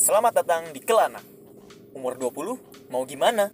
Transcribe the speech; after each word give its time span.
Selamat 0.00 0.32
datang 0.32 0.72
di 0.72 0.80
Kelana. 0.80 1.20
Umur 1.92 2.16
20, 2.16 2.88
mau 2.88 3.04
gimana? 3.04 3.52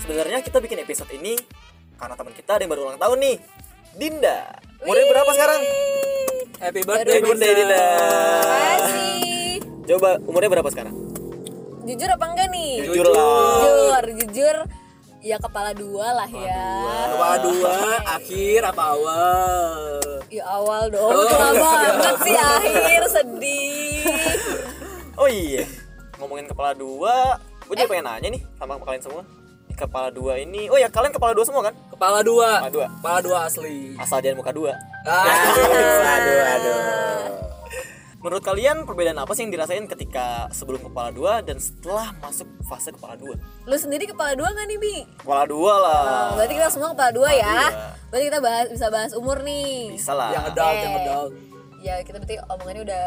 Sebenarnya 0.00 0.40
kita 0.40 0.64
bikin 0.64 0.80
episode 0.80 1.12
ini 1.12 1.36
karena 2.00 2.16
teman 2.16 2.32
kita 2.32 2.56
ada 2.56 2.64
yang 2.64 2.72
baru 2.72 2.88
ulang 2.88 2.96
tahun 3.04 3.20
nih. 3.20 3.36
Dinda. 3.92 4.64
Umurnya 4.80 5.04
berapa 5.12 5.30
sekarang? 5.36 5.60
Happy 6.56 6.80
Happy 6.88 7.20
birthday 7.20 7.52
Dinda. 7.52 7.84
Makasih. 8.48 9.60
Coba 9.92 10.16
umurnya 10.24 10.48
berapa 10.48 10.72
sekarang? 10.72 10.96
Jujur 11.84 12.08
apa 12.08 12.24
enggak 12.32 12.48
nih? 12.48 12.80
Jujur. 12.80 13.12
Jujur, 13.12 14.04
jujur. 14.24 14.56
Ya 15.24 15.40
kepala 15.40 15.72
dua 15.72 16.20
lah 16.20 16.28
ya. 16.28 16.68
Apa 17.16 17.40
dua, 17.40 17.96
akhir 18.04 18.60
apa 18.60 18.82
awal? 18.92 19.72
Ya 20.28 20.44
awal 20.44 20.92
dong. 20.92 21.16
Lama 21.16 21.56
banget 21.80 22.16
sih 22.28 22.36
akhir 22.36 23.02
sedih. 23.08 24.04
Oh 25.14 25.30
iya. 25.30 25.62
Ngomongin 26.18 26.50
kepala 26.50 26.74
dua, 26.74 27.38
gue 27.70 27.74
jadi 27.78 27.86
pengen 27.86 28.02
nanya 28.10 28.28
nih 28.34 28.42
sama 28.58 28.76
kalian 28.82 28.98
semua. 28.98 29.22
Di 29.70 29.78
kepala 29.78 30.10
dua 30.10 30.42
ini, 30.42 30.66
oh 30.66 30.74
ya 30.74 30.90
kalian 30.90 31.14
kepala 31.14 31.38
dua 31.38 31.46
semua 31.46 31.62
kan? 31.70 31.74
Kepala 31.88 32.18
dua. 32.26 32.66
Kepala 32.66 32.74
dua. 32.74 32.86
Kepala 32.98 33.18
dua 33.22 33.38
asli. 33.46 33.94
Asal 33.94 34.18
jangan 34.18 34.42
muka 34.42 34.50
dua. 34.50 34.74
Ah, 35.06 35.24
aduh, 36.18 36.42
aduh. 36.50 37.53
Menurut 38.24 38.40
kalian 38.40 38.88
perbedaan 38.88 39.20
apa 39.20 39.36
sih 39.36 39.44
yang 39.44 39.52
dirasain 39.52 39.84
ketika 39.84 40.48
sebelum 40.48 40.80
kepala 40.80 41.12
dua 41.12 41.44
dan 41.44 41.60
setelah 41.60 42.08
masuk 42.24 42.48
fase 42.64 42.88
kepala 42.88 43.20
dua? 43.20 43.36
Lu 43.68 43.76
sendiri 43.76 44.08
kepala 44.08 44.32
dua 44.32 44.48
nggak 44.48 44.64
nih 44.64 44.78
Bi? 44.80 44.96
Kepala 45.20 45.44
dua 45.44 45.72
lah. 45.76 46.00
Oh, 46.32 46.40
berarti 46.40 46.56
kita 46.56 46.72
semua 46.72 46.96
kepala 46.96 47.12
dua 47.12 47.28
ya. 47.36 47.52
dua. 47.68 47.92
Berarti 48.08 48.24
kita 48.32 48.40
bahas 48.40 48.66
bisa 48.72 48.86
bahas 48.88 49.12
umur 49.12 49.44
nih. 49.44 49.92
Bisa 49.92 50.16
lah. 50.16 50.32
yang 50.32 50.44
adult, 50.48 50.72
yang 50.72 50.94
adult. 50.96 51.30
Ya 51.84 51.94
kita 52.00 52.16
berarti 52.16 52.36
omongannya 52.48 52.82
udah 52.88 53.04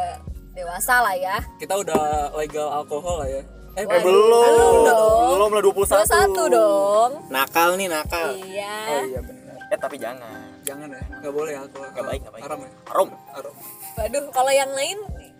dewasa 0.53 0.95
lah 1.01 1.15
ya. 1.17 1.35
Kita 1.57 1.73
udah 1.81 2.01
legal 2.37 2.67
alkohol 2.69 3.25
lah 3.25 3.29
ya. 3.33 3.41
Eh, 3.73 3.81
Eh, 3.81 3.85
Waduh, 3.89 4.05
belum. 4.05 4.45
belum 4.53 4.75
dong. 4.85 5.29
Belum 5.33 5.49
lah 5.49 5.61
21. 5.65 5.97
Dua 5.97 6.05
satu 6.05 6.43
dong. 6.45 7.11
Nakal 7.33 7.73
nih, 7.73 7.89
nakal. 7.89 8.37
Iya. 8.37 8.73
Oh 8.85 9.01
iya 9.01 9.21
benar. 9.25 9.57
Eh, 9.65 9.79
tapi 9.81 9.97
jangan. 9.97 10.56
Jangan 10.67 10.87
ya, 10.91 11.03
nggak 11.23 11.33
boleh 11.33 11.53
alkohol. 11.55 11.87
Gak 11.95 12.05
baik, 12.05 12.21
gak 12.27 12.33
baik. 12.35 12.43
Haram 12.43 12.59
ya. 12.59 12.69
Haram. 12.91 13.07
Haram. 13.31 13.53
Waduh, 13.95 14.23
kalau 14.35 14.51
yang 14.51 14.71
lain 14.75 14.97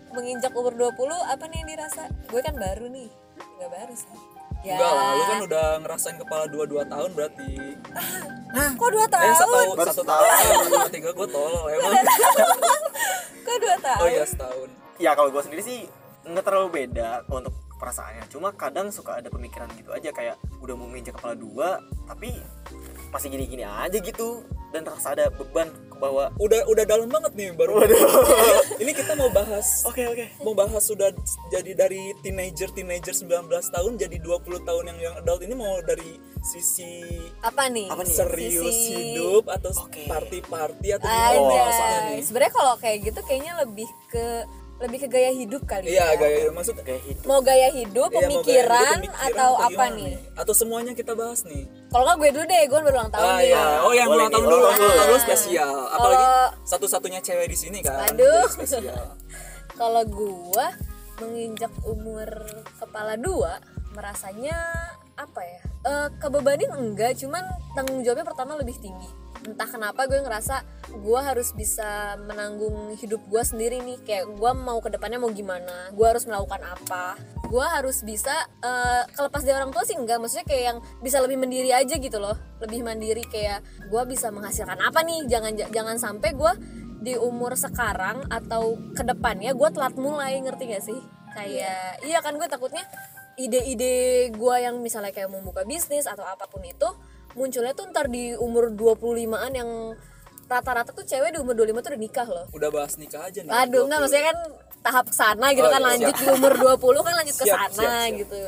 menginjak 0.08 0.52
umur 0.56 0.72
20 0.72 0.96
apa 1.20 1.44
nih 1.52 1.56
yang 1.60 1.68
dirasa? 1.76 2.02
Gue 2.32 2.40
kan 2.40 2.56
baru 2.56 2.88
nih. 2.88 3.12
Enggak 3.60 3.70
baru 3.76 3.94
sih. 3.94 4.08
Ya. 4.64 4.74
Enggak 4.74 4.90
lah, 4.90 5.10
lu 5.14 5.22
kan 5.22 5.40
udah 5.46 5.66
ngerasain 5.84 6.16
kepala 6.18 6.44
dua 6.50 6.64
dua 6.66 6.82
tahun 6.88 7.10
berarti. 7.14 7.76
Kok 8.74 8.90
2 8.90 9.06
tahun? 9.12 9.28
Eh 9.28 9.36
setahun, 9.36 9.76
Baru 9.76 9.88
satu 9.92 10.04
tahun. 10.08 10.26
Dua 10.66 10.88
tiga 10.90 11.10
gue 11.14 11.28
tolol 11.30 11.64
emang. 11.76 11.92
Kok 13.44 13.56
2 13.62 13.86
tahun? 13.86 14.00
Oh 14.02 14.08
iya 14.08 14.24
setahun. 14.24 14.68
Ya 14.98 15.10
kalau 15.14 15.30
gue 15.30 15.42
sendiri 15.44 15.62
sih 15.62 15.86
nggak 16.26 16.42
terlalu 16.42 16.68
beda 16.74 17.22
kalau 17.28 17.44
untuk 17.46 17.54
perasaannya. 17.78 18.26
Cuma 18.26 18.50
kadang 18.58 18.90
suka 18.90 19.22
ada 19.22 19.30
pemikiran 19.30 19.70
gitu 19.78 19.94
aja 19.94 20.10
kayak 20.10 20.34
udah 20.58 20.74
mau 20.74 20.90
menginjak 20.90 21.14
kepala 21.14 21.38
dua, 21.38 21.78
tapi 22.10 22.34
masih 23.08 23.28
gini-gini 23.28 23.62
aja 23.62 23.94
gitu 23.94 24.40
dan 24.68 24.84
terasa 24.84 25.12
ada 25.12 25.28
beban 25.30 25.64
ke 25.82 25.96
bawah. 25.96 26.28
Udah 26.36 26.60
udah 26.66 26.84
dalam 26.84 27.08
banget 27.08 27.32
nih 27.32 27.50
baru. 27.52 27.80
Ini 28.82 28.92
kita 28.92 29.14
mau 29.14 29.26
bahas 29.28 29.82
Oke 29.82 30.04
oke. 30.04 30.24
mau 30.38 30.52
bahas 30.52 30.80
sudah 30.80 31.08
jadi 31.48 31.72
dari 31.74 32.12
teenager 32.18 32.68
teenager 32.70 33.10
19 33.10 33.26
tahun 33.48 33.92
jadi 33.96 34.16
20 34.18 34.28
tahun 34.62 34.84
yang 34.86 34.98
yang 35.00 35.14
adult 35.16 35.40
ini 35.40 35.52
mau 35.52 35.80
dari 35.80 36.14
sisi 36.40 37.16
Apa 37.40 37.66
nih? 37.66 37.88
Apa 37.88 38.02
nih? 38.02 38.12
serius 38.12 38.68
Sisi- 38.70 39.16
hidup 39.16 39.48
atau 39.48 39.72
party-party 40.06 40.88
atau 40.94 41.06
gimana 41.06 41.34
Oh, 41.34 41.48
maksudnya 41.48 41.88
Aja. 41.90 42.06
nih? 42.06 42.20
Sebenarnya 42.22 42.54
kalau 42.54 42.74
kayak 42.76 42.98
gitu 43.02 43.20
kayaknya 43.24 43.52
lebih 43.58 43.88
ke 44.06 44.26
lebih 44.78 44.98
ke 45.00 45.08
gaya 45.08 45.30
hidup 45.30 45.62
kali 45.64 45.90
Iya, 45.90 46.06
ya. 46.08 46.16
gaya 46.16 46.38
maksud 46.50 46.78
Kayak 46.78 47.02
hidup. 47.02 47.22
Mau 47.24 47.40
gaya 47.40 47.68
hidup, 47.68 48.08
iya, 48.08 48.14
mau 48.14 48.22
gaya 48.22 48.28
hidup, 48.30 48.38
pemikiran, 48.38 48.96
pemikiran 49.02 49.26
atau 49.26 49.50
apa 49.58 49.68
gimana 49.84 49.96
nih? 49.98 50.14
Atau 50.34 50.54
semuanya 50.54 50.92
kita 50.94 51.12
bahas 51.12 51.40
nih. 51.42 51.64
Kalau 51.88 52.04
nggak 52.04 52.16
gue 52.16 52.30
dulu 52.30 52.44
deh, 52.46 52.62
gue 52.64 52.78
baru 52.80 52.94
ulang 52.94 53.10
tahun 53.10 53.26
Ah 53.26 53.36
nih. 53.36 53.48
iya, 53.48 53.64
oh 53.80 53.92
yang 53.92 54.08
ulang 54.08 54.30
tahun 54.30 54.38
nih, 54.40 54.50
dulu, 54.50 54.64
ulang 54.64 54.78
tahun 54.78 55.08
dulu. 55.08 55.18
spesial. 55.20 55.72
Apalagi 55.90 56.26
satu-satunya 56.64 57.20
cewek 57.20 57.46
di 57.48 57.58
sini 57.58 57.78
kan. 57.82 58.06
Aduh. 58.06 58.46
spesial. 58.46 59.18
Kalau 59.80 60.02
gua 60.06 60.66
menginjak 61.18 61.74
umur 61.82 62.28
kepala 62.78 63.14
dua, 63.14 63.58
merasanya 63.92 64.54
apa 65.14 65.42
ya? 65.42 65.60
Eh, 65.80 66.08
kebebanin 66.16 66.70
enggak, 66.70 67.18
cuman 67.18 67.42
tanggung 67.72 68.02
jawabnya 68.02 68.22
pertama 68.22 68.54
lebih 68.54 68.78
tinggi. 68.78 69.10
Entah 69.46 69.68
kenapa 69.68 70.08
gue 70.08 70.18
ngerasa 70.18 70.78
gua 71.04 71.20
harus 71.20 71.52
bisa 71.52 72.16
menanggung 72.24 72.96
hidup 72.96 73.20
gua 73.28 73.44
sendiri 73.44 73.78
nih. 73.84 73.98
Kayak 74.02 74.24
gua 74.40 74.56
mau 74.56 74.80
ke 74.80 74.88
depannya 74.88 75.20
mau 75.20 75.30
gimana, 75.30 75.92
gua 75.92 76.16
harus 76.16 76.24
melakukan 76.24 76.64
apa. 76.64 77.20
Gua 77.48 77.68
harus 77.76 78.00
bisa 78.04 78.32
eh, 78.64 79.02
kelepas 79.12 79.42
dari 79.44 79.56
orang 79.56 79.72
tua 79.72 79.84
sih 79.84 79.96
enggak, 79.96 80.18
maksudnya 80.20 80.46
kayak 80.48 80.64
yang 80.74 80.78
bisa 81.04 81.20
lebih 81.20 81.36
mandiri 81.36 81.70
aja 81.72 81.94
gitu 81.96 82.18
loh. 82.18 82.36
Lebih 82.64 82.80
mandiri 82.80 83.24
kayak 83.28 83.90
gua 83.92 84.08
bisa 84.08 84.32
menghasilkan 84.32 84.80
apa 84.80 85.04
nih? 85.04 85.28
Jangan 85.28 85.52
jangan 85.70 85.96
sampai 86.00 86.32
gua 86.32 86.56
di 86.98 87.14
umur 87.14 87.54
sekarang 87.54 88.26
atau 88.26 88.74
ke 88.90 89.06
depannya 89.06 89.54
gue 89.54 89.68
telat 89.70 89.94
mulai 89.94 90.34
ngerti 90.42 90.64
gak 90.66 90.82
sih 90.82 90.98
kayak 91.30 92.02
iya 92.02 92.18
kan 92.18 92.34
gue 92.34 92.48
takutnya 92.50 92.82
ide-ide 93.38 94.34
gue 94.34 94.54
yang 94.58 94.82
misalnya 94.82 95.14
kayak 95.14 95.30
mau 95.30 95.38
buka 95.38 95.62
bisnis 95.62 96.10
atau 96.10 96.26
apa 96.26 96.50
pun 96.50 96.58
itu 96.66 96.90
munculnya 97.38 97.72
tuh 97.72 97.86
ntar 97.86 98.06
di 98.06 98.34
umur 98.36 98.68
25an 98.68 99.14
yang 99.52 99.70
rata-rata 100.44 100.90
tuh 100.90 101.04
cewek 101.04 101.30
di 101.30 101.38
umur 101.38 101.54
25 101.54 101.70
tuh 101.78 101.88
udah 101.88 102.00
nikah 102.00 102.26
loh 102.26 102.46
Udah 102.50 102.68
bahas 102.68 102.96
nikah 102.96 103.22
aja 103.22 103.38
nih. 103.38 103.50
aduh 103.54 103.84
enggak 103.84 103.98
maksudnya 104.00 104.24
kan 104.26 104.38
tahap 104.80 105.04
ke 105.06 105.14
sana 105.14 105.46
gitu 105.50 105.62
Oh, 105.62 105.70
kan 105.70 105.78
iya, 105.78 105.88
lanjut 105.88 106.10
siap. 106.10 106.20
di 106.20 106.26
umur 106.32 106.52
20 106.56 107.06
kan 107.06 107.14
lanjut 107.14 107.36
ke 107.36 107.44
sana 107.46 107.90
gitu 108.10 108.40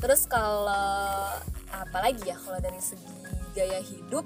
terus 0.00 0.22
kalau 0.24 1.28
apalagi 1.70 2.24
ya 2.24 2.36
kalau 2.36 2.58
dari 2.58 2.80
segi 2.80 3.04
gaya 3.52 3.80
hidup 3.80 4.24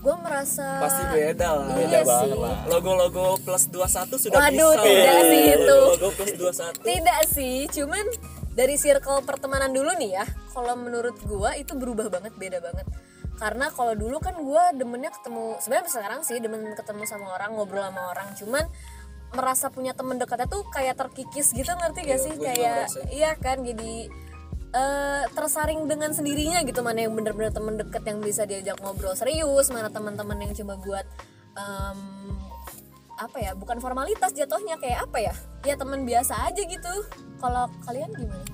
gue 0.00 0.14
merasa 0.16 0.80
Pasti 0.80 1.04
beda 1.12 1.48
lah. 1.50 1.66
Iya 1.66 1.76
beda 1.76 1.98
sih. 1.98 2.08
banget 2.08 2.38
lah. 2.38 2.56
Logo-logo 2.70 3.24
plus 3.38 3.64
21 3.68 4.16
sudah 4.16 4.38
Waduh, 4.38 4.72
bisa. 4.72 4.80
tidak 4.82 5.18
sih 5.22 5.42
itu. 5.50 5.76
Logo 5.92 6.08
plus 6.08 6.32
21. 6.32 6.80
Tidak 6.80 7.20
sih, 7.28 7.56
cuman 7.68 8.04
dari 8.50 8.74
circle 8.74 9.20
pertemanan 9.20 9.68
dulu 9.68 9.92
nih 9.94 10.16
ya. 10.16 10.24
Kalau 10.50 10.72
menurut 10.74 11.20
gua 11.22 11.52
itu 11.52 11.76
berubah 11.76 12.08
banget, 12.08 12.32
beda 12.34 12.64
banget. 12.64 12.88
Karena 13.40 13.72
kalau 13.72 13.96
dulu 13.96 14.20
kan 14.20 14.36
gua 14.36 14.68
demennya 14.76 15.08
ketemu, 15.10 15.56
sebenarnya 15.58 15.88
sekarang 15.88 16.20
sih 16.20 16.36
demen 16.38 16.76
ketemu 16.76 17.08
sama 17.08 17.32
orang, 17.34 17.56
ngobrol 17.56 17.80
sama 17.80 18.12
orang, 18.12 18.28
cuman 18.36 18.64
merasa 19.30 19.70
punya 19.70 19.96
temen 19.96 20.18
dekatnya 20.18 20.44
tuh 20.44 20.66
kayak 20.68 20.98
terkikis 20.98 21.54
gitu 21.54 21.70
ngerti 21.70 22.02
gak 22.02 22.10
Iya, 22.10 22.18
sih? 22.18 22.32
kayak 22.34 22.84
iya 23.14 23.30
kan 23.38 23.62
jadi 23.62 24.10
eh, 24.70 25.22
tersaring 25.30 25.86
dengan 25.86 26.10
sendirinya 26.10 26.66
gitu 26.66 26.82
mana 26.82 27.06
yang 27.06 27.14
bener-bener 27.14 27.48
temen 27.48 27.78
deket 27.78 28.02
yang 28.04 28.18
bisa 28.18 28.42
diajak 28.42 28.74
ngobrol 28.82 29.14
serius 29.14 29.70
mana 29.70 29.86
teman-teman 29.86 30.34
yang 30.34 30.50
cuma 30.52 30.74
buat 30.82 31.06
em, 31.54 31.98
apa 33.16 33.38
ya 33.38 33.54
bukan 33.54 33.78
formalitas 33.78 34.34
jatuhnya 34.34 34.82
kayak 34.82 35.06
apa 35.06 35.18
ya? 35.22 35.34
Ya 35.62 35.78
teman 35.78 36.02
biasa 36.02 36.50
aja 36.50 36.62
gitu. 36.66 36.94
Kalau 37.38 37.70
kalian 37.86 38.10
gimana? 38.10 38.44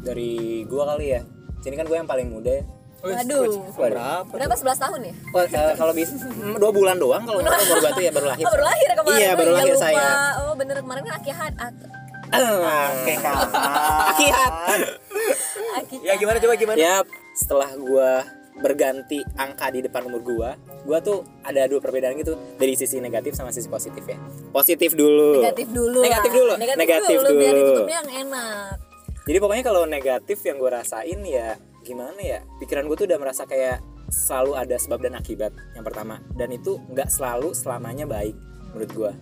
Dari 0.00 0.64
gua 0.64 0.96
kali 0.96 1.06
ya 1.12 1.20
sini 1.60 1.76
kan 1.76 1.84
gue 1.84 1.98
yang 1.98 2.08
paling 2.08 2.32
muda. 2.32 2.48
ya 2.56 2.64
Waduh. 3.00 3.44
Berapa? 3.72 4.28
berapa? 4.28 4.54
11 4.54 4.76
tahun 4.78 4.98
ya? 5.02 5.12
Oh, 5.32 5.42
kalau 5.74 5.92
bisa 5.92 6.12
mm, 6.14 6.54
dua 6.56 6.70
bulan 6.70 6.96
doang 6.96 7.22
kalau 7.22 7.38
nggak 7.40 7.58
baru 7.66 7.80
batu 7.82 8.00
ya 8.00 8.10
baru 8.10 8.26
lahir. 8.28 8.44
Oh, 8.44 8.50
baru 8.52 8.64
lahir 8.64 8.86
kemarin. 8.92 9.16
Iya 9.16 9.30
baru 9.34 9.50
lahir 9.52 9.72
lupa. 9.72 9.82
saya. 9.82 10.06
Oh 10.42 10.52
bener 10.54 10.76
kemarin 10.78 11.00
kan 11.02 11.14
akihat 11.16 11.52
ak- 11.56 11.88
akihat 12.30 13.34
akikah. 15.76 16.04
Ya 16.04 16.12
gimana? 16.16 16.36
Coba 16.38 16.54
gimana? 16.54 16.76
ya 16.76 16.94
setelah 17.32 17.68
gua 17.74 18.10
berganti 18.60 19.22
angka 19.34 19.70
di 19.70 19.80
depan 19.80 20.04
umur 20.04 20.20
gua 20.20 20.48
gua 20.84 20.98
tuh 21.00 21.24
ada 21.40 21.64
dua 21.64 21.80
perbedaan 21.80 22.12
gitu 22.14 22.36
dari 22.54 22.74
sisi 22.74 23.00
negatif 23.00 23.32
sama 23.32 23.50
sisi 23.50 23.66
positif 23.66 24.02
ya. 24.04 24.18
Positif 24.50 24.92
dulu. 24.92 25.40
Negatif 25.40 25.66
dulu 25.70 25.98
Negatif 26.00 26.30
dulu, 26.30 26.52
negatif, 26.54 26.78
negatif 26.78 27.16
dulu, 27.16 27.28
biar 27.34 27.50
dulu. 27.50 27.60
ditutupnya 27.64 27.96
yang 27.96 28.08
enak. 28.26 28.72
Jadi 29.20 29.36
pokoknya 29.38 29.62
kalau 29.62 29.82
negatif 29.84 30.38
yang 30.42 30.56
gue 30.58 30.70
rasain 30.70 31.18
ya 31.22 31.54
gimana 31.90 32.20
ya 32.22 32.38
pikiran 32.62 32.86
gue 32.86 32.94
tuh 32.94 33.06
udah 33.10 33.18
merasa 33.18 33.42
kayak 33.44 33.82
selalu 34.10 34.54
ada 34.54 34.78
sebab 34.78 35.02
dan 35.02 35.18
akibat 35.18 35.50
yang 35.74 35.82
pertama. 35.82 36.22
Dan 36.34 36.54
itu 36.54 36.78
nggak 36.86 37.10
selalu 37.10 37.50
selamanya 37.50 38.06
baik 38.06 38.34
menurut 38.70 38.90
gue 38.94 39.12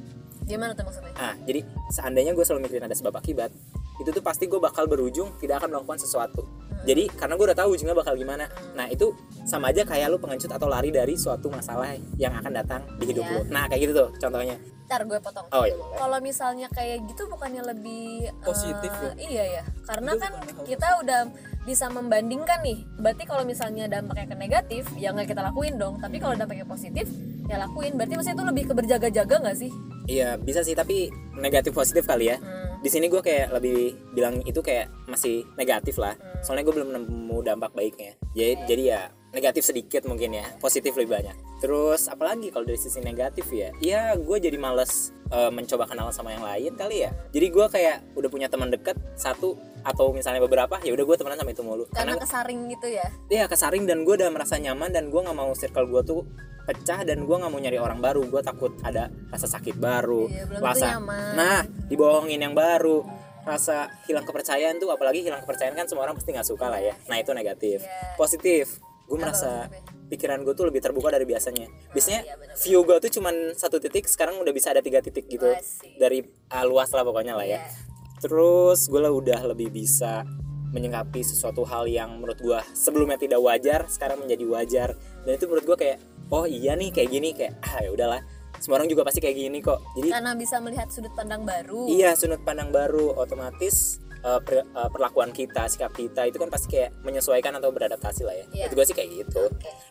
gimana 0.48 0.72
tuh 0.72 0.84
maksudnya? 0.88 1.12
Ah 1.16 1.36
jadi 1.44 1.60
seandainya 1.92 2.32
gue 2.32 2.40
selalu 2.40 2.68
mikirin 2.68 2.84
ada 2.88 2.96
sebab 2.96 3.12
akibat 3.16 3.52
itu 4.00 4.08
tuh 4.08 4.22
pasti 4.24 4.48
gue 4.48 4.56
bakal 4.56 4.88
berujung 4.88 5.36
tidak 5.36 5.64
akan 5.64 5.76
melakukan 5.76 6.00
sesuatu. 6.00 6.44
Jadi 6.86 7.10
karena 7.10 7.34
gue 7.36 7.46
udah 7.52 7.58
tahu 7.58 7.74
ujungnya 7.76 7.92
bakal 7.92 8.14
gimana. 8.16 8.46
Nah 8.72 8.86
itu 8.88 9.12
sama 9.44 9.74
aja 9.74 9.82
kayak 9.84 10.08
lu 10.08 10.16
pengecut 10.16 10.48
atau 10.48 10.70
lari 10.70 10.88
dari 10.88 11.18
suatu 11.18 11.50
masalah 11.50 11.92
yang 12.16 12.32
akan 12.32 12.52
datang 12.54 12.80
di 12.96 13.10
hidup 13.12 13.26
Iya. 13.26 13.34
lu. 13.34 13.40
Nah 13.50 13.64
kayak 13.68 13.80
gitu 13.84 13.92
tuh 13.92 14.08
contohnya 14.16 14.56
ntar 14.88 15.04
gue 15.04 15.20
potong 15.20 15.44
oh 15.52 15.64
iya 15.68 15.76
kalau 16.00 16.16
misalnya 16.24 16.72
kayak 16.72 17.04
gitu 17.04 17.28
bukannya 17.28 17.60
lebih 17.60 18.32
Positif 18.40 18.88
ya? 18.88 19.12
iya 19.20 19.44
ya 19.60 19.62
karena 19.84 20.16
Itu 20.16 20.22
kan 20.24 20.32
kita 20.64 20.88
udah 21.04 21.20
bisa 21.68 21.92
membandingkan 21.92 22.64
nih 22.64 22.80
berarti 22.96 23.28
kalau 23.28 23.44
misalnya 23.44 23.84
dampaknya 23.84 24.32
ke 24.32 24.36
negatif 24.40 24.88
ya 24.96 25.12
nggak 25.12 25.28
kita 25.36 25.44
lakuin 25.44 25.76
dong 25.76 26.00
tapi 26.00 26.16
kalau 26.16 26.32
dampaknya 26.32 26.64
positif 26.64 27.04
ya 27.44 27.60
lakuin 27.60 28.00
berarti 28.00 28.16
maksudnya 28.16 28.36
itu 28.40 28.46
lebih 28.48 28.64
ke 28.64 28.72
berjaga-jaga 28.72 29.36
nggak 29.44 29.58
sih 29.60 29.72
Iya 30.08 30.40
bisa 30.40 30.64
sih 30.64 30.72
tapi 30.72 31.12
negatif 31.36 31.76
positif 31.76 32.08
kali 32.08 32.32
ya. 32.32 32.40
Hmm. 32.40 32.80
Di 32.80 32.88
sini 32.88 33.12
gue 33.12 33.20
kayak 33.20 33.52
lebih 33.52 33.92
bilang 34.16 34.40
itu 34.48 34.64
kayak 34.64 34.88
masih 35.04 35.44
negatif 35.60 36.00
lah. 36.00 36.16
Hmm. 36.16 36.40
Soalnya 36.40 36.64
gue 36.64 36.74
belum 36.80 36.90
nemu 36.96 37.38
dampak 37.44 37.76
baiknya. 37.76 38.16
Jadi 38.32 38.56
jadi 38.64 38.82
ya 38.96 39.00
negatif 39.30 39.62
sedikit 39.62 40.04
mungkin 40.04 40.32
ya, 40.32 40.46
positif 40.56 40.92
lebih 40.92 41.14
banyak. 41.14 41.36
Terus 41.58 42.06
apalagi 42.06 42.48
kalau 42.48 42.64
dari 42.64 42.76
sisi 42.76 42.98
negatif 42.98 43.44
ya, 43.48 43.70
ya 43.78 44.02
gue 44.14 44.36
jadi 44.38 44.56
males 44.56 45.10
eh, 45.28 45.48
mencoba 45.48 45.84
kenal 45.84 46.08
sama 46.08 46.30
yang 46.30 46.42
lain 46.42 46.72
kali 46.74 47.02
ya. 47.02 47.10
Jadi 47.28 47.46
gue 47.46 47.66
kayak 47.66 48.14
udah 48.14 48.28
punya 48.28 48.46
teman 48.46 48.68
deket 48.68 48.96
satu 49.14 49.54
atau 49.78 50.10
misalnya 50.10 50.40
beberapa 50.40 50.76
ya 50.80 50.90
udah 50.90 51.04
gue 51.04 51.16
temenan 51.16 51.38
sama 51.38 51.50
itu 51.50 51.62
mulu. 51.62 51.84
karena 51.88 52.18
kesaring 52.18 52.66
gitu 52.68 52.90
ya 52.90 53.06
Iya 53.28 53.46
kesaring 53.46 53.86
dan 53.86 54.02
gue 54.02 54.10
udah 54.12 54.26
merasa 54.28 54.58
nyaman 54.58 54.90
dan 54.90 55.06
gue 55.06 55.16
nggak 55.16 55.32
mau 55.32 55.54
circle 55.54 55.86
gue 55.86 56.02
tuh 56.04 56.20
pecah 56.66 57.06
dan 57.06 57.22
gue 57.22 57.32
nggak 57.32 57.46
mau 57.46 57.56
nyari 57.56 57.78
orang 57.78 58.02
baru 58.02 58.26
gue 58.26 58.42
takut 58.42 58.74
ada 58.82 59.06
rasa 59.30 59.46
sakit 59.46 59.78
baru 59.78 60.26
Iya, 60.26 60.44
belum 60.44 60.60
rasa 60.60 60.86
nyaman. 60.92 61.30
nah 61.32 61.58
dibohongin 61.86 62.42
yang 62.42 62.52
baru 62.52 63.06
rasa 63.46 63.88
hilang 64.04 64.26
kepercayaan 64.26 64.76
tuh 64.76 64.90
apalagi 64.90 65.22
hilang 65.22 65.40
kepercayaan 65.40 65.72
kan 65.72 65.86
semua 65.86 66.04
orang 66.04 66.18
pasti 66.18 66.34
nggak 66.34 66.44
suka 66.44 66.66
lah 66.66 66.82
ya 66.82 66.98
nah 67.06 67.16
itu 67.16 67.30
negatif 67.32 67.78
Iya. 67.80 68.18
positif 68.18 68.82
gue 69.08 69.16
merasa 69.16 69.72
pikiran 70.08 70.44
gue 70.44 70.52
tuh 70.52 70.68
lebih 70.68 70.84
terbuka 70.84 71.08
dari 71.08 71.24
biasanya. 71.24 71.68
Biasanya 71.96 72.20
iya, 72.24 72.34
bener-bener. 72.36 72.60
view 72.60 72.80
gue 72.84 72.96
tuh 73.08 73.10
cuman 73.20 73.34
satu 73.56 73.80
titik 73.80 74.04
sekarang 74.04 74.36
udah 74.40 74.52
bisa 74.52 74.72
ada 74.72 74.84
tiga 74.84 75.00
titik 75.00 75.28
gitu. 75.28 75.48
Asik. 75.48 75.96
dari 75.96 76.20
ah, 76.52 76.64
luas 76.68 76.92
lah 76.92 77.04
pokoknya 77.04 77.34
lah 77.36 77.48
ya. 77.48 77.60
Iya. 77.60 77.86
terus 78.18 78.90
gue 78.90 78.98
lah 78.98 79.14
udah 79.14 79.54
lebih 79.54 79.70
bisa 79.70 80.26
menyikapi 80.74 81.22
sesuatu 81.22 81.62
hal 81.62 81.86
yang 81.86 82.18
menurut 82.18 82.34
gue 82.42 82.58
sebelumnya 82.74 83.14
tidak 83.14 83.38
wajar 83.38 83.86
sekarang 83.88 84.20
menjadi 84.20 84.44
wajar. 84.44 84.88
Dan 85.24 85.32
itu 85.38 85.46
menurut 85.48 85.64
gue 85.64 85.76
kayak 85.78 85.98
oh 86.28 86.44
iya 86.44 86.74
nih 86.74 86.92
kayak 86.92 87.08
gini 87.08 87.30
kayak 87.32 87.56
ah 87.64 87.80
ya 87.80 87.90
udahlah. 87.94 88.20
Semua 88.58 88.82
orang 88.82 88.90
juga 88.90 89.06
pasti 89.06 89.22
kayak 89.22 89.38
gini 89.38 89.62
kok. 89.62 89.78
Jadi 89.94 90.10
karena 90.10 90.34
bisa 90.34 90.58
melihat 90.58 90.90
sudut 90.90 91.14
pandang 91.14 91.46
baru. 91.46 91.86
Iya 91.86 92.18
sudut 92.18 92.42
pandang 92.42 92.74
baru 92.74 93.14
otomatis 93.14 94.02
eh, 94.28 94.40
per- 94.44 94.68
eh, 94.68 94.88
perlakuan 94.92 95.32
kita 95.32 95.64
sikap 95.72 95.96
kita 95.96 96.28
itu 96.28 96.36
kan 96.36 96.52
pasti 96.52 96.76
kayak 96.76 96.92
menyesuaikan 97.00 97.56
atau 97.56 97.72
beradaptasi 97.72 98.22
lah 98.28 98.36
ya. 98.36 98.46
Iya. 98.52 98.64
itu 98.68 98.74
gue 98.76 98.86
sih 98.86 98.96
kayak 98.96 99.10
gitu. 99.24 99.42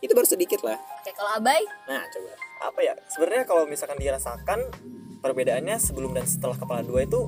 Itu 0.05 0.11
baru 0.13 0.27
sedikit 0.29 0.61
lah. 0.61 0.77
Oke 0.77 1.11
kalau 1.17 1.31
abai? 1.41 1.61
Nah 1.89 2.05
coba. 2.05 2.29
Apa 2.69 2.79
ya? 2.85 2.93
Sebenarnya 3.09 3.43
kalau 3.49 3.65
misalkan 3.65 3.97
dirasakan 3.97 4.59
perbedaannya 5.17 5.81
sebelum 5.81 6.13
dan 6.13 6.29
setelah 6.29 6.53
kepala 6.53 6.85
dua 6.85 7.03
itu 7.09 7.25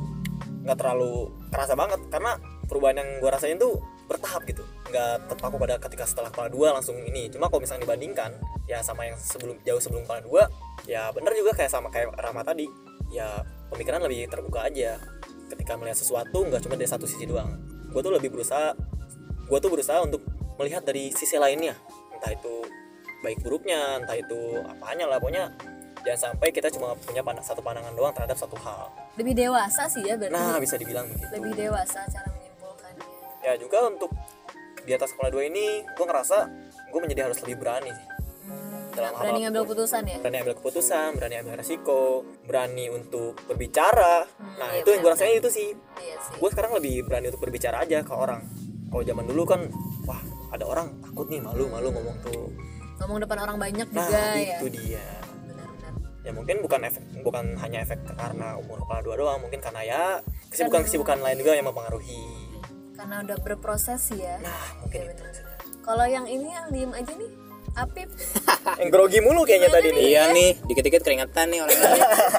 nggak 0.65 0.77
terlalu 0.77 1.33
kerasa 1.49 1.73
banget. 1.73 1.99
Karena 2.13 2.37
perubahan 2.69 3.01
yang 3.01 3.09
gue 3.17 3.29
rasain 3.33 3.57
tuh 3.57 3.81
bertahap 4.05 4.45
gitu. 4.45 4.61
Nggak 4.89 5.29
terpaku 5.33 5.55
pada 5.57 5.75
ketika 5.81 6.05
setelah 6.05 6.29
kepala 6.29 6.49
dua 6.53 6.77
langsung 6.77 6.97
ini. 7.01 7.29
Cuma 7.33 7.49
kalau 7.49 7.65
misalnya 7.65 7.89
dibandingkan 7.89 8.37
ya 8.69 8.85
sama 8.85 9.09
yang 9.09 9.17
sebelum 9.17 9.57
jauh 9.65 9.81
sebelum 9.81 10.05
kepala 10.05 10.21
dua 10.21 10.43
ya 10.85 11.09
bener 11.09 11.33
juga 11.33 11.57
kayak 11.57 11.73
sama 11.73 11.89
kayak 11.89 12.13
Rama 12.17 12.45
tadi. 12.45 12.69
Ya 13.09 13.41
pemikiran 13.73 14.01
lebih 14.05 14.29
terbuka 14.29 14.69
aja 14.69 14.97
ketika 15.49 15.73
melihat 15.75 15.97
sesuatu 15.97 16.45
nggak 16.45 16.61
cuma 16.63 16.77
dari 16.77 16.89
satu 16.89 17.09
sisi 17.09 17.25
doang. 17.25 17.57
Gue 17.89 18.01
tuh 18.05 18.13
lebih 18.13 18.29
berusaha 18.29 18.77
gue 19.49 19.57
tuh 19.57 19.71
berusaha 19.73 19.99
untuk 20.05 20.21
melihat 20.61 20.85
dari 20.85 21.09
sisi 21.09 21.35
lainnya. 21.41 21.73
Entah 22.13 22.31
itu 22.37 22.53
baik 23.25 23.41
buruknya 23.43 23.99
entah 23.99 24.15
itu 24.15 24.61
apanya 24.63 25.09
lah 25.09 25.17
pokoknya 25.19 25.51
jangan 26.07 26.31
sampai 26.31 26.47
kita 26.55 26.71
cuma 26.71 26.95
punya 26.95 27.19
pandang 27.19 27.43
satu 27.43 27.59
pandangan 27.59 27.91
doang 27.97 28.13
terhadap 28.13 28.37
satu 28.37 28.55
hal. 28.61 28.93
Lebih 29.17 29.35
dewasa 29.35 29.89
sih 29.89 30.05
ya 30.05 30.15
berarti. 30.15 30.37
Nah 30.37 30.57
bisa 30.61 30.75
dibilang 30.77 31.09
begitu 31.09 31.33
lebih 31.35 31.53
dewasa 31.57 32.05
cara 32.07 32.27
menyimpulkannya. 32.29 33.05
Ya 33.43 33.53
juga 33.57 33.77
untuk 33.89 34.11
di 34.85 34.91
atas 34.95 35.11
kepala 35.11 35.33
dua 35.33 35.43
ini 35.49 35.83
gue 35.83 36.05
ngerasa 36.05 36.37
gue 36.89 36.99
menjadi 37.01 37.29
harus 37.29 37.37
lebih 37.43 37.59
berani 37.61 37.91
sih 37.91 38.18
dalam 38.99 39.13
berani 39.15 39.39
ngambil 39.47 39.59
apa 39.59 39.63
pun. 39.63 39.71
keputusan 39.71 40.01
ya? 40.03 40.17
Berani 40.19 40.37
ambil 40.43 40.55
keputusan 40.59 41.09
berani 41.15 41.35
ambil 41.39 41.53
resiko 41.55 42.01
berani 42.43 42.85
untuk 42.91 43.33
berbicara. 43.47 44.15
Nah 44.59 44.69
iya 44.75 44.83
itu 44.83 44.89
yang 44.91 45.01
gue 45.01 45.11
rasain 45.15 45.35
itu 45.39 45.49
sih. 45.49 45.69
Iya 45.73 46.15
sih. 46.19 46.33
Gue 46.37 46.49
sekarang 46.51 46.71
lebih 46.75 47.07
berani 47.07 47.31
untuk 47.31 47.41
berbicara 47.47 47.87
aja 47.87 48.03
ke 48.03 48.13
orang. 48.13 48.43
Kalau 48.89 49.03
zaman 49.05 49.25
dulu 49.25 49.43
kan 49.47 49.61
wah 50.03 50.21
ada 50.51 50.65
orang 50.65 50.87
takut 50.99 51.29
nih 51.31 51.39
malu 51.39 51.71
malu 51.71 51.87
ngomong 51.95 52.15
tuh. 52.25 52.51
Ngomong 52.99 53.17
depan 53.23 53.37
orang 53.47 53.57
banyak 53.57 53.87
nah 53.89 53.95
juga 54.03 54.21
ya? 54.35 54.59
itu 54.59 54.65
dia. 54.75 55.05
Benar-benar. 55.47 55.91
Ya 56.27 56.31
mungkin 56.35 56.55
bukan 56.59 56.79
efek 56.83 57.03
bukan 57.23 57.45
hanya 57.63 57.77
efek 57.87 57.99
karena 58.11 58.59
umur 58.59 58.83
kepala 58.83 58.99
dua 59.05 59.15
doang 59.15 59.39
mungkin 59.39 59.63
karena 59.63 59.81
ya 59.87 60.01
kesibukan 60.51 60.83
kesibukan 60.83 61.17
lain 61.23 61.39
juga 61.39 61.55
yang 61.55 61.71
mempengaruhi. 61.71 62.23
Karena 62.99 63.23
udah 63.23 63.37
berproses 63.39 64.11
ya? 64.11 64.35
Nah 64.43 64.83
mungkin 64.83 65.07
itu 65.07 65.23
benar-benar. 65.23 65.57
kalau 65.79 66.05
yang 66.05 66.27
ini 66.27 66.51
yang 66.51 66.67
diem 66.69 66.91
aja 66.91 67.13
nih 67.15 67.31
Apip. 67.79 68.09
Yang 68.79 68.89
grogi 68.91 69.19
mulu 69.23 69.47
kayaknya 69.47 69.69
tadi 69.71 69.89
nih. 69.95 70.03
Iya 70.11 70.23
nih 70.35 70.49
dikit-dikit 70.67 71.01
keringetan 71.03 71.47
nih 71.51 71.59
orangnya 71.63 71.91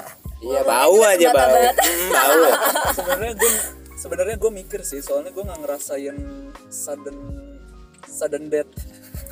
iya 0.45 0.61
bau 0.65 0.97
aja 1.05 1.27
bau. 1.33 1.53
Hmm, 1.53 2.09
bau. 2.09 2.45
Sebenarnya 2.97 3.33
gue 3.37 3.51
sebenarnya 4.01 4.35
gue 4.41 4.51
mikir 4.51 4.81
sih 4.81 4.97
soalnya 5.05 5.29
gue 5.29 5.43
nggak 5.45 5.59
ngerasain 5.61 6.17
sudden 6.73 7.17
sudden 8.09 8.43
death. 8.49 8.73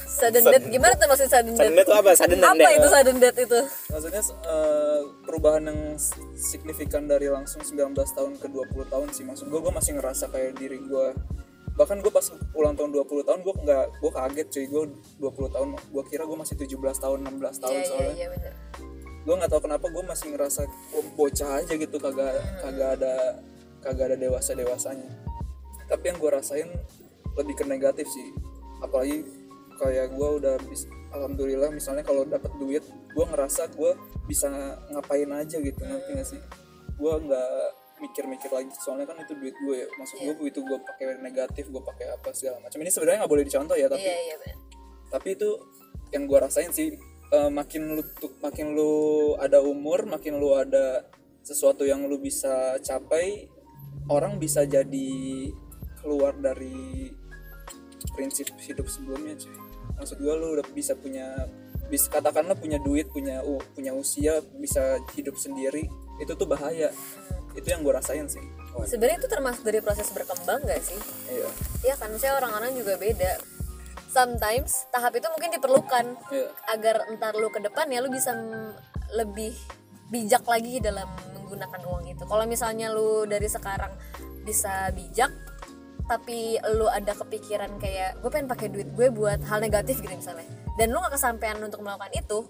Sudden 0.09 0.43
death. 0.45 0.65
Gimana 0.69 0.93
tuh 0.97 1.07
maksud 1.09 1.27
sudden 1.29 1.53
death? 1.57 1.65
Sudden 1.65 1.85
tuh 1.85 1.95
apa? 1.97 2.09
Sudden 2.13 2.41
apa 2.45 2.57
death. 2.61 2.77
itu 2.77 2.87
sudden 2.89 3.17
death 3.17 3.37
itu? 3.41 3.59
Maksudnya 3.89 4.23
eh, 4.45 5.01
perubahan 5.25 5.63
yang 5.69 5.79
signifikan 6.37 7.09
dari 7.09 7.29
langsung 7.29 7.65
19 7.65 7.93
tahun 7.95 8.33
ke 8.37 8.47
20 8.49 8.93
tahun 8.93 9.07
sih. 9.13 9.25
Maksud 9.25 9.49
gue 9.49 9.59
gue 9.61 9.73
masih 9.73 9.97
ngerasa 9.97 10.29
kayak 10.29 10.57
diri 10.61 10.77
gue 10.77 11.07
bahkan 11.79 12.03
gue 12.03 12.11
pas 12.11 12.27
ulang 12.59 12.75
tahun 12.75 12.91
20 12.91 13.23
tahun 13.23 13.39
gue 13.39 13.53
nggak 13.63 13.85
gue 14.03 14.11
kaget 14.11 14.47
cuy. 14.51 14.65
Gue 14.67 14.83
20 15.23 15.55
tahun 15.55 15.67
gue 15.79 16.03
kira 16.11 16.27
gue 16.27 16.37
masih 16.37 16.59
17 16.59 16.75
tahun 16.75 17.19
16 17.23 17.63
tahun 17.63 17.71
iya 17.71 17.79
iya 17.79 17.87
soalnya. 17.87 18.13
iya 18.19 18.27
benar 18.27 18.53
gue 19.19 19.35
nggak 19.35 19.51
tahu 19.51 19.61
kenapa 19.67 19.85
gue 19.87 20.03
masih 20.03 20.27
ngerasa 20.31 20.61
oh, 20.95 21.05
bocah 21.15 21.61
aja 21.61 21.73
gitu 21.75 21.95
kagak 21.99 22.39
kagak 22.63 22.89
ada 22.97 23.13
kagak 23.83 24.05
ada 24.11 24.17
dewasa 24.17 24.51
dewasanya 24.57 25.11
tapi 25.89 26.13
yang 26.13 26.17
gue 26.21 26.29
rasain 26.29 26.69
lebih 27.33 27.57
ke 27.57 27.65
negatif 27.65 28.05
sih. 28.13 28.29
Apalagi 28.79 29.25
kayak 29.81 30.13
gue 30.13 30.29
udah 30.43 30.55
bis, 30.69 30.85
alhamdulillah 31.11 31.73
misalnya 31.73 32.05
kalau 32.05 32.23
dapat 32.23 32.53
duit 32.61 32.85
gue 32.85 33.25
ngerasa 33.25 33.73
gue 33.73 33.97
bisa 34.29 34.47
ngapain 34.93 35.27
aja 35.33 35.57
gitu 35.57 35.81
ngerti 35.81 36.09
gak 36.13 36.27
sih? 36.29 36.41
Gue 36.95 37.13
nggak 37.25 37.57
mikir-mikir 37.99 38.49
lagi. 38.49 38.71
Soalnya 38.79 39.05
kan 39.05 39.19
itu 39.19 39.35
duit 39.35 39.53
gue 39.53 39.75
ya. 39.83 39.87
Maksud 39.99 40.17
gue 40.23 40.47
itu 40.47 40.59
gue 40.63 40.77
pakai 40.83 41.19
negatif 41.19 41.69
gue 41.69 41.83
pakai 41.83 42.15
apa 42.15 42.31
segala 42.33 42.63
macam. 42.63 42.79
Ini 42.79 42.91
sebenarnya 42.91 43.19
nggak 43.23 43.31
boleh 43.31 43.43
dicontoh 43.45 43.75
ya 43.75 43.87
tapi 43.91 44.03
iya 44.03 44.17
iya 44.31 44.35
benar 44.39 44.57
tapi 45.09 45.33
itu 45.33 45.49
yang 46.13 46.29
gue 46.29 46.37
rasain 46.37 46.69
sih 46.69 46.93
eh, 47.33 47.49
makin 47.49 47.97
lu 47.97 48.05
tuh 48.17 48.37
makin 48.45 48.77
lu 48.77 48.93
ada 49.41 49.57
umur 49.61 50.05
makin 50.05 50.37
lu 50.37 50.53
ada 50.53 51.05
sesuatu 51.41 51.81
yang 51.81 52.05
lu 52.05 52.21
bisa 52.21 52.77
capai 52.85 53.49
orang 54.09 54.37
bisa 54.37 54.65
jadi 54.69 55.09
keluar 56.01 56.37
dari 56.37 57.09
prinsip 58.13 58.53
hidup 58.61 58.85
sebelumnya 58.85 59.35
cuy. 59.37 59.57
Maksud 59.97 60.17
gue 60.21 60.33
lu 60.37 60.47
udah 60.61 60.65
bisa 60.71 60.93
punya 60.95 61.49
bisa 61.89 62.05
katakanlah 62.13 62.53
punya 62.53 62.77
duit 62.77 63.09
punya 63.09 63.41
u- 63.41 63.65
punya 63.73 63.97
usia 63.97 64.45
bisa 64.61 65.01
hidup 65.17 65.33
sendiri 65.41 65.89
itu 66.21 66.31
tuh 66.37 66.45
bahaya 66.45 66.93
itu 67.59 67.67
yang 67.75 67.83
gue 67.83 67.93
rasain 67.93 68.25
sih. 68.25 68.41
Sebenarnya 68.87 69.19
itu 69.19 69.29
termasuk 69.29 69.63
dari 69.67 69.79
proses 69.83 70.07
berkembang 70.15 70.63
gak 70.63 70.81
sih? 70.81 70.99
Iya. 71.27 71.49
Iya 71.83 71.95
kan 71.99 72.11
saya 72.15 72.39
orang-orang 72.39 72.73
juga 72.79 72.95
beda. 72.95 73.39
Sometimes 74.09 74.89
tahap 74.89 75.13
itu 75.19 75.27
mungkin 75.29 75.53
diperlukan 75.53 76.05
iya. 76.33 76.49
agar 76.73 77.05
entar 77.11 77.37
lu 77.37 77.51
ke 77.53 77.61
depan 77.61 77.85
ya 77.91 78.01
lu 78.01 78.09
bisa 78.09 78.33
lebih 79.13 79.53
bijak 80.09 80.41
lagi 80.47 80.81
dalam 80.81 81.05
menggunakan 81.37 81.81
uang 81.85 82.05
itu. 82.09 82.23
Kalau 82.25 82.45
misalnya 82.49 82.89
lu 82.89 83.29
dari 83.29 83.45
sekarang 83.45 83.93
bisa 84.47 84.89
bijak 84.95 85.29
tapi 86.09 86.57
lu 86.73 86.89
ada 86.89 87.13
kepikiran 87.13 87.77
kayak 87.77 88.17
gue 88.17 88.29
pengen 88.33 88.49
pakai 88.49 88.73
duit 88.73 88.89
gue 88.97 89.13
buat 89.13 89.45
hal 89.45 89.61
negatif 89.61 90.01
gitu 90.01 90.15
misalnya. 90.17 90.47
Dan 90.73 90.89
lu 90.95 90.97
gak 91.05 91.19
kesampaian 91.19 91.59
untuk 91.61 91.85
melakukan 91.85 92.09
itu 92.15 92.49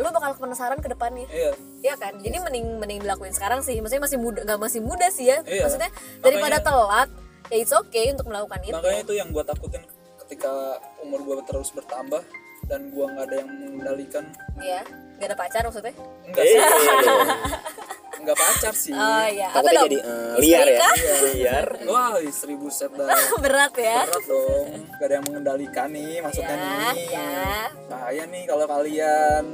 lu 0.00 0.08
bakal 0.10 0.32
penasaran 0.34 0.78
ke 0.78 0.88
depannya 0.88 1.28
iya 1.28 1.52
Iya 1.80 1.94
kan, 1.94 2.12
jadi 2.16 2.36
mending 2.38 2.76
mending 2.76 2.98
dilakuin 3.00 3.32
sekarang 3.32 3.60
sih. 3.60 3.76
Maksudnya 3.78 4.04
masih 4.04 4.18
muda, 4.18 4.40
nggak 4.42 4.60
masih 4.60 4.80
muda 4.80 5.08
sih 5.08 5.28
ya. 5.28 5.40
Iya. 5.42 5.64
Maksudnya 5.64 5.88
daripada 6.18 6.56
telat, 6.58 7.08
ya 7.48 7.56
it's 7.56 7.72
okay 7.72 8.08
untuk 8.10 8.28
melakukan 8.28 8.60
itu. 8.62 8.72
makanya 8.74 9.00
itu 9.00 9.14
yang 9.14 9.28
gue 9.30 9.40
takutin 9.40 9.80
ketika 10.20 10.52
umur 11.00 11.20
gue 11.20 11.40
terus 11.42 11.72
bertambah 11.72 12.20
dan 12.64 12.80
gue 12.88 13.02
nggak 13.02 13.24
ada 13.24 13.34
yang 13.34 13.48
mengendalikan 13.50 14.24
Iya, 14.56 14.84
gak 15.16 15.26
ada 15.26 15.36
pacar 15.36 15.62
maksudnya. 15.64 15.94
enggak 16.22 16.44
sih 16.44 16.58
enggak 18.20 18.36
pacar 18.36 18.74
sih. 18.74 18.92
Oh 18.92 19.24
iya, 19.26 19.48
apa 19.48 19.58
takutnya 19.58 19.74
dong? 19.74 19.86
jadi 19.86 19.98
Istri 20.00 20.42
liar 20.42 20.66
ya? 20.66 20.78
kah? 20.78 20.94
liar. 21.26 21.66
Wah 21.90 22.14
istri 22.20 22.52
buset 22.54 22.92
dah. 22.92 23.08
Berat 23.42 23.74
ya. 23.74 23.98
berat 24.04 24.24
dong. 24.24 24.66
Gak 24.92 25.06
ada 25.06 25.14
yang 25.14 25.26
mengendalikan 25.26 25.88
nih 25.88 26.20
maksudnya 26.20 26.52
Ya, 26.52 26.64
nih. 26.92 27.06
ya. 27.08 27.52
bahaya 27.86 28.24
nih 28.24 28.42
kalau 28.44 28.66
kalian 28.66 29.44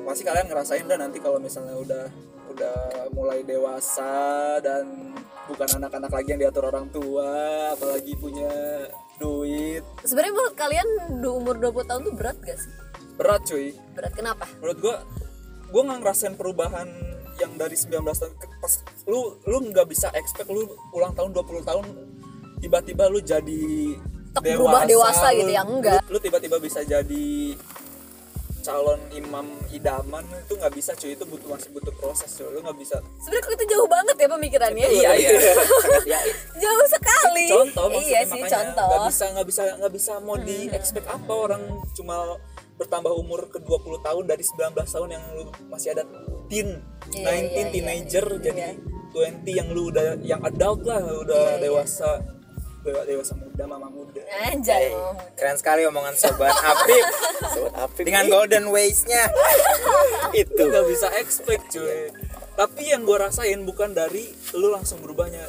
pasti 0.00 0.22
kalian 0.22 0.46
ngerasain 0.46 0.84
dah 0.84 0.96
nanti 0.96 1.18
kalau 1.18 1.36
misalnya 1.36 1.74
udah 1.74 2.04
udah 2.46 2.76
mulai 3.10 3.42
dewasa 3.42 4.14
dan 4.58 5.10
bukan 5.44 5.68
anak-anak 5.74 6.08
lagi 6.08 6.28
yang 6.30 6.40
diatur 6.40 6.64
orang 6.64 6.86
tua 6.88 7.26
apalagi 7.70 8.14
punya 8.14 8.48
duit. 9.16 9.82
Sebenarnya 10.00 10.32
menurut 10.32 10.54
kalian 10.54 10.88
di 11.14 11.28
umur 11.28 11.54
20 11.56 11.84
tahun 11.84 12.00
tuh 12.04 12.14
berat 12.14 12.38
gak 12.40 12.54
sih? 12.56 12.72
Berat 13.14 13.42
cuy. 13.44 13.66
Berat 13.92 14.12
kenapa? 14.12 14.46
Menurut 14.58 14.78
gua 14.80 14.96
gua 15.68 15.82
nggak 15.84 15.98
ngerasain 16.00 16.34
perubahan 16.34 16.88
yang 17.40 17.52
dari 17.54 17.74
19 17.74 17.90
tahun 18.04 18.34
ke 18.38 18.46
pas 18.58 18.72
lu 19.06 19.38
lu 19.44 19.56
nggak 19.70 19.86
bisa 19.86 20.08
expect 20.14 20.46
lu 20.46 20.64
ulang 20.90 21.12
tahun 21.12 21.34
20 21.34 21.62
tahun 21.64 21.84
tiba-tiba 22.58 23.04
lu 23.10 23.20
jadi 23.20 23.62
Tek 24.34 24.58
berubah 24.58 24.82
dewasa 24.82 25.30
gitu 25.30 25.46
lu- 25.46 25.54
ya, 25.54 25.62
enggak. 25.62 26.00
lu, 26.10 26.16
lu 26.16 26.18
tiba-tiba 26.18 26.56
bisa 26.58 26.82
jadi 26.82 27.54
calon 28.64 28.96
imam 29.12 29.44
idaman 29.70 30.24
itu 30.40 30.56
nggak 30.56 30.72
bisa 30.72 30.96
cuy 30.96 31.12
itu 31.12 31.24
butuh 31.28 31.52
masih 31.52 31.68
butuh 31.70 31.92
proses 32.00 32.32
cuy 32.32 32.48
lu 32.48 32.64
nggak 32.64 32.78
bisa. 32.80 32.96
Sebenarnya 33.20 33.44
kok 33.44 33.52
itu 33.60 33.64
jauh 33.76 33.88
banget 33.92 34.16
ya 34.16 34.28
pemikirannya. 34.32 34.86
Iya 34.88 35.10
iya. 35.20 35.30
ya, 36.16 36.18
jauh 36.64 36.86
sekali. 36.88 37.46
Contoh 37.52 37.84
iya 38.00 38.24
sih 38.24 38.40
makanya 38.40 38.72
contoh. 38.72 38.88
nggak 38.88 39.02
bisa 39.12 39.24
nggak 39.36 39.46
bisa 39.46 39.62
nggak 39.76 39.92
bisa 39.92 40.12
mau 40.24 40.36
di 40.40 40.58
expect 40.72 41.06
apa 41.06 41.32
orang 41.36 41.62
cuma 41.92 42.40
bertambah 42.74 43.12
umur 43.14 43.46
ke 43.46 43.58
20 43.58 44.02
tahun 44.02 44.24
dari 44.26 44.42
19 44.42 44.74
tahun 44.74 45.08
yang 45.10 45.24
lu 45.32 45.44
masih 45.68 45.94
ada 45.94 46.02
teen 46.46 46.82
Iya, 47.10 47.22
19 47.22 47.22
iya, 47.22 47.32
iya, 47.38 47.64
teenager 47.70 48.26
iya. 48.26 48.40
jadi 48.42 48.62
20 49.14 49.46
yang 49.54 49.68
lu 49.70 49.82
udah 49.88 50.04
yang 50.20 50.40
adult 50.42 50.82
lah 50.82 50.98
udah 50.98 51.38
Iya, 51.38 51.50
iya. 51.54 51.62
dewasa 51.62 52.08
dewa- 52.82 53.06
dewasa 53.06 53.32
muda 53.34 53.64
mama 53.64 53.88
muda. 53.88 54.20
Anjay 54.44 54.90
keren 55.34 55.56
sekali 55.56 55.86
omongan 55.86 56.12
sobat 56.14 56.52
Apip 56.74 57.06
Sobat 57.48 57.72
Apip 57.80 58.04
dengan 58.04 58.26
golden 58.26 58.68
ways-nya 58.68 59.30
itu. 60.36 60.50
Itu 60.52 60.62
nggak 60.66 60.84
bisa 60.84 61.08
expect 61.16 61.70
cuy. 61.70 62.10
Tapi 62.54 62.82
yang 62.86 63.02
gue 63.02 63.16
rasain 63.16 63.62
bukan 63.62 63.90
dari 63.90 64.28
lu 64.52 64.68
langsung 64.68 64.98
berubahnya 65.00 65.42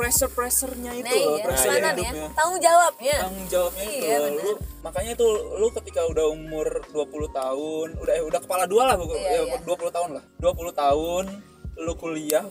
pressure 0.00 0.30
pressernya 0.30 0.92
itu 0.94 1.04
nah 1.04 1.20
loh 1.20 1.36
iya 1.36 1.44
pressure 1.44 1.70
mana 1.70 1.88
nih 1.90 2.00
ya. 2.00 2.08
hidupnya. 2.08 2.28
Tanggung 2.32 2.60
jawabnya. 2.60 3.16
Tanggung 3.20 3.48
jawabnya 3.48 3.84
itu 3.84 4.00
Iya, 4.00 4.16
loh. 4.18 4.30
lu 4.34 4.52
makanya 4.80 5.12
tuh 5.14 5.30
lu 5.54 5.68
ketika 5.70 6.00
udah 6.06 6.26
umur 6.26 6.66
20 6.88 7.04
tahun 7.30 7.88
udah 8.00 8.14
eh, 8.14 8.24
udah 8.24 8.40
kepala 8.40 8.64
dua 8.64 8.82
lah 8.86 8.96
pokoknya 8.96 9.20
Iya, 9.22 9.42
ya, 9.44 9.44
iya. 9.52 9.58
20 9.60 9.92
tahun 9.92 10.10
lah. 10.16 10.24
20 10.38 10.72
tahun 10.74 11.24
lu 11.78 11.92
kuliah 11.94 12.44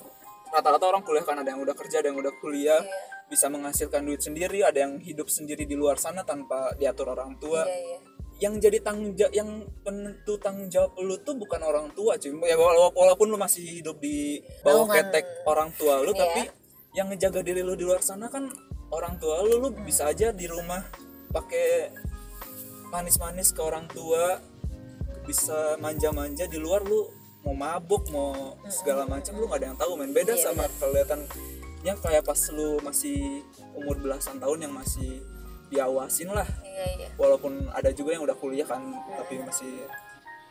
rata-rata 0.47 0.85
orang 0.87 1.01
kuliah 1.01 1.21
kan 1.21 1.37
ada 1.37 1.45
yang 1.47 1.59
udah 1.59 1.73
kerja 1.73 1.99
ada 1.99 2.07
yang 2.07 2.17
udah 2.17 2.33
kuliah 2.35 2.79
Iya. 2.79 2.93
bisa 3.27 3.45
menghasilkan 3.47 4.01
duit 4.03 4.19
sendiri 4.19 4.61
ada 4.61 4.79
yang 4.79 4.97
hidup 4.99 5.25
sendiri 5.27 5.61
di 5.63 5.73
luar 5.73 5.97
sana 5.97 6.21
tanpa 6.21 6.73
diatur 6.75 7.09
orang 7.09 7.37
tua. 7.37 7.61
Iya 7.61 7.77
iya. 7.79 7.97
Yang 8.39 8.53
jadi 8.63 8.77
tanggung 8.79 9.13
jawab 9.13 9.33
yang 9.35 9.49
penentu 9.79 10.33
tanggung 10.37 10.65
jawab 10.65 10.95
lu 10.97 11.19
tuh 11.19 11.35
bukan 11.35 11.59
orang 11.59 11.91
tua 11.91 12.15
cuy. 12.15 12.31
Ya 12.41 12.55
wala- 12.55 12.89
walaupun 12.89 13.27
lu 13.27 13.35
masih 13.35 13.61
hidup 13.75 13.97
di 13.97 14.39
bawah 14.61 14.87
ketek 14.87 15.25
orang 15.43 15.69
tua 15.73 15.99
lu 15.99 16.09
Iya. 16.09 16.21
tapi 16.23 16.41
yang 16.97 17.09
ngejaga 17.13 17.45
diri 17.45 17.61
lu 17.61 17.77
di 17.77 17.85
luar 17.85 18.01
sana 18.01 18.27
kan 18.29 18.49
orang 18.89 19.21
tua 19.21 19.45
lu 19.45 19.61
lu 19.61 19.69
bisa 19.85 20.09
aja 20.09 20.33
di 20.33 20.49
rumah 20.49 20.81
pakai 21.29 21.93
manis-manis 22.89 23.53
ke 23.53 23.61
orang 23.61 23.85
tua 23.85 24.41
bisa 25.29 25.77
manja-manja 25.77 26.49
di 26.49 26.57
luar 26.57 26.81
lu 26.81 27.05
mau 27.45 27.53
mabuk 27.53 28.09
mau 28.09 28.57
segala 28.67 29.05
macam 29.05 29.37
lu 29.37 29.45
nggak 29.45 29.59
ada 29.61 29.67
yang 29.71 29.79
tahu 29.79 29.91
men. 29.95 30.11
Beda 30.11 30.33
Iya, 30.33 30.49
sama 30.49 30.65
kelihatannya 30.81 31.93
kayak 32.01 32.25
pas 32.25 32.41
lu 32.49 32.81
masih 32.81 33.45
umur 33.77 33.95
belasan 34.01 34.41
tahun 34.41 34.67
yang 34.67 34.73
masih 34.73 35.21
diawasin 35.69 36.33
lah. 36.33 36.49
Iya 36.65 36.85
iya. 36.97 37.07
Walaupun 37.15 37.69
ada 37.71 37.93
juga 37.93 38.17
yang 38.17 38.25
udah 38.25 38.35
kuliah 38.35 38.65
kan 38.65 38.81
tapi 39.21 39.37
masih 39.37 39.85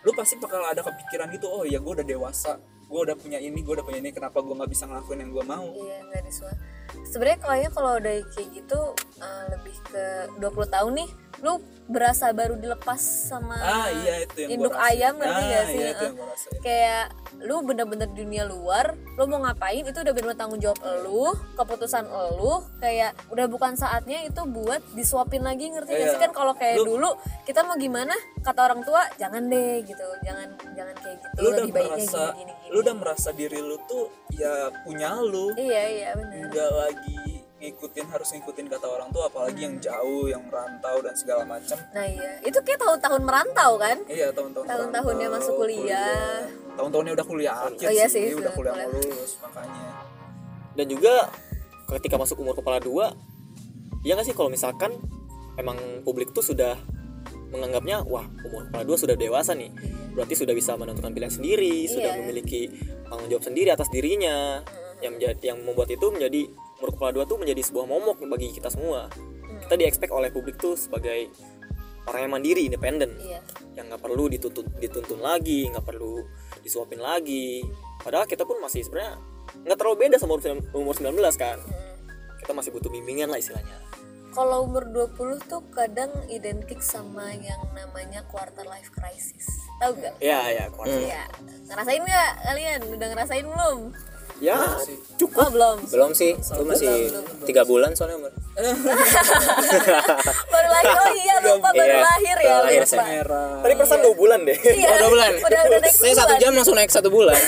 lu 0.06 0.14
pasti 0.14 0.38
bakal 0.38 0.62
ada 0.62 0.80
kepikiran 0.80 1.26
gitu 1.34 1.50
oh 1.50 1.66
iya 1.66 1.82
gue 1.82 1.90
udah 1.90 2.06
dewasa 2.06 2.62
gue 2.88 3.00
udah 3.02 3.14
punya 3.14 3.38
ini 3.38 3.58
gue 3.58 3.70
udah 3.70 3.84
punya 3.84 3.98
ini 3.98 4.10
kenapa 4.10 4.40
gue 4.40 4.54
nggak 4.54 4.68
bisa 4.68 4.84
ngelakuin 4.84 5.20
yang 5.20 5.30
gue 5.30 5.44
mau? 5.44 5.66
Iya 5.68 5.96
nggak 6.04 6.22
disuai 6.24 6.56
sebenarnya 7.04 7.38
kayaknya 7.38 7.70
kalau 7.70 7.92
udah 7.94 8.14
kayak 8.32 8.48
gitu 8.50 8.80
eh, 9.18 9.44
lebih 9.50 9.76
ke 9.86 10.04
20 10.40 10.44
tahun 10.68 10.92
nih 10.94 11.08
lu 11.38 11.52
berasa 11.86 12.32
baru 12.32 12.58
dilepas 12.58 12.98
sama 12.98 13.54
ah 13.54 13.86
iya 13.88 14.26
itu 14.26 14.36
yang 14.42 14.50
induk 14.58 14.74
ayam 14.74 15.14
ngerti 15.14 15.30
ah, 15.38 15.46
gak 15.46 15.64
sih? 15.64 15.78
iya 15.78 15.88
itu 15.88 16.00
Eh, 16.00 16.10
yang 16.10 16.26
rasain. 16.26 16.58
kayak 16.58 17.04
lu 17.38 17.56
bener-bener 17.62 18.08
dunia 18.10 18.42
luar 18.44 18.86
lu 19.14 19.24
mau 19.24 19.40
ngapain 19.40 19.80
itu 19.82 19.94
udah 19.96 20.12
bener 20.12 20.34
tanggung 20.34 20.58
jawab 20.58 20.76
lu 21.00 21.28
keputusan 21.54 22.04
lu 22.34 22.52
kayak 22.76 23.12
udah 23.28 23.46
bukan 23.46 23.72
saatnya 23.72 24.20
itu 24.22 24.42
buat 24.44 24.82
disuapin 24.92 25.40
lagi 25.40 25.70
ngerti 25.70 25.88
gak 25.88 26.00
Iya. 26.02 26.10
sih 26.10 26.20
kan 26.20 26.32
kalau 26.32 26.52
kayak 26.52 26.76
Lu- 26.78 26.98
dulu 26.98 27.10
kita 27.44 27.62
mau 27.62 27.76
gimana? 27.76 28.12
Kata 28.38 28.60
orang 28.64 28.80
tua 28.82 29.04
jangan 29.14 29.44
deh 29.44 29.80
gitu. 29.82 30.04
Jangan 30.20 30.48
jangan 30.74 30.94
kayak 30.96 31.16
gitu. 31.18 31.36
Lu 31.38 31.46
udah 31.46 31.58
lebih 31.62 31.72
baiknya 31.74 31.96
merasa 32.02 32.20
gini 32.30 32.42
gini 32.42 32.52
lu 32.68 32.80
udah 32.80 32.94
merasa 32.94 33.32
diri 33.32 33.58
lu 33.58 33.76
tuh 33.84 34.08
ya 34.32 34.68
punya 34.84 35.16
lu. 35.18 35.52
Iya 35.56 35.82
iya 35.88 36.08
bener 36.14 36.48
nggak 36.48 36.70
lagi 36.72 37.20
ngikutin 37.58 38.06
harus 38.06 38.28
ngikutin 38.30 38.70
kata 38.70 38.86
orang 38.86 39.10
tua 39.10 39.26
apalagi 39.26 39.66
yang 39.66 39.82
jauh 39.82 40.30
yang 40.30 40.46
merantau 40.46 41.02
dan 41.02 41.14
segala 41.18 41.42
macam. 41.42 41.74
Nah 41.90 42.06
iya. 42.06 42.38
Itu 42.46 42.62
kayak 42.62 42.78
tahun-tahun 42.78 43.22
merantau 43.26 43.74
kan? 43.76 43.98
Iya 44.06 44.30
tahun-tahun 44.30 44.64
Tahun-tahunnya 44.68 45.28
masuk 45.32 45.54
kuliah. 45.58 46.46
tahun-tahunnya 46.78 47.12
udah 47.18 47.26
kuliah 47.26 47.54
akhir 47.66 47.86
Oh 47.86 47.92
iya 47.92 48.06
sih, 48.06 48.30
sih, 48.30 48.38
udah 48.38 48.54
kuliah 48.54 48.70
kuliah. 48.78 48.86
mau 48.86 49.02
lulus 49.02 49.32
makanya. 49.42 49.90
Dan 50.78 50.86
juga 50.86 51.14
ketika 51.98 52.14
masuk 52.14 52.38
umur 52.38 52.54
kepala 52.54 52.78
dua 52.78 53.10
ya 54.06 54.14
nggak 54.14 54.30
sih 54.30 54.36
kalau 54.38 54.46
misalkan 54.46 54.94
emang 55.58 55.74
publik 56.06 56.30
tuh 56.30 56.46
sudah 56.46 56.78
menganggapnya 57.48 58.04
wah 58.04 58.28
umur 58.44 58.68
kepala 58.68 58.84
dua 58.84 58.96
sudah 59.00 59.16
dewasa 59.16 59.56
nih. 59.56 59.72
Berarti 60.12 60.34
sudah 60.36 60.52
bisa 60.52 60.76
menentukan 60.76 61.12
pilihan 61.14 61.32
sendiri 61.32 61.88
sudah 61.88 62.12
Iya. 62.12 62.20
memiliki 62.20 62.68
tanggung 63.08 63.28
jawab 63.32 63.44
sendiri 63.44 63.68
atas 63.72 63.88
dirinya. 63.88 64.60
Yang 64.98 65.12
menjadi 65.14 65.54
yang 65.54 65.58
membuat 65.62 65.88
itu 65.94 66.06
menjadi 66.10 66.40
umur 66.78 66.90
kepala 66.94 67.10
dua 67.14 67.24
tuh 67.24 67.38
menjadi 67.38 67.62
sebuah 67.62 67.86
momok 67.86 68.18
bagi 68.26 68.50
kita 68.50 68.68
semua. 68.68 69.06
Kita 69.62 69.74
di 69.78 69.84
expect 69.86 70.10
oleh 70.10 70.30
publik 70.34 70.58
tuh 70.58 70.74
sebagai 70.74 71.30
orang 72.10 72.20
yang 72.26 72.32
mandiri 72.34 72.62
independen. 72.66 73.14
Iya. 73.16 73.40
Yang 73.78 73.84
nggak 73.94 74.02
perlu 74.02 74.24
dituntun 74.26 74.66
dituntun 74.82 75.20
lagi 75.22 75.70
nggak 75.70 75.86
perlu 75.86 76.20
disuapin 76.60 76.98
lagi. 76.98 77.62
Padahal 78.02 78.26
kita 78.26 78.42
pun 78.42 78.58
masih 78.58 78.82
sebenarnya 78.82 79.16
nggak 79.64 79.78
terlalu 79.78 79.96
beda 80.08 80.16
sama 80.18 80.36
umur 80.36 80.42
sembilan- 80.42 80.66
umur 80.74 80.94
19 80.98 81.36
kan. 81.38 81.58
Kita 82.42 82.52
masih 82.54 82.70
butuh 82.74 82.90
bimbingan 82.90 83.30
lah 83.30 83.38
istilahnya 83.38 83.88
kalau 84.30 84.64
umur 84.64 84.84
20 84.86 85.16
tuh 85.44 85.62
kadang 85.68 86.10
identik 86.28 86.78
sama 86.78 87.32
yang 87.32 87.58
namanya 87.72 88.22
quarter 88.24 88.64
life 88.64 88.90
crisis 88.90 89.48
tahu 89.78 89.94
gak? 89.96 90.14
ya 90.18 90.42
ya 90.48 90.64
kuat 90.68 90.86
Iya, 90.86 91.22
ngerasain 91.66 92.00
nggak 92.00 92.30
kalian? 92.42 92.80
Udah 92.88 93.08
ngerasain 93.08 93.46
belum? 93.46 93.78
ya 94.38 94.54
Oh 94.54 95.50
belum. 95.50 95.82
belum 95.90 96.10
sih 96.14 96.30
lu 96.54 96.62
masih 96.62 97.10
tiga 97.42 97.62
bulan 97.62 97.90
soalnya 97.90 98.18
umur 98.18 98.30
Baru 100.48 100.68
lahir. 100.68 100.94
Oh 100.94 101.10
iya 101.12 101.34
lupa 101.40 101.68
baru 101.70 101.90
Iya, 101.90 102.02
lahir 102.04 102.36
ya. 102.38 102.54
lahir, 102.60 102.80
lupa. 102.80 102.86
saya 102.88 103.02
merah 103.04 103.58
tadi 103.58 103.74
perasaan 103.74 104.00
dua 104.00 104.14
bulan 104.14 104.38
deh 104.42 104.54
Iya. 104.54 104.88
oh 104.88 104.96
dua 104.96 105.10
bulan 105.10 105.30
Udah 105.38 105.60
udah 105.64 105.78
naik 105.80 105.90
saya 105.92 106.14
satu 106.14 106.34
jam 106.38 106.52
langsung 106.54 106.76
naik 106.76 106.86
satu 106.88 107.08
bulan 107.08 107.34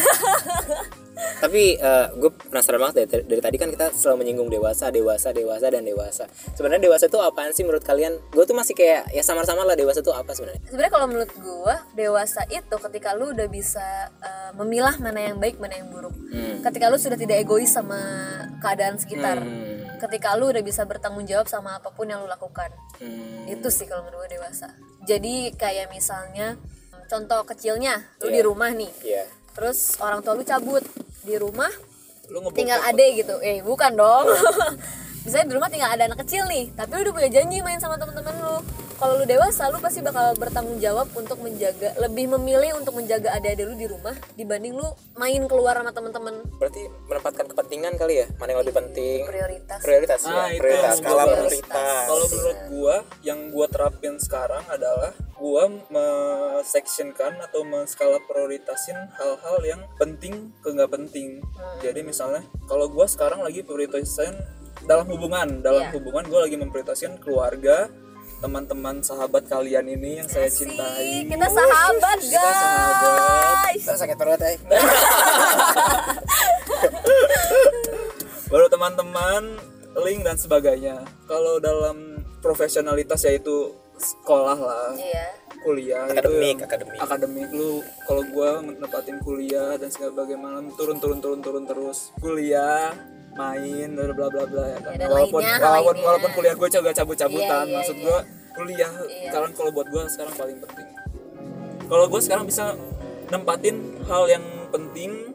tapi 1.38 1.78
gue 2.16 2.30
penasaran 2.50 2.80
banget 2.82 3.06
dari, 3.06 3.22
dari 3.24 3.42
tadi 3.42 3.56
kan 3.56 3.68
kita 3.70 3.86
selalu 3.94 4.26
menyinggung 4.26 4.50
dewasa 4.50 4.90
dewasa 4.90 5.30
dewasa 5.30 5.70
dan 5.70 5.86
dewasa 5.86 6.26
sebenarnya 6.52 6.82
dewasa 6.90 7.06
itu 7.06 7.18
apaan 7.22 7.54
sih 7.54 7.62
menurut 7.62 7.86
kalian 7.86 8.18
gue 8.30 8.44
tuh 8.44 8.56
masih 8.56 8.74
kayak 8.74 9.06
ya 9.10 9.22
samar-samar 9.22 9.62
lah 9.62 9.78
dewasa 9.78 10.02
itu 10.02 10.10
apa 10.10 10.34
sebenarnya 10.34 10.62
Sebenarnya 10.66 10.92
kalau 10.92 11.06
menurut 11.06 11.30
gua 11.38 11.76
dewasa 11.92 12.42
itu 12.46 12.76
ketika 12.78 13.12
lu 13.12 13.30
udah 13.30 13.46
bisa 13.46 13.82
uh, 14.22 14.50
memilah 14.56 14.96
mana 14.98 15.20
yang 15.20 15.36
baik 15.36 15.58
mana 15.58 15.76
yang 15.76 15.90
buruk. 15.90 16.14
Ketika 16.62 16.86
lu 16.86 16.96
sudah 16.96 17.18
tidak 17.18 17.42
egois 17.42 17.68
sama 17.68 17.98
keadaan 18.62 18.94
sekitar. 18.96 19.42
Hmm. 19.42 19.98
Ketika 19.98 20.38
lu 20.38 20.48
udah 20.48 20.62
bisa 20.62 20.86
bertanggung 20.86 21.26
jawab 21.26 21.50
sama 21.50 21.76
apa 21.76 21.90
pun 21.90 22.06
yang 22.06 22.22
lu 22.22 22.30
lakukan. 22.30 22.70
Hmm. 23.00 23.48
itu 23.48 23.66
sih 23.68 23.88
kalau 23.88 24.04
menurut 24.06 24.28
gue 24.28 24.36
dewasa 24.36 24.68
jadi 25.02 25.56
kayak 25.56 25.88
misalnya 25.88 26.54
contoh 27.08 27.42
kecilnya 27.42 27.96
lu 28.20 28.28
Iya. 28.28 28.34
di 28.36 28.40
rumah 28.44 28.70
nih 28.70 28.92
Iya. 29.02 29.24
terus 29.56 29.96
orang 29.98 30.20
tua 30.20 30.36
lu 30.36 30.44
cabut 30.44 30.84
di 31.24 31.34
rumah 31.36 31.70
lu 32.30 32.46
tinggal 32.54 32.78
ade 32.86 33.18
gitu. 33.18 33.42
Eh 33.42 33.58
bukan 33.60 33.90
dong. 33.98 34.30
Misalnya 35.24 35.46
di 35.50 35.54
rumah 35.58 35.68
tinggal 35.68 35.90
ada 35.92 36.08
anak 36.08 36.24
kecil 36.24 36.48
nih 36.48 36.72
tapi 36.72 36.96
lu 36.96 37.10
udah 37.10 37.14
punya 37.14 37.30
janji 37.30 37.60
main 37.60 37.76
sama 37.76 38.00
teman-teman 38.00 38.34
lu 38.40 38.56
kalau 39.00 39.16
lu 39.16 39.24
dewasa 39.24 39.72
lu 39.72 39.80
pasti 39.80 39.98
bakal 39.98 40.36
bertanggung 40.36 40.76
jawab 40.76 41.08
untuk 41.12 41.40
menjaga 41.40 41.96
lebih 41.98 42.28
memilih 42.30 42.76
untuk 42.76 42.92
menjaga 42.92 43.32
adik-adik 43.32 43.64
lu 43.64 43.74
di 43.74 43.88
rumah 43.88 44.12
dibanding 44.36 44.76
lu 44.76 44.84
main 45.16 45.40
keluar 45.46 45.72
sama 45.74 45.88
teman-teman 45.88 46.36
berarti 46.54 46.84
menempatkan 47.08 47.48
kepentingan 47.48 47.96
kali 47.96 48.14
ya? 48.18 48.26
Mana 48.36 48.52
yang 48.52 48.60
lebih 48.60 48.76
penting? 48.76 49.24
prioritas. 49.24 49.80
Prioritas 49.80 50.20
Nah, 50.22 50.32
ya. 50.46 50.52
itu 50.52 50.60
prioritas 50.60 50.94
skala 50.94 51.16
gua- 51.16 51.32
prioritas. 51.32 52.04
Kalau 52.06 52.26
menurut 52.28 52.58
gua 52.68 52.94
yang 53.22 53.40
gua 53.48 53.66
terapin 53.66 54.14
sekarang 54.16 54.64
adalah 54.68 55.10
gua 55.34 55.62
me-sectionkan 55.88 57.40
atau 57.40 57.60
men-skala 57.62 58.20
prioritasin 58.22 59.00
hal-hal 59.16 59.58
yang 59.62 59.80
penting 59.96 60.52
ke 60.60 60.68
nggak 60.68 60.90
penting. 60.90 61.40
Jadi 61.80 62.00
misalnya 62.02 62.44
kalau 62.66 62.84
gua 62.86 63.08
sekarang 63.08 63.40
lagi 63.40 63.62
prioritasin 63.62 64.36
dalam 64.82 65.08
hubungan, 65.08 65.60
dalam 65.60 65.88
Iya. 65.88 65.92
hubungan 65.94 66.24
gua 66.26 66.44
lagi 66.44 66.56
memprioritasin 66.56 67.16
keluarga, 67.18 67.88
teman-teman 68.40 68.98
sahabat 69.00 69.44
kalian 69.46 69.84
ini 69.86 70.16
yang 70.16 70.26
saya 70.26 70.48
Asik, 70.48 70.64
cintai. 70.66 71.28
kita 71.28 71.46
sahabat 71.46 72.18
Kita 72.18 72.40
sahabat. 72.40 73.54
guys 73.62 73.82
Kita 73.82 73.96
sakit 73.98 74.16
perut 74.16 74.40
ya 74.40 74.50
Baru 78.48 78.66
teman-teman 78.66 79.42
link 80.00 80.20
dan 80.22 80.34
sebagainya 80.34 80.96
kalau 81.26 81.58
dalam 81.58 81.96
profesionalitas 82.40 83.22
yaitu 83.22 83.70
sekolah 83.94 84.56
lah 84.56 84.90
iya 84.94 85.34
kuliah 85.60 86.08
Akademik, 86.08 86.56
itu 86.56 86.64
akademik. 86.64 86.96
akademik 86.96 87.48
lu 87.52 87.70
kalau 88.06 88.22
gua 88.26 88.50
nempatin 88.62 89.20
kuliah 89.20 89.76
dan 89.76 89.92
segala 89.92 90.16
bagaimana 90.16 90.64
turun 90.72 90.96
turun 90.96 91.20
turun 91.20 91.40
turun 91.40 91.64
terus 91.66 92.08
kuliah 92.16 92.96
main 93.32 93.88
bla 93.90 94.10
bla 94.10 94.26
bla 94.28 94.44
bla 94.44 94.64
ya 94.66 94.78
kan 94.80 94.94
Ya, 94.94 95.06
walaupun 95.06 95.40
lainnya, 95.40 95.58
walaupun 95.60 95.94
lainnya. 95.94 96.06
walaupun 96.06 96.30
kuliah 96.32 96.54
gue 96.54 96.68
juga 96.68 96.90
cabut-cabutan 96.92 97.62
Iya, 97.62 97.70
iya, 97.70 97.76
maksud 97.76 97.96
iya. 97.96 98.04
gua 98.04 98.18
kuliah 98.50 98.92
sekarang 99.24 99.50
kalau 99.54 99.70
buat 99.70 99.86
gua 99.88 100.02
sekarang 100.06 100.34
paling 100.34 100.58
penting 100.58 100.88
kalau 101.86 102.04
gue 102.06 102.20
sekarang 102.20 102.44
bisa 102.44 102.64
nempatin 103.28 103.76
hal 104.04 104.24
yang 104.26 104.42
penting 104.68 105.34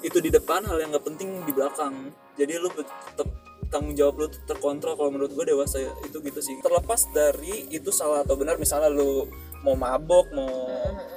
itu 0.00 0.18
di 0.20 0.28
depan 0.28 0.60
hal 0.62 0.76
yang 0.76 0.88
nggak 0.88 1.04
penting 1.04 1.42
di 1.42 1.52
belakang 1.52 1.94
jadi 2.36 2.60
lu 2.60 2.68
tetap 2.70 3.28
tanggung 3.68 3.94
jawab 3.94 4.14
lu 4.24 4.26
terkontrol 4.48 4.94
kalau 4.94 5.10
menurut 5.10 5.32
gue 5.32 5.44
dewasa 5.52 5.82
itu 6.04 6.18
gitu 6.20 6.40
sih. 6.42 6.56
Terlepas 6.62 7.10
dari 7.10 7.68
itu 7.70 7.90
salah 7.90 8.22
atau 8.22 8.38
benar 8.38 8.56
misalnya 8.56 8.90
lu 8.92 9.26
mau 9.64 9.74
mabok 9.74 10.30
mau 10.30 10.52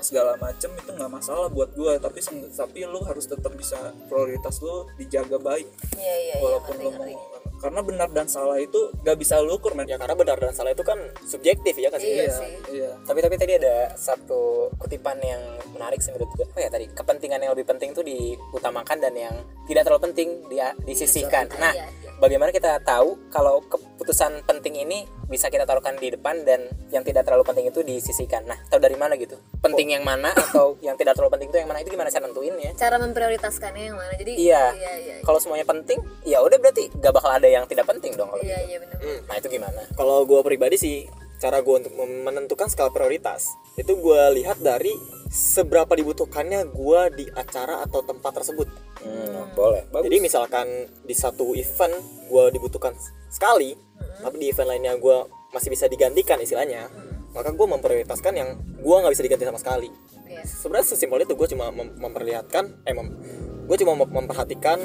segala 0.01 0.33
macem 0.41 0.73
itu 0.73 0.89
nggak 0.89 1.11
masalah 1.11 1.51
buat 1.53 1.69
gue 1.75 2.01
tapi 2.01 2.17
tapi 2.49 2.79
lu 2.87 3.03
harus 3.05 3.29
tetap 3.29 3.53
bisa 3.53 3.77
prioritas 4.09 4.61
lu 4.63 4.89
dijaga 4.97 5.37
baik. 5.37 5.67
Iya 5.95 6.15
iya 6.15 6.35
iya 6.39 6.43
walaupun 6.43 6.75
ngerti 6.79 6.85
lu 6.85 6.91
mau 6.97 7.39
karena 7.59 7.83
benar 7.83 8.09
dan 8.15 8.27
salah 8.31 8.55
itu 8.55 8.89
gak 9.03 9.19
bisa 9.19 9.43
lu 9.43 9.59
ukur 9.59 9.75
men. 9.75 9.85
Ya 9.85 9.99
karena 9.99 10.15
benar 10.15 10.39
dan 10.39 10.55
salah 10.55 10.71
itu 10.71 10.81
kan 10.81 10.95
subjektif 11.27 11.75
ya 11.75 11.91
kan 11.91 11.99
sih. 11.99 12.07
Iya 12.07 12.23
iya 12.23 12.31
sih. 12.31 12.51
iya. 12.71 12.91
Tapi 13.03 13.19
tapi 13.19 13.35
tadi 13.35 13.53
ada 13.59 13.91
satu 13.99 14.71
kutipan 14.79 15.19
yang 15.19 15.43
menarik 15.75 15.99
sih 15.99 16.15
menurut 16.15 16.31
gue 16.39 16.47
apa 16.47 16.59
ya 16.63 16.69
tadi. 16.71 16.87
Kepentingan 16.87 17.43
yang 17.43 17.51
lebih 17.51 17.67
penting 17.67 17.91
tuh 17.91 18.01
diutamakan 18.07 18.97
dan 19.03 19.13
yang 19.13 19.35
tidak 19.67 19.83
terlalu 19.85 20.01
penting 20.09 20.39
dia 20.47 20.71
disisihkan. 20.87 21.51
nah 21.59 21.75
Iya, 21.75 21.85
iya. 21.85 22.08
Bagaimana 22.19 22.51
kita 22.51 22.83
tahu 22.83 23.31
kalau 23.31 23.63
keputusan 23.65 24.43
penting 24.43 24.83
ini 24.83 25.07
bisa 25.31 25.47
kita 25.47 25.63
taruhkan 25.63 25.95
di 25.95 26.11
depan 26.11 26.43
dan 26.43 26.67
yang 26.91 27.01
tidak 27.07 27.23
terlalu 27.25 27.47
penting 27.47 27.71
itu 27.71 27.79
disisihkan 27.81 28.43
nah 28.45 28.59
tahu 28.67 28.77
dari 28.83 28.99
mana 28.99 29.15
gitu? 29.15 29.39
Penting 29.63 29.95
yang 29.95 30.03
mana 30.03 30.35
atau 30.35 30.75
yang 30.85 30.99
tidak 30.99 31.15
terlalu 31.15 31.39
penting 31.39 31.49
itu 31.49 31.57
yang 31.63 31.69
mana? 31.71 31.79
Itu 31.81 31.89
gimana 31.95 32.11
cara 32.11 32.27
nentuinnya 32.27 32.71
cara 32.75 32.95
memprioritaskannya 32.99 33.83
yang 33.89 33.97
mana? 33.97 34.13
Jadi 34.19 34.31
iya. 34.35 34.75
iya 34.75 34.91
iya 34.99 35.15
kalau 35.23 35.39
semuanya 35.39 35.65
penting 35.65 35.97
ya 36.27 36.43
udah 36.43 36.59
berarti 36.59 36.91
gak 36.99 37.13
bakal 37.15 37.31
ada 37.31 37.47
yang 37.47 37.63
tidak 37.65 37.87
penting 37.87 38.13
dong 38.19 38.29
kalau 38.29 38.43
iya 38.43 38.59
gitu. 38.61 38.69
iya 38.69 38.77
benar. 38.83 38.97
Nah 39.25 39.35
itu 39.39 39.47
gimana? 39.47 39.81
Kalau 39.95 40.27
gue 40.27 40.41
pribadi 40.43 40.75
sih 40.75 40.97
cara 41.39 41.63
gue 41.63 41.71
untuk 41.71 41.95
menentukan 41.95 42.67
skala 42.67 42.91
prioritas 42.91 43.47
itu 43.79 43.95
gue 43.95 44.21
lihat 44.43 44.59
dari 44.59 44.91
seberapa 45.31 45.87
dibutuhkannya 45.95 46.67
gue 46.67 47.01
di 47.15 47.25
acara 47.31 47.79
atau 47.87 48.03
tempat 48.03 48.43
tersebut 48.43 48.67
hmm, 49.01 49.55
boleh. 49.55 49.83
Bagus. 49.89 50.05
Jadi 50.07 50.17
misalkan 50.19 50.67
di 51.03 51.15
satu 51.15 51.53
event 51.55 51.93
gue 52.29 52.43
dibutuhkan 52.51 52.93
sekali 53.29 53.73
tapi 54.19 54.35
di 54.37 54.47
event 54.51 54.69
lainnya 54.69 54.93
gue 54.99 55.17
masih 55.51 55.71
bisa 55.71 55.87
digantikan 55.87 56.37
istilahnya 56.37 56.87
maka 57.31 57.53
gue 57.53 57.67
memprioritaskan 57.67 58.33
yang 58.33 58.49
gue 58.81 58.95
nggak 58.95 59.13
bisa 59.13 59.23
diganti 59.25 59.45
sama 59.45 59.59
sekali. 59.61 59.89
Iya. 60.29 60.45
sebenarnya 60.45 60.93
sesimpel 60.93 61.25
itu 61.25 61.33
gue 61.33 61.47
cuma 61.49 61.73
mem- 61.73 61.97
memperlihatkan 61.97 62.85
eh 62.85 62.93
mem- 62.93 63.17
gue 63.65 63.77
cuma 63.81 63.97
mem- 63.97 64.13
memperhatikan 64.13 64.77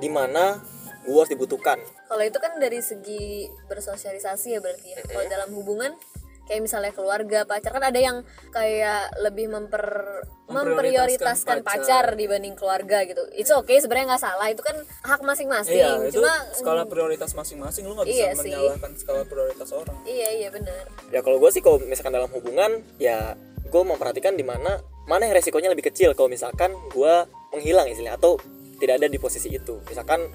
di 0.00 0.08
mana 0.08 0.64
gue 1.04 1.18
harus 1.18 1.28
dibutuhkan. 1.28 1.76
Kalau 2.08 2.24
itu 2.24 2.38
kan 2.40 2.56
dari 2.56 2.80
segi 2.80 3.50
bersosialisasi 3.68 4.48
ya 4.56 4.60
berarti 4.64 4.86
ya. 4.96 4.98
Kalau 5.04 5.28
dalam 5.28 5.50
hubungan 5.52 5.92
kayak 6.44 6.60
misalnya 6.60 6.90
keluarga 6.90 7.44
pacar 7.44 7.70
kan 7.70 7.84
ada 7.84 7.96
yang 7.96 8.16
kayak 8.50 9.14
lebih 9.18 9.46
memper 9.46 9.84
memprioritaskan 10.46 10.52
Memprioritaskan 10.52 11.58
pacar. 11.62 12.04
pacar. 12.04 12.18
dibanding 12.18 12.54
keluarga 12.54 12.98
gitu 13.04 13.22
itu 13.32 13.48
oke 13.50 13.72
sebenarnya 13.72 14.06
nggak 14.12 14.22
salah 14.22 14.48
itu 14.48 14.60
kan 14.60 14.76
hak 15.02 15.20
masing-masing 15.22 15.78
iya 15.78 15.96
itu 16.02 16.18
cuma 16.18 16.32
skala 16.52 16.84
prioritas 16.84 17.32
masing-masing 17.32 17.86
lu 17.86 17.94
nggak 17.94 18.08
bisa 18.10 18.18
Iya 18.18 18.30
sih. 18.34 18.52
menyalahkan 18.52 18.90
skala 18.96 19.22
prioritas 19.24 19.68
orang 19.70 19.96
iya 20.04 20.28
iya 20.34 20.48
benar 20.50 20.84
ya 21.08 21.20
kalau 21.20 21.38
gue 21.38 21.50
sih 21.50 21.60
kalau 21.60 21.80
misalkan 21.80 22.12
dalam 22.12 22.28
hubungan 22.30 22.84
ya 22.96 23.32
gue 23.64 23.82
memperhatikan 23.82 24.36
di 24.36 24.44
mana 24.44 24.76
mana 25.04 25.24
yang 25.24 25.34
resikonya 25.34 25.72
lebih 25.72 25.88
kecil 25.88 26.12
kalau 26.12 26.28
misalkan 26.28 26.70
gue 26.90 27.14
menghilang 27.50 27.88
istilahnya 27.88 28.14
atau 28.14 28.36
tidak 28.76 28.98
ada 28.98 29.06
di 29.06 29.16
posisi 29.16 29.48
itu 29.48 29.80
misalkan 29.86 30.26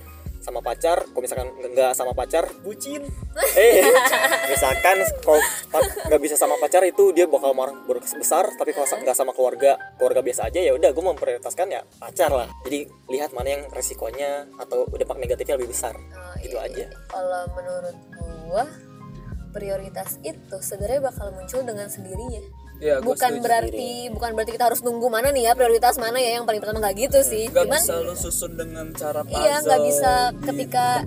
sama 0.42 0.60
pacar 0.62 1.06
kalau 1.10 1.22
misalkan 1.22 1.50
nggak 1.54 1.92
sama 1.94 2.12
pacar 2.14 2.50
bucin. 2.62 3.04
Eh 3.58 3.86
misalkan 4.50 4.98
kalau 5.22 5.42
nggak 6.10 6.22
bisa 6.22 6.34
sama 6.38 6.58
pacar 6.58 6.82
itu 6.86 7.14
dia 7.14 7.30
bakal 7.30 7.54
marah 7.54 7.74
besar 8.18 8.50
tapi 8.58 8.74
kalau 8.74 8.86
nggak 8.86 9.18
sama 9.18 9.34
keluarga 9.34 9.78
keluarga 9.98 10.22
biasa 10.22 10.50
aja 10.50 10.62
ya 10.62 10.74
udah 10.74 10.90
gue 10.90 11.04
memprioritaskan 11.04 11.68
ya 11.70 11.82
pacar 12.02 12.30
lah. 12.34 12.50
Jadi 12.66 12.90
lihat 13.10 13.34
mana 13.34 13.50
yang 13.58 13.64
resikonya 13.74 14.50
atau 14.58 14.90
dampak 14.90 15.18
negatifnya 15.22 15.58
lebih 15.58 15.74
besar. 15.74 15.94
Oh, 15.98 16.34
gitu 16.42 16.58
iya, 16.58 16.66
aja. 16.66 16.78
iya. 16.86 16.88
kalau 17.10 17.44
menurut 17.54 17.98
gua 18.50 18.66
prioritas 19.56 20.22
itu 20.22 20.58
sebenarnya 20.62 21.02
bakal 21.02 21.34
muncul 21.34 21.66
dengan 21.66 21.90
sendirinya 21.90 22.44
Gua 22.78 23.02
bukan 23.02 23.32
berarti 23.42 24.14
bukan 24.14 24.30
berarti 24.38 24.52
kita 24.54 24.66
harus 24.70 24.86
nunggu 24.86 25.10
mana 25.10 25.34
nih 25.34 25.50
ya 25.50 25.58
prioritas 25.58 25.98
mana 25.98 26.18
ya 26.18 26.38
yang 26.38 26.46
paling 26.46 26.62
pertama 26.62 26.78
nggak 26.80 27.10
gitu 27.10 27.20
sih. 27.22 27.50
Nggak 27.50 27.66
cuman 27.66 27.82
bisa 27.82 27.96
lu 28.00 28.14
susun 28.14 28.52
dengan 28.54 28.86
cara 28.94 29.26
puzzle 29.26 29.42
Iya, 29.42 29.56
nggak 29.62 29.82
bisa 29.82 30.14
ketika- 30.46 31.02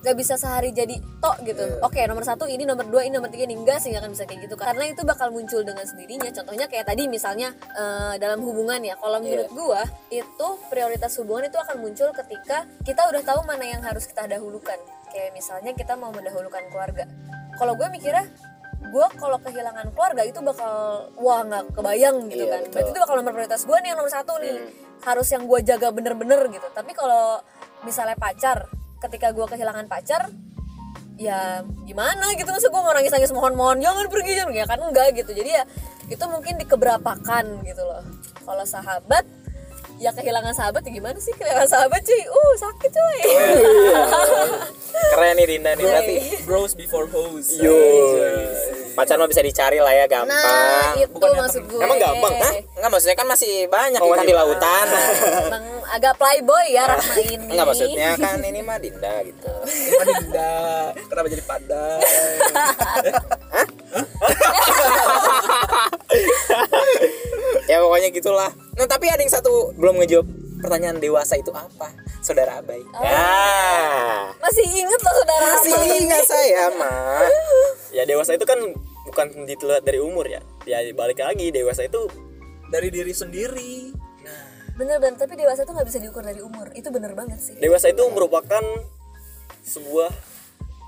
nggak 0.00 0.16
bisa 0.16 0.34
sehari 0.40 0.72
jadi 0.72 0.96
tok 1.20 1.44
gitu. 1.44 1.60
Iya. 1.60 1.84
oke 1.84 2.00
nomor 2.08 2.24
satu 2.24 2.48
ini 2.48 2.64
nomor 2.64 2.88
dua 2.88 3.04
ini 3.04 3.20
nomor 3.20 3.28
tiga 3.28 3.44
ini 3.44 3.52
enggak 3.52 3.84
sih 3.84 3.92
nggak 3.92 4.00
akan 4.00 4.12
bisa 4.16 4.24
kayak 4.24 4.40
gitu 4.48 4.56
karena 4.56 4.84
itu 4.88 5.02
bakal 5.04 5.28
muncul 5.28 5.60
dengan 5.60 5.84
sendirinya. 5.84 6.30
Contohnya 6.32 6.66
kayak 6.66 6.88
tadi 6.88 7.04
misalnya 7.04 7.52
eh, 7.76 8.14
dalam 8.16 8.40
hubungan 8.40 8.80
ya. 8.80 8.96
Kalau 8.96 9.20
menurut 9.20 9.44
Iya. 9.44 9.52
gua 9.52 9.82
itu 10.08 10.48
prioritas 10.72 11.12
hubungan 11.20 11.52
itu 11.52 11.58
akan 11.58 11.76
muncul 11.84 12.08
ketika 12.16 12.64
kita 12.80 13.12
udah 13.12 13.20
tahu 13.20 13.44
mana 13.44 13.64
yang 13.66 13.82
harus 13.84 14.08
kita 14.08 14.24
dahulukan. 14.24 14.78
Kayak 15.10 15.34
misalnya 15.34 15.74
kita 15.74 15.98
mau 15.98 16.08
mendahulukan 16.08 16.62
keluarga. 16.70 17.04
Kalau 17.58 17.74
gue 17.76 17.90
mikirnya 17.90 18.24
gue 18.90 19.06
kalau 19.16 19.38
kehilangan 19.38 19.86
keluarga 19.90 20.22
itu 20.22 20.38
bakal 20.40 20.72
wah 21.16 21.40
nggak 21.40 21.72
kebayang 21.72 22.26
gitu 22.26 22.42
Iya, 22.42 22.50
kan. 22.50 22.60
betul. 22.60 22.72
berarti 22.74 22.90
itu 22.90 23.00
bakal 23.00 23.14
nomor 23.16 23.32
prioritas 23.32 23.62
gue 23.62 23.76
nih 23.78 23.88
yang 23.88 23.98
nomor 23.98 24.12
satu 24.12 24.32
nih. 24.38 24.56
Harus 25.00 25.28
yang 25.30 25.42
gue 25.46 25.58
jaga 25.62 25.88
bener-bener 25.88 26.40
gitu. 26.48 26.66
Tapi 26.70 26.92
kalau 26.92 27.38
misalnya 27.80 28.14
pacar 28.14 28.66
ketika 29.00 29.30
gue 29.30 29.46
kehilangan 29.46 29.86
pacar 29.86 30.28
ya 31.16 31.62
gimana 31.82 32.34
gitu. 32.34 32.48
Masa 32.48 32.68
gue 32.68 32.80
mau 32.80 32.90
nangis 32.90 33.08
nangis 33.08 33.30
mohon 33.30 33.54
mohon 33.54 33.78
jangan 33.78 34.06
pergi 34.06 34.32
jangan 34.36 34.52
ya 34.52 34.66
kan? 34.66 34.78
Enggak 34.78 35.14
gitu. 35.14 35.30
Jadi 35.30 35.50
ya 35.52 35.64
itu 36.10 36.24
mungkin 36.26 36.58
dikeberapkan 36.58 37.44
gitu 37.62 37.80
loh. 37.80 38.02
Kalau 38.42 38.66
sahabat 38.66 39.24
ya 40.00 40.10
kehilangan 40.10 40.56
sahabat 40.56 40.80
ya 40.80 40.92
gimana 40.92 41.20
sih 41.20 41.30
kehilangan 41.32 41.68
sahabat 41.68 42.00
cuy? 42.00 42.22
Uh 42.24 42.52
sakit 42.58 42.90
cuy. 42.90 43.18
Keren 45.12 45.34
nih 45.34 45.46
Dinda 45.46 45.72
nih. 45.74 45.84
Berarti 45.84 46.16
bros 46.44 46.72
before 46.72 47.04
hoes. 47.06 47.52
Yo, 47.54 47.72
pacar 48.92 49.16
mah 49.16 49.26
bisa 49.26 49.40
dicari 49.40 49.76
lah 49.76 49.92
ya 49.92 50.04
gampang. 50.04 50.28
nah 50.28 50.92
itu 50.94 51.10
Bukannya 51.10 51.40
maksud 51.40 51.62
gue 51.64 51.80
Emang 51.80 51.96
gampang, 51.96 52.34
hah? 52.36 52.52
Enggak 52.74 52.90
maksudnya 52.90 53.16
kan 53.16 53.26
masih 53.26 53.52
banyak 53.66 53.98
Oh, 53.98 54.10
ikan 54.10 54.24
di 54.24 54.32
lautan. 54.32 54.86
Emang 55.46 55.64
agak 55.86 56.14
playboy 56.14 56.66
ya 56.68 56.84
Rahma 56.90 57.14
ini 57.18 57.46
Enggak 57.50 57.66
maksudnya 57.66 58.08
kan 58.16 58.38
ini 58.40 58.60
mah 58.60 58.76
Dinda 58.76 59.14
gitu. 59.22 59.52
Kenapa 59.62 60.12
Dinda? 60.16 60.52
Kenapa 61.06 61.26
jadi 61.28 61.44
padang? 61.44 62.00
ya 67.66 67.76
pokoknya 67.78 68.08
gitulah. 68.10 68.50
Nah 68.74 68.86
tapi 68.86 69.06
ada 69.06 69.20
yang 69.20 69.30
satu 69.30 69.72
belum 69.74 69.98
ngejawab 69.98 70.26
pertanyaan 70.60 71.00
dewasa 71.00 71.40
itu 71.40 71.50
apa? 71.50 71.90
Saudara 72.20 72.60
Abai. 72.60 72.84
Ya. 73.00 74.30
masih 74.40 74.64
inget 74.64 75.00
loh 75.00 75.14
saudara 75.20 75.46
Masih 75.56 75.74
ingat 76.04 76.24
saya 76.28 76.64
mah. 76.76 77.26
ya 77.96 78.02
dewasa 78.06 78.36
itu 78.36 78.44
kan 78.44 78.60
bukan 79.08 79.26
dilihat 79.48 79.82
dari 79.82 79.98
umur 79.98 80.28
ya. 80.28 80.44
Ya 80.68 80.84
balik 80.92 81.20
lagi 81.24 81.50
dewasa 81.50 81.88
itu 81.88 82.06
Dari 82.70 82.86
diri 82.92 83.10
sendiri. 83.10 83.74
bener-bener 84.78 85.20
tapi 85.20 85.36
dewasa 85.36 85.68
tuh 85.68 85.76
nggak 85.76 85.88
bisa 85.92 85.98
diukur 86.00 86.24
dari 86.24 86.40
umur. 86.40 86.72
Itu 86.72 86.88
bener 86.88 87.12
banget 87.12 87.42
sih. 87.42 87.56
Dewasa 87.60 87.92
itu 87.92 88.00
merupakan 88.14 88.62
sebuah 89.60 90.08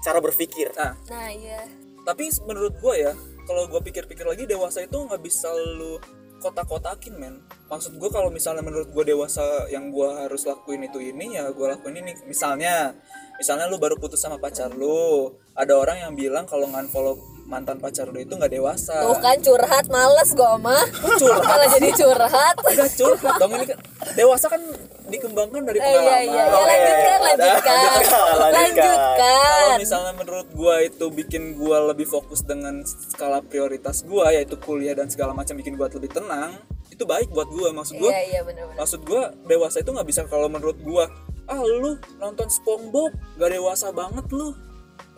cara 0.00 0.18
berpikir. 0.22 0.72
Nah, 0.72 0.96
nah 1.12 1.28
iya. 1.28 1.61
Tapi 2.02 2.32
menurut 2.48 2.78
gua 2.80 2.96
ya, 2.96 3.12
kalau 3.44 3.68
gua 3.68 3.85
pikir-pikir 3.85 4.24
lagi 4.24 4.48
dewasa 4.48 4.80
itu 4.80 4.96
nggak 4.96 5.20
bisa 5.20 5.52
lu 5.76 6.00
kotak-kotakin 6.42 7.14
men 7.14 7.35
maksud 7.72 7.96
gua 7.96 8.12
kalau 8.12 8.28
misalnya 8.28 8.61
menurut 8.61 8.92
gua 8.92 9.00
dewasa 9.00 9.40
yang 9.72 9.88
gua 9.88 10.28
harus 10.28 10.44
lakuin 10.44 10.85
itu 10.85 11.00
ini 11.00 11.40
ya 11.40 11.48
gua 11.56 11.72
lakuin 11.72 12.04
ini. 12.04 12.12
Misalnya 12.28 12.92
misalnya 13.40 13.64
lu 13.64 13.80
baru 13.80 13.96
putus 13.96 14.20
sama 14.20 14.37
pacar 14.37 14.68
lu 14.76 15.32
ada 15.56 15.72
orang 15.74 16.04
yang 16.04 16.12
bilang 16.12 16.44
kalau 16.44 16.68
nge-unfollow 16.68 17.16
mantan 17.48 17.80
pacar 17.80 18.12
lu 18.12 18.20
itu 18.20 18.37
nggak 18.37 18.52
dewasa. 18.52 18.92
Tuh 19.02 19.16
kan 19.18 19.40
curhat 19.40 19.88
males 19.88 20.30
gue 20.30 20.52
mah 20.61 20.85
curhat? 21.16 21.48
Malah 21.48 21.68
jadi 21.72 21.90
curhat. 21.96 22.54
Enggak 22.61 22.90
curhat 22.92 23.35
dong 23.40 23.52
ini 23.56 23.64
kan 23.66 23.78
dewasa 24.14 24.46
kan 24.46 24.62
dikembangkan 25.08 25.61
dari 25.68 25.76
Eh, 25.76 25.85
iya 25.85 25.92
pengalaman. 25.92 26.22
iya. 26.22 26.44
Iya 26.44 26.61
lanjutkan 26.62 27.18
lanjutkan 27.20 27.76
lanjutkan. 27.76 28.52
lanjutkan. 28.52 29.18
Kalau 29.18 29.76
misalnya 29.80 30.12
menurut 30.16 30.48
gua 30.52 30.74
itu 30.80 31.04
bikin 31.08 31.42
gua 31.56 31.78
lebih 31.88 32.04
fokus 32.04 32.40
dengan 32.44 32.80
skala 32.85 33.40
prioritas 33.44 34.04
gua 34.04 34.32
yaitu 34.32 34.56
kuliah 34.56 34.92
dan 34.92 35.08
segala 35.08 35.32
macam 35.32 35.56
bikin 35.56 35.76
gua 35.76 35.92
lebih 35.92 36.08
tenang, 36.08 36.56
itu 37.02 37.06
baik 37.10 37.28
buat 37.34 37.50
gua. 37.50 37.74
Maksud 37.74 37.98
gua 37.98 38.10
iya 38.14 38.22
iya 38.30 38.40
bener-bener. 38.46 38.78
maksud 38.78 39.00
gua 39.02 39.34
dewasa 39.50 39.82
itu 39.82 39.90
nggak 39.90 40.08
bisa 40.08 40.20
kalau 40.30 40.46
menurut 40.46 40.78
gua 40.86 41.10
ah 41.50 41.58
lu 41.58 41.98
nonton 42.22 42.46
SpongeBob 42.46 43.10
gak 43.34 43.50
dewasa 43.50 43.90
banget 43.90 44.26
lu. 44.30 44.54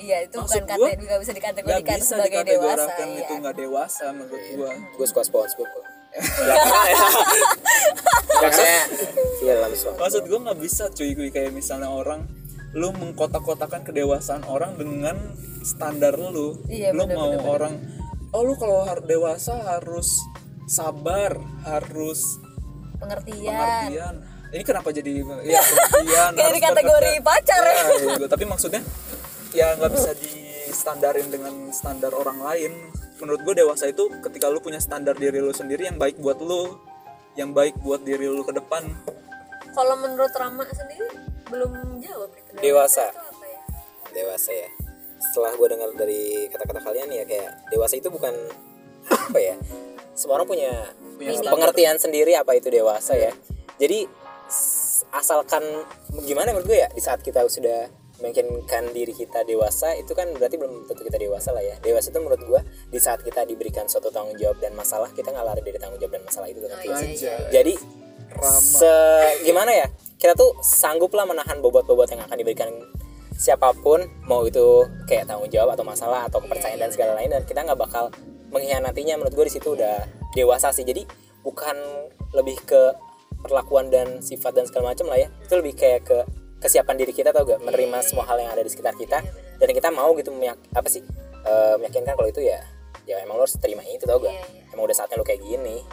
Iya 0.01 0.25
itu 0.25 0.41
Maksud 0.41 0.65
bukan 0.65 0.81
kata 0.81 0.97
juga 0.97 1.15
bisa 1.21 1.31
gak 1.31 1.39
dikategorikan 1.39 1.99
bisa 2.01 2.09
sebagai 2.17 2.41
dewasa 2.49 2.89
dikategorikan 2.89 3.09
iya. 3.13 3.21
itu 3.21 3.33
nggak 3.45 3.57
dewasa 3.61 4.05
menurut 4.17 4.45
gua. 4.57 4.71
Gue 4.97 5.07
suka 5.07 5.23
SpongeBob 5.29 5.69
kok 5.69 5.85
maksudnya 8.45 8.81
film 9.43 9.71
SpongeBob 9.75 9.99
maksud 9.99 10.23
gua 10.31 10.39
nggak 10.47 10.59
bisa 10.63 10.85
cuy 10.95 11.11
gue 11.11 11.29
kayak 11.35 11.51
misalnya 11.51 11.91
orang 11.91 12.23
lu 12.75 12.91
mengkotak-kotakan 12.91 13.87
kedewasaan 13.87 14.43
orang 14.51 14.75
dengan 14.75 15.15
standar 15.63 16.19
lu. 16.19 16.59
Iya, 16.67 16.91
lu 16.91 17.07
bener, 17.07 17.15
mau 17.15 17.31
bener, 17.31 17.39
bener. 17.39 17.55
orang 17.55 17.75
oh 18.35 18.43
lu 18.43 18.55
kalau 18.59 18.83
dewasa 19.07 19.55
harus 19.63 20.11
sabar 20.65 21.37
harus 21.65 22.41
pengertian. 22.97 23.53
pengertian. 23.53 24.15
Ini 24.55 24.63
kenapa 24.63 24.89
jadi 24.95 25.13
ya 25.51 25.61
pengertian? 25.61 26.31
Kayak 26.35 26.47
harus 26.47 26.57
di 26.57 26.63
kategori 26.63 27.13
pacar 27.21 27.61
ya. 27.63 27.75
ya, 27.75 27.85
iya, 28.17 28.27
tapi 28.31 28.45
maksudnya 28.47 28.83
ya 29.55 29.67
nggak 29.79 29.93
bisa 29.93 30.11
distandarin 30.19 31.29
dengan 31.29 31.55
standar 31.75 32.13
orang 32.15 32.39
lain. 32.41 32.73
Menurut 33.23 33.41
gue 33.47 33.55
dewasa 33.63 33.89
itu 33.89 34.11
ketika 34.23 34.51
lu 34.51 34.59
punya 34.59 34.83
standar 34.83 35.15
diri 35.15 35.39
lu 35.39 35.55
sendiri 35.55 35.87
yang 35.87 35.99
baik 35.99 36.19
buat 36.19 36.39
lu 36.43 36.79
yang 37.35 37.51
baik 37.55 37.79
buat 37.83 38.03
diri 38.03 38.27
lu 38.31 38.43
ke 38.47 38.55
depan. 38.55 38.87
Kalau 39.75 39.95
menurut 39.99 40.31
Rama 40.39 40.63
sendiri 40.71 41.11
belum 41.51 41.99
jawab 41.99 42.31
itu. 42.35 42.51
Dewasa. 42.63 43.11
itu 43.11 43.47
ya? 43.47 43.61
Dewasa 44.15 44.51
ya. 44.55 44.71
Setelah 45.19 45.51
gue 45.59 45.67
dengar 45.67 45.91
dari 45.99 46.47
kata-kata 46.47 46.81
kalian 46.85 47.11
ya 47.11 47.25
kayak 47.27 47.51
dewasa 47.75 47.99
itu 47.99 48.07
bukan 48.07 48.35
apa 49.31 49.39
ya 49.39 49.57
semua 50.15 50.39
orang 50.39 50.49
punya 50.49 50.73
Punya 51.15 51.31
pengertian 51.45 51.97
sendiri 51.97 52.33
apa 52.33 52.55
itu 52.55 52.69
dewasa 52.69 53.15
ya. 53.15 53.31
Jadi 53.77 54.07
s- 54.47 55.07
asalkan 55.11 55.63
gimana 56.23 56.51
menurut 56.51 56.67
gue 56.67 56.79
ya 56.79 56.89
di 56.89 56.99
saat 56.99 57.19
kita 57.19 57.43
sudah 57.45 57.87
meyakinkan 58.17 58.91
diri 58.91 59.11
kita 59.11 59.43
dewasa 59.43 59.91
itu 59.93 60.11
kan 60.11 60.31
berarti 60.31 60.55
belum 60.55 60.87
tentu 60.87 61.03
kita 61.03 61.19
dewasa 61.19 61.51
lah 61.51 61.61
ya. 61.61 61.75
Dewasa 61.79 62.09
itu 62.09 62.19
menurut 62.19 62.41
gue 62.41 62.61
di 62.89 62.99
saat 62.99 63.21
kita 63.21 63.43
diberikan 63.43 63.85
suatu 63.85 64.09
tanggung 64.09 64.35
jawab 64.35 64.59
dan 64.59 64.73
masalah 64.73 65.11
kita 65.11 65.29
nggak 65.29 65.45
lari 65.45 65.61
dari 65.61 65.77
tanggung 65.77 65.99
jawab 65.99 66.15
dan 66.15 66.25
masalah 66.25 66.47
itu 66.47 66.59
ngerti 66.61 66.87
nggak 66.89 66.99
sih? 67.01 67.11
aja 67.17 67.33
jadi 67.53 67.75
se 68.51 68.95
gimana 69.45 69.71
ya 69.71 69.87
kita 70.17 70.35
tuh 70.35 70.59
sanggup 70.61 71.13
lah 71.13 71.23
menahan 71.23 71.59
bobot-bobot 71.61 72.09
yang 72.09 72.19
akan 72.21 72.35
diberikan 72.35 72.71
siapa 73.33 73.71
pun 73.77 73.99
mau 74.25 74.43
itu 74.43 74.63
kayak 75.05 75.27
tanggung 75.27 75.47
jawab 75.49 75.75
atau 75.75 75.83
masalah 75.83 76.27
atau 76.27 76.39
kepercayaan 76.41 76.81
dan 76.81 76.91
segala 76.91 77.15
lain 77.15 77.31
dan 77.31 77.43
kita 77.43 77.63
nggak 77.63 77.77
bakal 77.77 78.11
mengkhianatinya 78.55 79.19
menurut 79.19 79.35
gue 79.35 79.47
di 79.51 79.55
situ 79.59 79.75
udah 79.75 80.07
dewasa 80.33 80.71
sih. 80.71 80.87
Jadi 80.87 81.03
bukan 81.43 81.75
lebih 82.31 82.57
ke 82.63 82.95
perlakuan 83.43 83.91
dan 83.91 84.23
sifat 84.23 84.55
dan 84.55 84.65
segala 84.71 84.95
macam 84.95 85.11
lah 85.11 85.19
ya. 85.19 85.29
Itu 85.43 85.59
lebih 85.59 85.75
kayak 85.75 86.01
ke 86.07 86.19
kesiapan 86.63 86.97
diri 86.97 87.13
kita 87.13 87.35
tau 87.35 87.45
gak? 87.45 87.61
Menerima 87.61 87.99
semua 88.01 88.25
hal 88.31 88.41
yang 88.41 88.55
ada 88.55 88.63
di 88.63 88.71
sekitar 88.71 88.95
kita. 88.95 89.21
Dan 89.59 89.69
kita 89.75 89.91
mau 89.91 90.15
gitu 90.17 90.31
meyak, 90.33 90.57
apa 90.73 90.87
sih 90.89 91.03
eh, 91.45 91.75
meyakinkan 91.83 92.15
kalau 92.15 92.31
itu 92.31 92.41
ya 92.41 92.63
ya 93.05 93.21
emang 93.21 93.37
lo 93.37 93.45
harus 93.45 93.61
terima 93.61 93.85
itu 93.85 94.07
tau 94.09 94.17
gak? 94.23 94.33
Emang 94.73 94.89
udah 94.89 94.97
saatnya 94.97 95.21
lo 95.21 95.27
kayak 95.27 95.45
gini. 95.45 95.85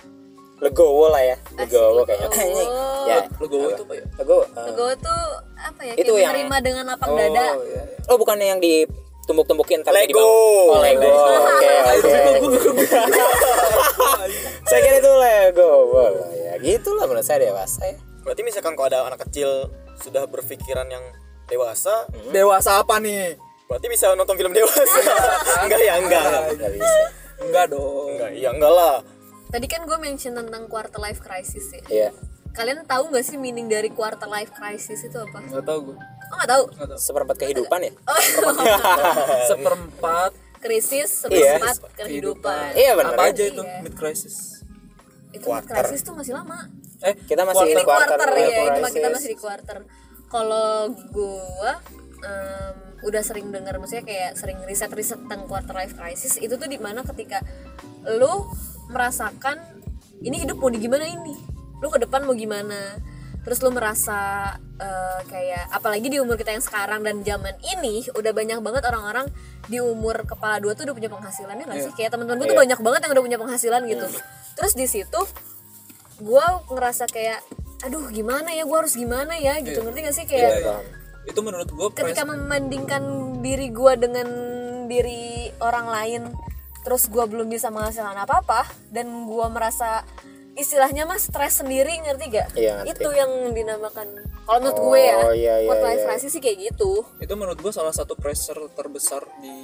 Legowo 0.61 1.09
lah 1.09 1.25
ya. 1.25 1.35
Legowo 1.57 2.05
kayaknya. 2.05 2.29
Legowo. 2.29 3.09
ya 3.09 3.17
legowo 3.41 3.67
itu 3.73 3.83
apa 3.83 3.93
ya? 3.97 4.05
Legowo 4.21 4.43
eh, 4.45 4.65
Legowo 4.69 4.93
tuh 5.01 5.23
apa 5.57 5.81
ya? 5.83 5.93
Itu 5.97 6.11
kayak 6.13 6.21
yang- 6.21 6.33
menerima 6.37 6.57
dengan 6.61 6.83
lapang 6.93 7.09
dada. 7.17 7.45
oh 7.57 7.65
iya, 7.65 7.81
iya. 7.81 7.83
oh 8.07 8.17
bukannya 8.21 8.47
yang 8.47 8.61
ditumbuk-tumbukin 9.21 9.85
ntar 9.85 9.93
Lego. 9.93 10.19
oh 10.19 10.81
Lego. 10.81 11.05
Oke 11.07 11.71
oke. 11.93 12.17
saya 14.65 14.79
kira 14.81 14.97
itu 14.97 15.11
Lego. 15.13 15.71
Wah, 15.93 16.09
ya 16.33 16.53
gitulah 16.57 17.05
menurut 17.05 17.25
saya 17.25 17.45
dewasa 17.45 17.85
ya. 17.85 17.97
Berarti 18.25 18.41
misalkan 18.45 18.73
kalau 18.73 18.87
ada 18.89 18.99
anak 19.05 19.21
kecil 19.29 19.69
sudah 20.01 20.25
berpikiran 20.25 20.89
yang 20.89 21.03
dewasa 21.45 22.09
dewasa 22.33 22.81
apa 22.81 22.97
nih? 22.97 23.37
Berarti 23.69 23.87
bisa 23.87 24.11
nonton 24.17 24.35
film 24.35 24.51
dewasa? 24.51 24.83
Enggak 25.63 25.79
ya 25.79 25.93
enggak. 26.01 26.23
Enggak 26.27 26.51
nggak 26.59 26.71
bisa. 26.75 27.01
Enggak 27.39 27.65
dong. 27.71 28.07
Enggak 28.17 28.31
ya 28.35 28.49
enggak 28.51 28.73
lah. 28.73 28.97
Tadi 29.51 29.67
kan 29.67 29.83
gue 29.83 29.97
mention 29.99 30.31
tentang 30.35 30.63
quarter 30.67 30.99
life 30.99 31.19
crisis 31.19 31.71
ya. 31.71 31.81
Iya. 31.87 32.09
Kalian 32.51 32.83
tahu 32.83 33.11
nggak 33.11 33.23
sih 33.23 33.39
meaning 33.39 33.71
dari 33.71 33.87
quarter 33.91 34.27
life 34.27 34.51
crisis 34.51 35.07
itu 35.07 35.15
apa? 35.15 35.39
Nggak 35.39 35.63
tahu 35.63 35.79
gue 35.91 35.97
oh 36.31 36.35
nggak 36.35 36.49
tahu? 36.49 36.63
Nggak 36.71 36.87
tahu. 36.87 36.99
Seperempat 36.99 37.35
kehidupan 37.37 37.79
ya? 37.83 37.91
Seperempat 39.51 40.31
krisis 40.61 41.25
Iya. 41.27 41.57
seperempat 41.57 41.91
kehidupan. 41.97 42.65
iya 42.77 42.93
benar 42.93 43.17
apa 43.17 43.33
aja 43.33 43.43
itu 43.43 43.61
Iya. 43.61 43.81
mid 43.81 43.95
crisis? 43.97 44.61
Itu 45.33 45.49
krisis 45.49 46.01
tuh 46.01 46.13
masih 46.13 46.37
lama. 46.37 46.69
Eh 47.01 47.17
kita 47.25 47.41
masih 47.43 47.65
ini 47.67 47.81
quarter, 47.81 48.13
quarter 48.13 48.29
ya 48.37 48.45
itu 48.69 48.79
mah 48.79 48.91
kita 48.93 49.09
crisis. 49.09 49.15
masih 49.17 49.29
di 49.33 49.39
quarter. 49.39 49.77
Kalau 50.29 50.69
gua 51.09 51.71
em, 52.21 52.75
udah 53.01 53.23
sering 53.25 53.49
dengar 53.49 53.81
maksudnya 53.81 54.05
kayak 54.05 54.37
sering 54.37 54.61
riset-riset 54.61 55.17
tentang 55.25 55.49
quarter 55.49 55.73
life 55.73 55.97
crisis 55.97 56.37
itu 56.37 56.53
tuh 56.53 56.69
di 56.69 56.77
mana 56.77 57.01
ketika 57.01 57.41
lu 58.05 58.45
merasakan 58.87 59.57
ini 60.21 60.45
hidup 60.45 60.61
mau 60.61 60.69
di 60.69 60.77
gimana 60.77 61.09
ini? 61.09 61.33
Lu 61.81 61.89
ke 61.89 61.97
depan 61.97 62.21
mau 62.21 62.37
gimana 62.37 63.01
terus 63.41 63.57
lu 63.65 63.73
merasa 63.73 64.53
eh, 64.77 65.19
kayak 65.25 65.73
apalagi 65.73 66.13
di 66.13 66.17
umur 66.21 66.37
kita 66.37 66.53
yang 66.53 66.61
sekarang 66.61 67.01
dan 67.01 67.25
zaman 67.25 67.57
ini 67.73 68.05
udah 68.13 68.31
banyak 68.33 68.61
banget 68.61 68.83
orang-orang 68.85 69.27
di 69.65 69.81
umur 69.81 70.25
kepala 70.29 70.61
dua 70.61 70.77
tuh 70.77 70.85
udah 70.89 70.95
punya 70.97 71.09
penghasilannya 71.09 71.65
nggak 71.65 71.81
sih? 71.89 71.93
Kayak 71.97 72.17
teman-teman 72.17 72.37
gue 72.41 72.47
tuh 72.53 72.59
banyak 72.59 72.79
banget 72.81 72.99
yang 73.05 73.11
udah 73.17 73.23
punya 73.25 73.39
penghasilan 73.41 73.81
gitu. 73.89 74.07
Terus 74.57 74.73
di 74.77 74.85
situ 74.85 75.21
gue 76.21 76.45
ngerasa 76.69 77.09
kayak 77.09 77.41
aduh 77.81 78.05
gimana 78.13 78.53
ya? 78.53 78.61
Gue 78.65 78.77
harus 78.77 78.93
gimana 78.93 79.37
ya? 79.41 79.57
Gitu. 79.57 79.81
Ngerti 79.81 79.99
gak 80.05 80.15
sih? 80.15 80.25
Kayak 80.29 80.51
Iya, 80.61 80.75
itu 81.29 81.39
menurut 81.41 81.69
gue 81.69 81.87
ketika 81.93 82.25
membandingkan 82.25 83.03
diri 83.45 83.69
gue 83.69 83.93
dengan 83.97 84.27
diri 84.89 85.53
orang 85.61 85.87
lain 85.89 86.21
terus 86.81 87.05
gue 87.07 87.21
belum 87.21 87.45
bisa 87.45 87.69
menghasilkan 87.69 88.17
apa 88.17 88.41
apa 88.41 88.61
dan 88.89 89.05
gue 89.29 89.47
merasa 89.53 90.01
istilahnya 90.53 91.03
mah 91.03 91.15
stres 91.15 91.57
sendiri 91.57 91.95
ngerti 92.01 92.25
gak 92.29 92.47
Iya, 92.53 92.81
ngerti. 92.81 92.91
itu 92.97 93.09
yang 93.11 93.31
dinamakan 93.49 94.07
kalau 94.41 94.59
menurut 94.59 94.79
gue 94.83 94.99
ya 95.01 95.15
Oh, 95.21 95.33
iya, 95.33 95.53
iya, 95.57 95.67
quarter 95.67 95.87
life 95.87 95.97
iya. 95.97 96.07
crisis 96.09 96.29
sih 96.29 96.39
kayak 96.39 96.57
gitu 96.65 96.91
itu 97.17 97.33
menurut 97.33 97.55
gue 97.57 97.71
salah 97.71 97.91
satu 97.91 98.13
pressure 98.13 98.59
terbesar 98.69 99.23
di 99.37 99.57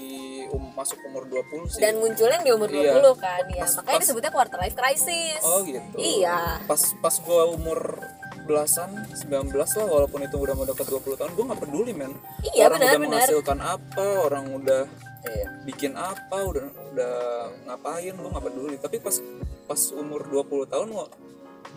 um, 0.47 0.71
masuk 0.73 0.95
umur 1.03 1.23
20 1.25 1.67
sih 1.69 1.81
dan 1.81 1.97
munculnya 1.97 2.39
di 2.39 2.51
umur 2.51 2.67
20 2.67 2.87
Iya. 2.87 3.11
kan 3.13 3.43
ya 3.47 3.61
Pas- 3.61 3.75
makanya 3.75 3.91
pas- 3.91 4.01
disebutnya 4.01 4.31
quarter 4.31 4.57
life 4.57 4.75
crisis 4.75 5.41
oh 5.41 5.59
gitu 5.61 5.95
iya 5.97 6.61
pas 6.63 6.81
pas 6.97 7.15
gue 7.15 7.41
umur 7.51 7.79
belasan 8.41 8.87
19 9.11 9.51
lah 9.51 9.85
walaupun 9.85 10.23
itu 10.23 10.35
udah 10.35 10.55
mau 10.55 10.63
deket 10.63 10.87
20 10.87 11.19
tahun 11.19 11.31
gue 11.31 11.45
nggak 11.45 11.61
peduli 11.61 11.91
men 11.91 12.15
Iya, 12.47 12.63
orang 12.65 12.79
benar, 12.79 12.87
udah 12.87 12.95
benar. 12.97 13.11
menghasilkan 13.11 13.57
apa 13.59 14.05
orang 14.23 14.45
udah 14.53 14.81
iya. 15.31 15.47
Bikin 15.63 15.93
apa? 15.93 16.37
Udah 16.43 16.65
udah 16.93 17.15
ngapain? 17.67 18.13
Gue 18.15 18.29
nggak 18.29 18.45
peduli. 18.45 18.75
Tapi 18.79 18.97
pas 19.03 19.15
pas 19.67 19.81
umur 19.95 20.23
20 20.27 20.71
tahun 20.71 20.87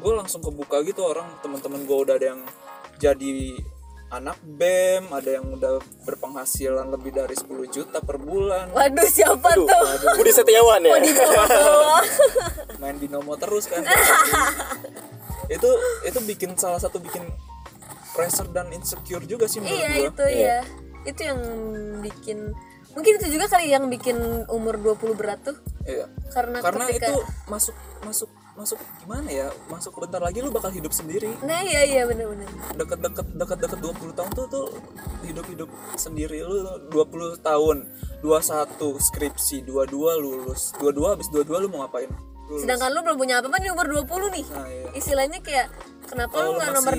gue 0.01 0.13
langsung 0.15 0.41
kebuka 0.41 0.83
gitu 0.87 1.05
orang. 1.07 1.27
Teman-teman 1.43 1.83
gue 1.85 1.99
udah 1.99 2.15
ada 2.17 2.27
yang 2.37 2.43
jadi 3.01 3.59
anak 4.11 4.43
BEM 4.43 5.07
ada 5.15 5.31
yang 5.39 5.47
udah 5.55 5.79
berpenghasilan 6.03 6.91
lebih 6.91 7.15
dari 7.15 7.35
10 7.35 7.47
juta 7.71 8.03
per 8.03 8.19
bulan. 8.19 8.75
Waduh 8.75 9.07
siapa 9.07 9.55
tuh? 9.55 9.67
Budi 10.19 10.35
Setiawan 10.35 10.83
ya? 10.83 10.99
Main 12.83 12.99
binomo 12.99 13.39
terus 13.39 13.71
kan. 13.71 13.87
Itu 15.47 15.71
itu 16.03 16.19
bikin 16.27 16.59
salah 16.59 16.83
satu 16.83 16.99
bikin 16.99 17.23
pressure 18.11 18.51
dan 18.51 18.69
insecure 18.75 19.23
juga 19.25 19.47
sih 19.47 19.63
menurut 19.63 19.79
iya 19.79 19.91
gua. 19.95 20.09
itu 20.11 20.25
ya 20.35 20.59
itu 21.09 21.21
yang 21.25 21.41
bikin 22.05 22.39
mungkin 22.95 23.13
itu 23.23 23.27
juga 23.39 23.47
kali 23.47 23.71
yang 23.71 23.87
bikin 23.87 24.17
umur 24.51 24.77
20 24.79 25.15
berat 25.19 25.41
tuh. 25.45 25.57
Iya. 25.81 26.07
karena, 26.31 26.63
karena 26.63 26.87
ketika 26.87 27.09
itu 27.11 27.17
masuk 27.51 27.75
masuk 28.05 28.31
masuk 28.55 28.79
gimana 29.03 29.27
ya? 29.33 29.49
Masuk 29.73 29.97
bentar 29.97 30.21
lagi 30.21 30.45
lu 30.45 30.53
bakal 30.53 30.71
hidup 30.71 30.93
sendiri. 30.93 31.33
Nah 31.43 31.65
iya 31.65 31.83
iya 31.89 32.03
bener-bener 32.05 32.47
deket-deket 32.77 33.27
deket-deket 33.35 33.79
20 33.81 34.13
tahun 34.15 34.31
tuh 34.37 34.47
tuh 34.53 34.67
hidup-hidup 35.25 35.71
sendiri 35.97 36.45
lu 36.45 36.61
20 36.93 37.41
tahun. 37.41 37.89
21 38.21 38.77
skripsi 39.01 39.65
22 39.65 39.97
lulus 40.21 40.77
22 40.77 41.13
habis 41.17 41.27
22 41.33 41.65
lu 41.65 41.69
mau 41.73 41.89
ngapain? 41.89 42.13
Lulus. 42.51 42.67
sedangkan 42.67 42.91
lu 42.91 43.01
belum 43.07 43.19
punya 43.19 43.35
apa-apa 43.39 43.59
di 43.63 43.69
umur 43.71 43.87
20 43.87 44.35
nih. 44.35 44.47
Nah, 44.51 44.67
iya. 44.67 44.89
istilahnya 44.99 45.39
kayak 45.39 45.71
kenapa 46.11 46.35
lu 46.43 46.51
lu 46.51 46.51
nggak 46.59 46.71
masih- 46.75 46.79
nomor 46.83 46.95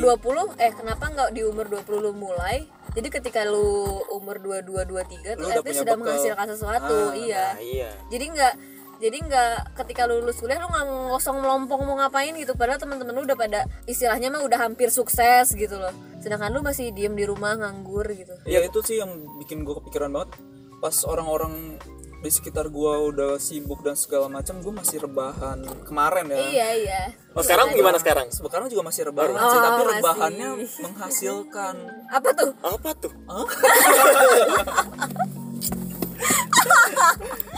20 0.56 0.63
eh 0.63 0.71
kenapa 0.71 1.04
nggak 1.12 1.30
di 1.36 1.41
umur 1.43 1.65
20 1.67 1.99
lu 1.99 2.12
mulai 2.15 2.63
jadi 2.91 3.08
ketika 3.10 3.41
lu 3.43 3.88
umur 4.12 4.36
22 4.38 4.84
23 4.84 5.36
tuh 5.36 5.41
Lu 5.41 5.47
sudah 5.47 5.63
bekal. 5.63 5.95
menghasilkan 5.97 6.47
sesuatu 6.49 6.97
Ah, 7.08 7.15
iya. 7.15 7.45
nah, 7.49 7.60
iya. 7.60 7.89
Jadi 8.08 8.25
nggak 8.30 8.54
jadi 9.01 9.17
nggak 9.17 9.51
ketika 9.75 10.06
lu 10.06 10.21
lulus 10.21 10.38
kuliah 10.38 10.60
lu 10.60 10.67
nggak 10.67 10.86
ngosong 11.10 11.38
melompong 11.39 11.82
mau 11.82 11.97
ngapain 11.97 12.36
gitu. 12.36 12.54
Padahal 12.54 12.77
teman-teman 12.77 13.13
lu 13.13 13.23
udah 13.23 13.34
pada 13.34 13.60
istilahnya 13.84 14.30
mah 14.30 14.43
udah 14.43 14.60
hampir 14.62 14.88
sukses 14.89 15.51
gitu 15.51 15.73
loh. 15.73 15.89
Sedangkan 16.19 16.51
lu 16.51 16.62
masih 16.62 16.91
diem 16.91 17.12
di 17.12 17.23
rumah 17.23 17.56
nganggur 17.56 18.06
gitu. 18.12 18.36
Ya 18.45 18.62
itu 18.62 18.77
sih 18.82 18.99
yang 18.99 19.10
bikin 19.39 19.63
gue 19.63 19.73
kepikiran 19.73 20.12
banget. 20.12 20.38
Pas 20.77 20.93
orang-orang 21.04 21.82
di 22.21 22.29
sekitar 22.29 22.69
gua 22.69 23.01
udah 23.01 23.36
sibuk 23.36 23.81
dan 23.81 23.97
segala 23.97 24.29
macam 24.29 24.62
gua 24.62 24.77
masih 24.77 25.01
rebahan 25.01 25.57
kemarin 25.84 26.29
ya. 26.29 26.38
Iya 26.39 26.69
iya. 26.77 27.01
Oh 27.34 27.41
sekarang 27.41 27.73
gimana 27.73 27.97
sekarang? 27.97 28.29
Sekarang 28.29 28.69
juga 28.69 28.86
masih 28.86 29.10
rebahan 29.10 29.34
Oh, 29.34 29.49
sih 29.49 29.57
tapi 29.60 29.81
masih. 29.81 29.89
rebahannya 29.97 30.49
menghasilkan. 30.79 31.75
Apa 32.07 32.29
tuh? 32.31 32.51
Apa 32.62 32.89
tuh? 32.95 33.13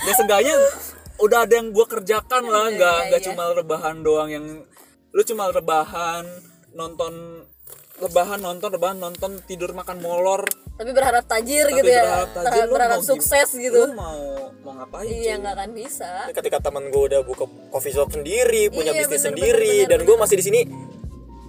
Ya 0.03 0.11
seenggaknya 0.13 0.55
udah 1.19 1.47
ada 1.47 1.53
yang 1.55 1.71
gua 1.71 1.85
kerjakan 1.85 2.43
lah 2.43 2.67
Iya, 2.67 2.75
nggak 2.75 2.95
iya, 2.97 3.05
nggak 3.07 3.21
iya. 3.21 3.27
cuma 3.31 3.43
rebahan 3.53 3.95
doang 4.03 4.29
yang 4.29 4.45
lu 5.13 5.21
cuma 5.23 5.47
rebahan 5.47 6.25
nonton 6.73 7.13
rebahan 8.01 8.41
nonton 8.41 8.69
rebahan 8.73 8.97
nonton 8.97 9.37
tidur 9.45 9.71
makan 9.77 10.01
molor. 10.01 10.49
Tapi 10.73 10.89
berharap 10.89 11.29
tajir 11.29 11.69
tapi 11.69 11.77
gitu 11.81 11.89
ya. 11.93 12.01
berharap 12.01 12.29
tajir, 12.33 12.65
lu 12.65 12.73
berharap 12.73 12.99
mau 12.99 13.05
sukses 13.05 13.49
gitu. 13.53 13.81
lu 13.85 13.93
mau 13.93 14.21
mau 14.65 14.73
ngapain 14.81 15.09
iya 15.13 15.37
nggak 15.37 15.53
akan 15.53 15.69
bisa. 15.77 16.09
Ketika 16.33 16.57
teman 16.63 16.89
gue 16.89 17.03
udah 17.13 17.21
buka 17.21 17.45
coffee 17.69 17.93
shop 17.93 18.09
sendiri 18.09 18.73
punya 18.73 18.97
Iya, 18.97 19.05
bisnis 19.05 19.21
bener, 19.21 19.27
sendiri 19.29 19.73
bener, 19.85 19.89
dan 19.89 19.99
bener, 20.01 20.07
gue 20.09 20.15
masih 20.17 20.35
di 20.41 20.45
sini 20.45 20.59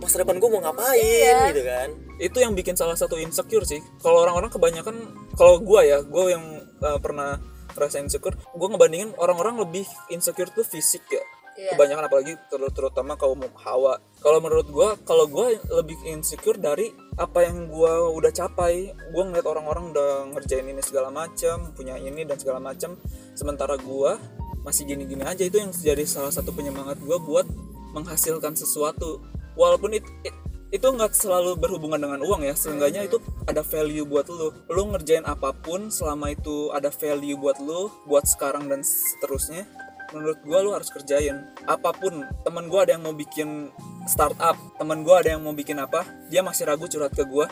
masa 0.04 0.20
depan 0.20 0.36
gue 0.36 0.48
mau 0.52 0.60
ngapain? 0.60 1.00
Iya. 1.00 1.38
gitu 1.48 1.62
kan. 1.64 1.88
Itu 2.20 2.36
yang 2.44 2.52
bikin 2.52 2.76
salah 2.76 2.94
satu 2.94 3.16
insecure 3.16 3.64
sih. 3.64 3.80
Kalau 4.04 4.20
orang-orang 4.20 4.52
kebanyakan 4.52 4.96
kalau 5.34 5.58
gua 5.58 5.82
ya 5.82 5.98
gua 6.04 6.30
yang 6.30 6.44
uh, 6.84 6.98
pernah 7.02 7.40
rasa 7.74 7.98
insecure 7.98 8.38
gua 8.54 8.68
ngebandingin 8.70 9.16
orang-orang 9.18 9.58
lebih 9.58 9.82
insecure 10.12 10.46
tuh 10.54 10.62
fisik 10.62 11.02
ya 11.10 11.23
Iya. 11.54 11.70
kebanyakan 11.78 12.04
apalagi 12.10 12.32
ter- 12.50 12.72
terutama 12.74 13.14
kaum 13.14 13.38
hawa. 13.62 14.02
Kalau 14.18 14.38
menurut 14.42 14.66
gua 14.74 14.98
kalau 15.06 15.30
gua 15.30 15.54
lebih 15.70 15.94
insecure 16.10 16.58
dari 16.58 16.90
apa 17.14 17.46
yang 17.46 17.70
gua 17.70 18.10
udah 18.10 18.34
capai. 18.34 18.90
Gua 19.14 19.22
ngeliat 19.30 19.46
orang-orang 19.46 19.94
udah 19.94 20.10
ngerjain 20.34 20.66
ini 20.66 20.82
segala 20.82 21.14
macam 21.14 21.70
punya 21.78 21.94
ini 21.94 22.26
dan 22.26 22.36
segala 22.42 22.58
macam 22.58 22.98
sementara 23.38 23.78
gua 23.78 24.18
masih 24.66 24.82
gini-gini 24.82 25.22
aja. 25.22 25.46
Itu 25.46 25.62
yang 25.62 25.70
jadi 25.70 26.02
salah 26.02 26.34
satu 26.34 26.50
penyemangat 26.50 26.98
gua 27.06 27.22
buat 27.22 27.46
menghasilkan 27.94 28.58
sesuatu. 28.58 29.22
Walaupun 29.54 29.94
it, 29.94 30.02
it- 30.26 30.42
itu 30.74 30.90
nggak 30.90 31.14
selalu 31.14 31.54
berhubungan 31.54 32.02
dengan 32.02 32.18
uang 32.26 32.42
ya. 32.42 32.58
Seenggaknya 32.58 33.06
itu 33.06 33.22
ada 33.46 33.62
value 33.62 34.02
buat 34.02 34.26
lu. 34.26 34.50
Lu 34.74 34.90
ngerjain 34.90 35.22
apa 35.22 35.54
pun 35.54 35.86
selama 35.86 36.34
itu 36.34 36.74
ada 36.74 36.90
value 36.90 37.38
buat 37.38 37.62
lu 37.62 37.94
buat 38.10 38.26
sekarang 38.26 38.66
dan 38.66 38.82
seterusnya 38.82 39.70
menurut 40.14 40.38
gua 40.46 40.62
lu 40.62 40.70
harus 40.70 40.88
kerjain. 40.88 41.42
Apa 41.66 41.90
pun 41.90 42.22
teman 42.46 42.70
gua 42.70 42.86
ada 42.86 42.94
yang 42.94 43.02
mau 43.02 43.12
bikin 43.12 43.68
startup 44.06 44.54
teman 44.78 45.02
gua 45.02 45.20
ada 45.20 45.34
yang 45.34 45.42
mau 45.42 45.52
bikin 45.52 45.76
apa 45.76 46.06
dia 46.30 46.40
masih 46.40 46.64
ragu 46.64 46.86
curhat 46.86 47.10
ke 47.10 47.26
gua. 47.26 47.50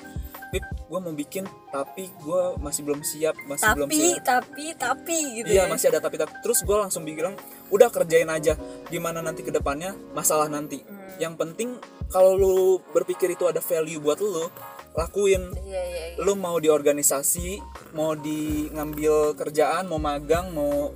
Pip, 0.53 0.61
gua 0.85 1.01
mau 1.01 1.17
bikin 1.17 1.49
tapi 1.73 2.13
gua 2.21 2.55
masih 2.61 2.85
belum 2.85 3.01
siap 3.01 3.33
masih 3.49 3.73
belum 3.73 3.89
tapi 3.89 3.97
siap. 3.99 4.21
tapi 4.23 4.67
tapi 4.77 5.17
gitu 5.41 5.49
Iya 5.49 5.65
ya. 5.65 5.71
masih 5.73 5.89
ada 5.89 5.99
tapi 5.99 6.21
tapi. 6.21 6.29
Terus 6.45 6.61
gue 6.61 6.77
langsung 6.77 7.09
bilang 7.09 7.33
udah 7.73 7.89
kerjain 7.89 8.29
aja. 8.29 8.53
Gimana 8.93 9.25
nanti 9.25 9.41
ke 9.41 9.49
depannya 9.49 9.97
masalah 10.13 10.47
nanti. 10.47 10.85
Hmm. 10.85 11.01
yang 11.21 11.37
penting 11.37 11.77
kalau 12.09 12.35
lu 12.35 12.57
berpikir 12.93 13.33
itu 13.33 13.45
ada 13.45 13.61
value 13.61 14.01
buat 14.01 14.21
lu 14.21 14.49
lakuin. 14.93 15.41
Iya 15.57 15.83
iya 15.89 16.05
iya. 16.13 16.21
lu 16.21 16.37
mau 16.37 16.61
di 16.61 16.69
organisasi 16.69 17.57
mau 17.97 18.13
di 18.13 18.69
ngambil 18.69 19.33
kerjaan 19.37 19.89
mau 19.89 19.97
magang 19.97 20.53
mau 20.53 20.93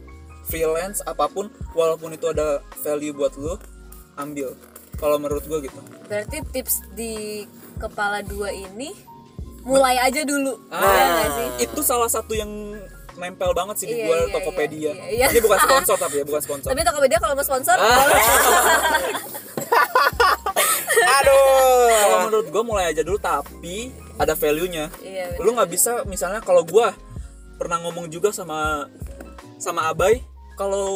freelance 0.46 1.02
apa 1.02 1.26
pun 1.26 1.46
walaupun 1.72 2.11
itu 2.11 2.26
ada 2.26 2.59
value 2.80 3.11
buat 3.11 3.35
lu 3.35 3.59
ambil 4.16 4.54
kalau 4.96 5.16
menurut 5.16 5.42
gue 5.42 5.59
gitu 5.62 5.78
berarti 6.06 6.40
tips 6.50 6.87
di 6.92 7.44
kepala 7.76 8.22
dua 8.22 8.48
ini 8.48 8.94
mulai 9.61 9.98
aja 9.98 10.22
dulu 10.22 10.56
Ah. 10.68 10.80
Iya 10.80 11.26
sih 11.28 11.48
itu 11.64 11.80
salah 11.82 12.06
satu 12.06 12.32
yang 12.32 12.48
nempel 13.16 13.50
banget 13.50 13.80
sih 13.80 13.87
di 13.87 13.96
Iya, 13.96 14.04
gue 14.04 14.18
iya, 14.18 14.28
Tokopedia 14.30 14.90
iya, 14.92 15.04
iya. 15.09 15.26
ini 15.30 15.40
bukan 15.40 15.59
sponsor 15.66 15.96
tapi 15.96 16.14
ya 16.16 16.24
bukan 16.24 16.40
sponsor 16.40 16.68
tapi 16.68 16.80
Tokopedia 16.80 17.18
kalau 17.18 17.35
mau 17.35 17.42
sponsor 17.42 17.74
Ah. 17.74 17.96
boleh 17.98 18.22
aduh 20.96 21.90
kalau 21.92 22.18
menurut 22.26 22.46
gue 22.46 22.62
mulai 22.62 22.85
aja 22.88 23.02
dulu 23.02 23.18
tapi 23.18 23.90
ada 24.16 24.32
value 24.32 24.68
nya 24.68 24.87
iya 25.00 25.28
bener. 25.30 25.42
lu 25.42 25.50
nggak 25.52 25.70
bisa 25.70 26.04
misalnya 26.04 26.40
kalau 26.40 26.62
gue 26.62 26.87
pernah 27.56 27.80
ngomong 27.82 28.09
juga 28.09 28.30
sama 28.30 28.88
sama 29.56 29.88
Abai 29.88 30.20
kalau 30.57 30.88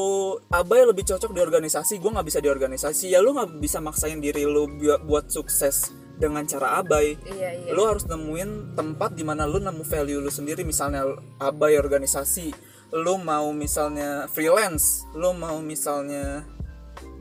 Abai 0.48 0.82
lebih 0.82 1.04
cocok 1.04 1.30
di 1.30 1.40
organisasi 1.40 2.00
gue 2.00 2.10
nggak 2.10 2.26
bisa 2.26 2.40
di 2.40 2.48
organisasi. 2.48 3.12
Ya 3.12 3.20
lu 3.20 3.36
nggak 3.36 3.60
bisa 3.60 3.78
maksain 3.78 4.18
diri 4.18 4.48
lu 4.48 4.66
bu- 4.66 5.00
buat 5.04 5.28
sukses 5.28 5.92
dengan 6.16 6.42
cara 6.44 6.80
Abai. 6.80 7.20
Iya 7.22 7.50
iya. 7.60 7.70
Lu 7.76 7.84
harus 7.84 8.08
nemuin 8.08 8.74
tempat 8.74 9.14
di 9.14 9.22
mana 9.22 9.44
lu 9.44 9.60
nemu 9.60 9.84
value 9.84 10.18
lu 10.18 10.32
sendiri. 10.32 10.64
Misalnya 10.64 11.04
Abai 11.36 11.76
organisasi 11.76 12.50
lu 12.90 13.22
mau 13.22 13.54
misalnya 13.54 14.26
freelance 14.26 15.06
lu 15.14 15.30
mau 15.30 15.62
misalnya 15.62 16.42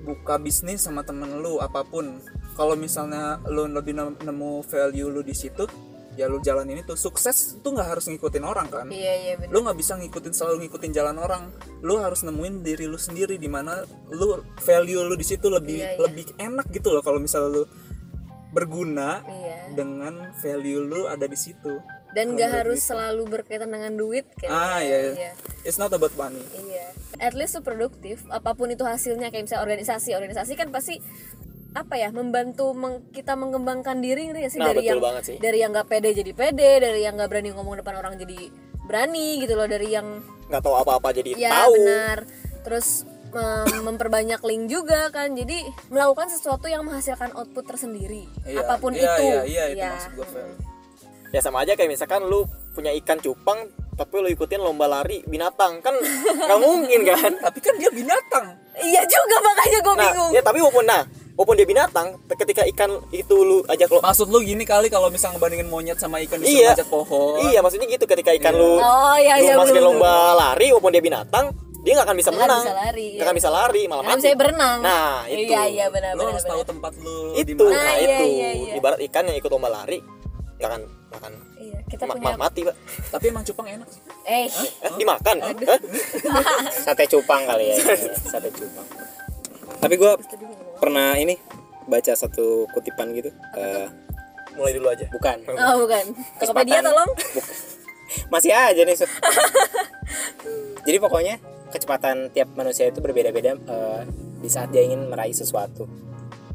buka 0.02 0.42
bisnis 0.42 0.82
sama 0.82 1.04
temen 1.04 1.44
lu 1.44 1.60
apa 1.60 1.84
pun. 1.84 2.24
Kalau 2.56 2.76
misalnya 2.76 3.40
lu 3.48 3.68
lebih 3.68 3.94
nem- 3.96 4.20
nemu 4.20 4.64
value 4.64 5.12
lu 5.12 5.22
di 5.22 5.36
situ 5.36 5.68
ya 6.20 6.28
lu 6.28 6.44
jalanin 6.44 6.84
itu 6.84 7.00
sukses 7.00 7.56
itu 7.56 7.68
nggak 7.72 7.96
harus 7.96 8.12
ngikutin 8.12 8.44
orang 8.44 8.68
kan? 8.68 8.92
Iya 8.92 9.14
iya 9.16 9.34
bener. 9.40 9.56
Lu 9.56 9.64
nggak 9.64 9.78
bisa 9.80 9.96
ngikutin 9.96 10.34
selalu 10.36 10.68
ngikutin 10.68 10.92
jalan 10.92 11.16
orang. 11.16 11.48
Lu 11.80 11.96
harus 12.04 12.28
nemuin 12.28 12.60
diri 12.60 12.92
lu 12.92 13.00
sendiri 13.00 13.40
di 13.40 13.48
mana 13.48 13.88
lu 14.12 14.44
value 14.60 15.00
lu 15.08 15.16
di 15.16 15.24
situ 15.24 15.48
lebih 15.48 15.80
Iya, 15.80 15.96
iya. 15.96 16.02
lebih 16.04 16.26
enak 16.36 16.68
gitu 16.76 16.92
loh 16.92 17.00
kalau 17.00 17.24
misalnya 17.24 17.64
lu 17.64 17.64
berguna 18.52 19.24
iya. 19.24 19.72
dengan 19.72 20.36
value 20.44 20.84
lu 20.84 21.08
ada 21.08 21.24
di 21.24 21.40
situ. 21.40 21.80
Dan 22.12 22.36
nggak 22.36 22.52
harus 22.66 22.84
selalu 22.84 23.24
berkaitan 23.30 23.70
dengan 23.70 23.94
duit 23.94 24.26
kayak 24.34 24.50
ah 24.50 24.82
ya 24.82 25.14
iya 25.14 25.32
it's 25.64 25.78
not 25.78 25.94
about 25.94 26.12
money. 26.18 26.42
Iya, 26.56 26.92
at 27.22 27.38
least 27.38 27.56
itu 27.56 27.62
produktif. 27.64 28.26
Apa 28.34 28.56
pun 28.56 28.72
itu 28.72 28.84
hasilnya, 28.84 29.32
kayak 29.32 29.48
misalnya 29.48 29.64
organisasi, 29.64 30.16
organisasi 30.16 30.54
kan 30.58 30.74
pasti 30.74 31.04
apa 31.70 31.96
ya 31.96 32.10
membantu 32.10 32.74
meng- 32.74 33.06
kita 33.10 33.34
mengembangkan 33.34 34.02
diri 34.02 34.28
nggak 34.28 34.50
sih? 34.50 34.58
Nah, 34.58 34.70
dari 34.70 34.86
yang 34.86 35.00
sih. 35.22 35.38
dari 35.38 35.58
yang 35.60 35.70
nggak 35.70 35.88
pede 35.88 36.10
jadi 36.12 36.32
pede, 36.34 36.72
dari 36.80 37.00
yang 37.00 37.14
nggak 37.14 37.30
berani 37.30 37.50
ngomong 37.52 37.78
depan 37.78 37.96
orang 37.96 38.18
jadi 38.18 38.50
berani 38.84 39.38
gitu 39.40 39.54
loh, 39.54 39.70
dari 39.70 39.88
yang 39.88 40.18
nggak 40.50 40.62
tahu 40.62 40.74
apa-apa 40.76 41.14
jadi 41.14 41.38
ya 41.38 41.54
tahu. 41.62 41.78
benar, 41.78 42.18
terus 42.64 43.06
mem- 43.30 43.86
memperbanyak 43.88 44.42
link 44.42 44.66
juga 44.66 45.14
kan, 45.14 45.30
jadi 45.32 45.62
melakukan 45.88 46.28
sesuatu 46.28 46.66
yang 46.66 46.82
menghasilkan 46.82 47.38
output 47.38 47.66
tersendiri, 47.68 48.26
Iya, 48.44 48.66
apa 48.66 48.82
pun 48.82 48.92
iya, 48.92 49.06
itu. 49.06 49.26
iya, 49.30 49.42
iya, 49.46 49.64
itu 49.70 49.86
maksud 49.86 50.12
gua, 50.18 50.26
Fel. 50.26 50.50
ya 51.30 51.40
sama 51.40 51.62
aja 51.62 51.78
kayak 51.78 51.86
misalkan 51.88 52.26
lu 52.26 52.44
punya 52.74 52.90
ikan 52.96 53.22
cupang 53.22 53.70
tapi 53.94 54.16
lu 54.16 54.26
ikutin 54.28 54.58
lomba 54.58 54.88
lari 54.88 55.22
binatang. 55.24 55.84
Kan 55.84 55.92
nggak 56.48 56.58
mungkin 56.58 57.00
kan? 57.04 57.36
Tapi 57.38 57.60
kan 57.60 57.76
dia 57.76 57.92
binatang. 57.92 58.56
Iya 58.74 59.04
juga 59.04 59.38
makanya 59.38 59.80
gue 59.84 59.94
nah 59.94 60.04
bingung. 60.08 60.32
ya 60.32 60.42
tapi 60.42 60.58
walaupun 60.58 60.88
nah 60.88 61.04
walaupun 61.40 61.56
dia 61.56 61.64
binatang 61.64 62.08
ketika 62.36 62.68
ikan 62.68 63.00
itu 63.10 63.32
lu 63.40 63.64
ajak 63.64 63.88
lo 63.88 64.04
maksud 64.04 64.28
lu 64.28 64.44
gini 64.44 64.62
kali 64.62 64.92
kalau 64.92 65.08
misalnya 65.08 65.40
ngebandingin 65.40 65.66
monyet 65.66 65.96
sama 65.96 66.20
ikan 66.20 66.36
disuruh 66.38 66.76
iya. 66.76 66.84
pohon. 66.84 67.40
Iya 67.42 67.64
maksudnya 67.64 67.88
gitu. 67.88 68.04
Ketika 68.04 68.36
ikan 68.36 68.52
lu 68.54 68.76
Oh 68.76 69.16
iya 69.16 69.40
lu 69.40 69.44
iya 69.46 69.54
masukin 69.56 69.80
bener, 69.80 69.88
lomba 69.90 70.12
lari 70.36 70.68
walaupun 70.70 70.92
dia 70.92 71.00
binatang 71.00 71.46
dia 71.80 71.96
nggak 71.96 72.06
akan 72.06 72.18
bisa 72.18 72.30
Nggak 72.30 72.44
menang. 72.44 72.60
bisa 72.62 72.76
lari, 72.76 73.06
nggak 73.08 73.16
iya. 73.16 73.24
akan 73.24 73.36
bisa 73.40 73.50
lari 73.50 73.82
malah 73.88 74.04
mati. 74.04 74.20
bisa 74.20 74.30
berenang. 74.36 74.80
nah 74.84 75.16
itu. 75.26 75.48
Iya 75.48 75.62
iya 75.66 75.86
benar 75.88 76.12
lu 76.12 76.20
benar. 76.20 76.32
harus 76.36 76.44
tahu 76.44 76.60
benar. 76.60 76.70
tempat 76.70 76.94
lu 77.00 77.18
di 77.32 77.40
itu 77.48 77.64
mana. 77.64 77.72
Nah, 77.72 77.80
Nah, 77.80 77.96
iya, 77.96 78.04
itu. 78.04 78.26
iya, 78.30 78.50
iya. 78.52 78.74
ibarat 78.76 79.00
ikan 79.02 79.24
yang 79.24 79.38
ikut 79.40 79.48
lomba 79.50 79.70
lari 79.72 79.98
nggak 80.60 80.68
akan 80.68 80.82
nggak 80.84 81.20
akan 81.24 81.34
Iya, 81.60 81.78
kita 81.86 82.04
ma- 82.04 82.16
punya 82.16 82.36
ma- 82.36 82.42
mati 82.42 82.60
pak. 82.62 82.76
Tapi 83.10 83.26
emang 83.30 83.44
cupang 83.44 83.68
enak 83.70 83.88
sih. 83.88 84.02
Eh. 84.26 84.48
Eh, 84.82 84.92
dimakan? 84.94 85.36
Hah? 85.40 85.80
sate 86.84 87.04
cupang 87.06 87.42
kali 87.44 87.64
ya 87.66 87.76
sate 88.22 88.50
cupang. 88.50 88.88
Tapi 89.80 89.94
gue 89.96 90.12
pernah 90.80 91.14
ini 91.14 91.36
baca 91.86 92.14
satu 92.14 92.66
kutipan 92.70 93.12
gitu 93.12 93.30
Eh, 93.54 93.88
mulai 94.52 94.72
dulu 94.72 94.88
aja 94.88 95.06
bukan 95.10 95.38
Oh 95.48 95.76
bukan. 95.80 96.04
Tokopedia 96.38 96.80
Kesempatan. 96.80 96.84
tolong. 96.86 97.12
masih 98.28 98.52
aja 98.52 98.82
nih 98.82 98.96
Suf. 98.96 99.12
jadi 100.82 100.98
pokoknya 100.98 101.38
kecepatan 101.70 102.32
tiap 102.32 102.50
manusia 102.54 102.88
itu 102.88 102.98
berbeda-beda 102.98 103.54
eh, 103.56 104.02
di 104.40 104.50
saat 104.50 104.70
dia 104.70 104.82
ingin 104.82 105.06
meraih 105.06 105.32
sesuatu 105.32 105.86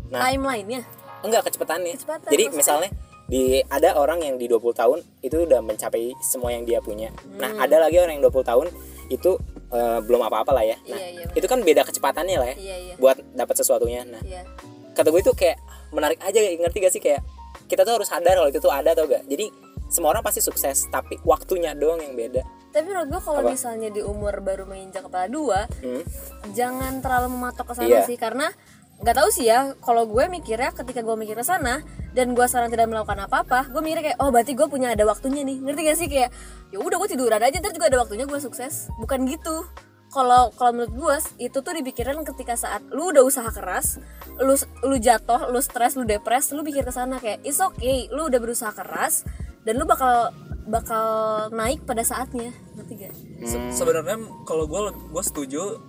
nah 0.08 0.26
Timelinenya. 0.26 0.82
enggak 1.20 1.46
kecepatannya 1.46 1.94
Kecepatan, 1.94 2.28
jadi 2.28 2.44
maksudnya? 2.44 2.58
misalnya 2.58 2.90
di 3.24 3.42
ada 3.64 3.96
orang 3.96 4.20
yang 4.20 4.37
di 4.37 4.44
20 4.44 4.60
tahun 4.74 4.98
itu 5.20 5.37
udah 5.40 5.62
mencapai 5.62 6.12
semua 6.20 6.50
yang 6.50 6.66
dia 6.66 6.78
punya 6.78 7.08
nah 7.32 7.48
Hmm. 7.48 7.62
ada 7.62 7.80
lagi 7.80 7.96
orang 7.96 8.18
yang 8.18 8.24
20 8.26 8.42
tahun 8.42 8.66
itu 9.08 9.38
eh, 9.74 9.98
belum 10.00 10.22
apa-apa 10.22 10.50
lah 10.50 10.64
ya 10.64 10.78
nah 10.87 10.94
Iya, 10.94 11.08
iya, 11.20 11.24
itu 11.34 11.44
kan 11.44 11.58
beda 11.60 11.82
kecepatannya 11.82 12.37
lah 12.38 12.48
ya 12.52 12.56
Iya 12.56 12.76
iya. 12.80 12.94
buat 12.96 13.18
dapat 13.34 13.54
sesuatunya 13.58 14.06
nah 14.06 14.22
Iya. 14.22 14.46
kata 14.94 15.10
gue 15.10 15.20
itu 15.20 15.34
kayak 15.34 15.58
menarik 15.90 16.18
aja 16.20 16.38
ngerti 16.38 16.78
gak 16.80 16.92
sih 16.92 17.02
kayak 17.02 17.20
kita 17.66 17.82
tuh 17.82 17.98
harus 17.98 18.06
sadar 18.06 18.34
kalau 18.34 18.46
itu 18.46 18.58
tuh 18.58 18.70
ada 18.70 18.94
atau 18.94 19.04
gak 19.04 19.26
jadi 19.26 19.50
semua 19.87 20.10
orang 20.10 20.22
pasti 20.22 20.38
sukses 20.38 20.87
tapi 20.88 21.18
waktunya 21.22 21.74
doang 21.74 21.98
yang 21.98 22.14
beda 22.14 22.42
Tapi 22.70 22.90
menurut 22.90 23.06
gue 23.06 23.22
kalau 23.22 23.46
misalnya 23.46 23.87
di 23.87 24.02
umur 24.02 24.42
baru 24.42 24.66
menginjak 24.66 25.06
kepala 25.06 25.30
dua, 25.30 25.70
Hmm. 25.78 26.02
jangan 26.50 26.98
terlalu 26.98 27.30
mematok 27.30 27.70
ke 27.70 27.74
sana 27.78 27.87
Iya. 27.87 28.02
sih 28.02 28.18
karena 28.18 28.50
nggak 28.98 29.14
tahu 29.14 29.30
sih 29.30 29.46
ya. 29.46 29.78
Kalau 29.78 30.10
gue 30.10 30.26
mikirnya 30.26 30.74
ketika 30.74 30.98
gue 31.00 31.14
mikir 31.14 31.34
ke 31.34 31.46
sana, 31.46 31.87
dan 32.14 32.33
gue 32.33 32.46
sekarang 32.46 32.70
tidak 32.70 32.87
melakukan 32.87 33.27
apa-apa 33.27 33.74
gue 33.74 33.83
mikir 33.83 34.00
kayak 34.00 34.18
oh 34.22 34.31
berarti 34.31 34.55
gue 34.55 34.66
punya 34.70 34.94
ada 34.94 35.03
waktunya 35.05 35.42
nih. 35.42 35.59
Ngerti 35.61 35.81
gak 35.83 35.98
sih? 35.98 36.09
Kayak 36.09 36.31
ya 36.70 36.79
udah 36.79 36.96
gue 37.03 37.09
tiduran 37.11 37.42
aja 37.42 37.59
ntar 37.59 37.74
juga 37.74 37.90
ada 37.90 37.98
waktunya 38.07 38.24
gue 38.24 38.38
sukses. 38.38 38.88
Bukan 38.96 39.27
gitu. 39.27 39.66
Kalau 40.14 40.55
kalau 40.55 40.70
menurut 40.79 40.94
gue 40.94 41.16
itu 41.50 41.59
tuh 41.59 41.74
dipikirin 41.74 42.22
ketika 42.22 42.55
saat 42.55 42.87
lu 42.94 43.11
udah 43.11 43.27
usaha 43.27 43.50
keras 43.50 43.98
lu 44.38 44.55
lu 44.87 44.94
jatuh 45.03 45.50
lu 45.50 45.59
stres 45.59 45.98
lu 45.98 46.07
depres 46.07 46.55
lu 46.55 46.62
pikir 46.62 46.87
ke 46.87 46.94
sana 46.94 47.18
kayak 47.18 47.42
it's 47.42 47.59
okay 47.59 48.07
lu 48.14 48.31
udah 48.31 48.38
berusaha 48.38 48.70
keras 48.70 49.27
dan 49.66 49.74
lu 49.74 49.83
bakal 49.83 50.31
bakal 50.70 51.07
naik 51.50 51.83
pada 51.83 52.07
saatnya. 52.07 52.55
Ngerti 52.79 52.94
gak? 52.94 53.12
Se- 53.42 53.74
sebenarnya 53.74 54.22
kalau 54.46 54.70
gue 54.70 54.81
gue 55.11 55.22
setuju 55.27 55.83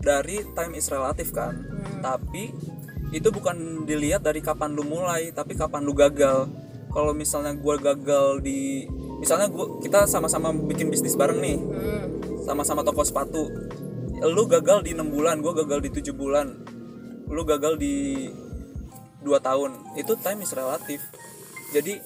dari 0.00 0.40
time 0.56 0.72
is 0.80 0.88
relatif 0.88 1.36
kan. 1.36 1.60
Tapi 2.00 2.50
itu 3.14 3.28
bukan 3.32 3.88
dilihat 3.88 4.20
dari 4.24 4.44
kapan 4.44 4.76
lu 4.76 4.84
mulai 4.84 5.32
tapi 5.32 5.56
kapan 5.56 5.84
lu 5.84 5.96
gagal. 5.96 6.48
Kalau 6.88 7.12
misalnya 7.12 7.52
gue 7.52 7.74
gagal 7.78 8.40
di 8.40 8.88
misalnya 9.20 9.52
gua 9.52 9.78
kita 9.82 10.08
sama-sama 10.08 10.52
bikin 10.52 10.88
bisnis 10.88 11.16
bareng 11.16 11.40
nih. 11.40 11.58
Sama-sama 12.44 12.80
toko 12.80 13.04
sepatu. 13.04 13.48
Lu 14.18 14.44
gagal 14.48 14.88
di 14.88 14.96
enam 14.96 15.12
bulan 15.12 15.40
gue 15.44 15.52
gagal 15.52 15.84
di 15.84 15.90
tujuh 16.00 16.14
bulan. 16.16 16.52
Lu 17.28 17.44
gagal 17.44 17.76
di 17.76 18.26
dua 19.20 19.40
tahun. 19.40 19.96
Itu 20.00 20.16
time 20.20 20.42
is 20.44 20.56
relatif 20.56 21.04
jadi 21.68 22.00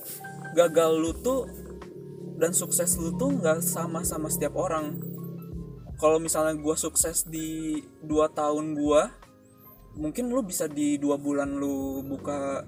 gagal 0.58 0.90
lu 0.98 1.14
tuh 1.22 1.46
dan 2.38 2.50
sukses 2.50 2.98
lu 2.98 3.14
tuh 3.14 3.30
nggak 3.30 3.62
sama 3.62 4.02
sama 4.02 4.26
setiap 4.26 4.58
orang. 4.58 4.98
Kalau 6.02 6.18
misalnya 6.18 6.58
gua 6.58 6.74
sukses 6.74 7.22
di 7.22 7.78
dua 8.02 8.26
tahun 8.26 8.74
gua 8.74 9.14
mungkin 9.96 10.32
lu 10.32 10.40
bisa 10.42 10.66
di 10.66 10.96
dua 10.96 11.16
bulan 11.20 11.56
lu 11.56 12.00
buka 12.04 12.64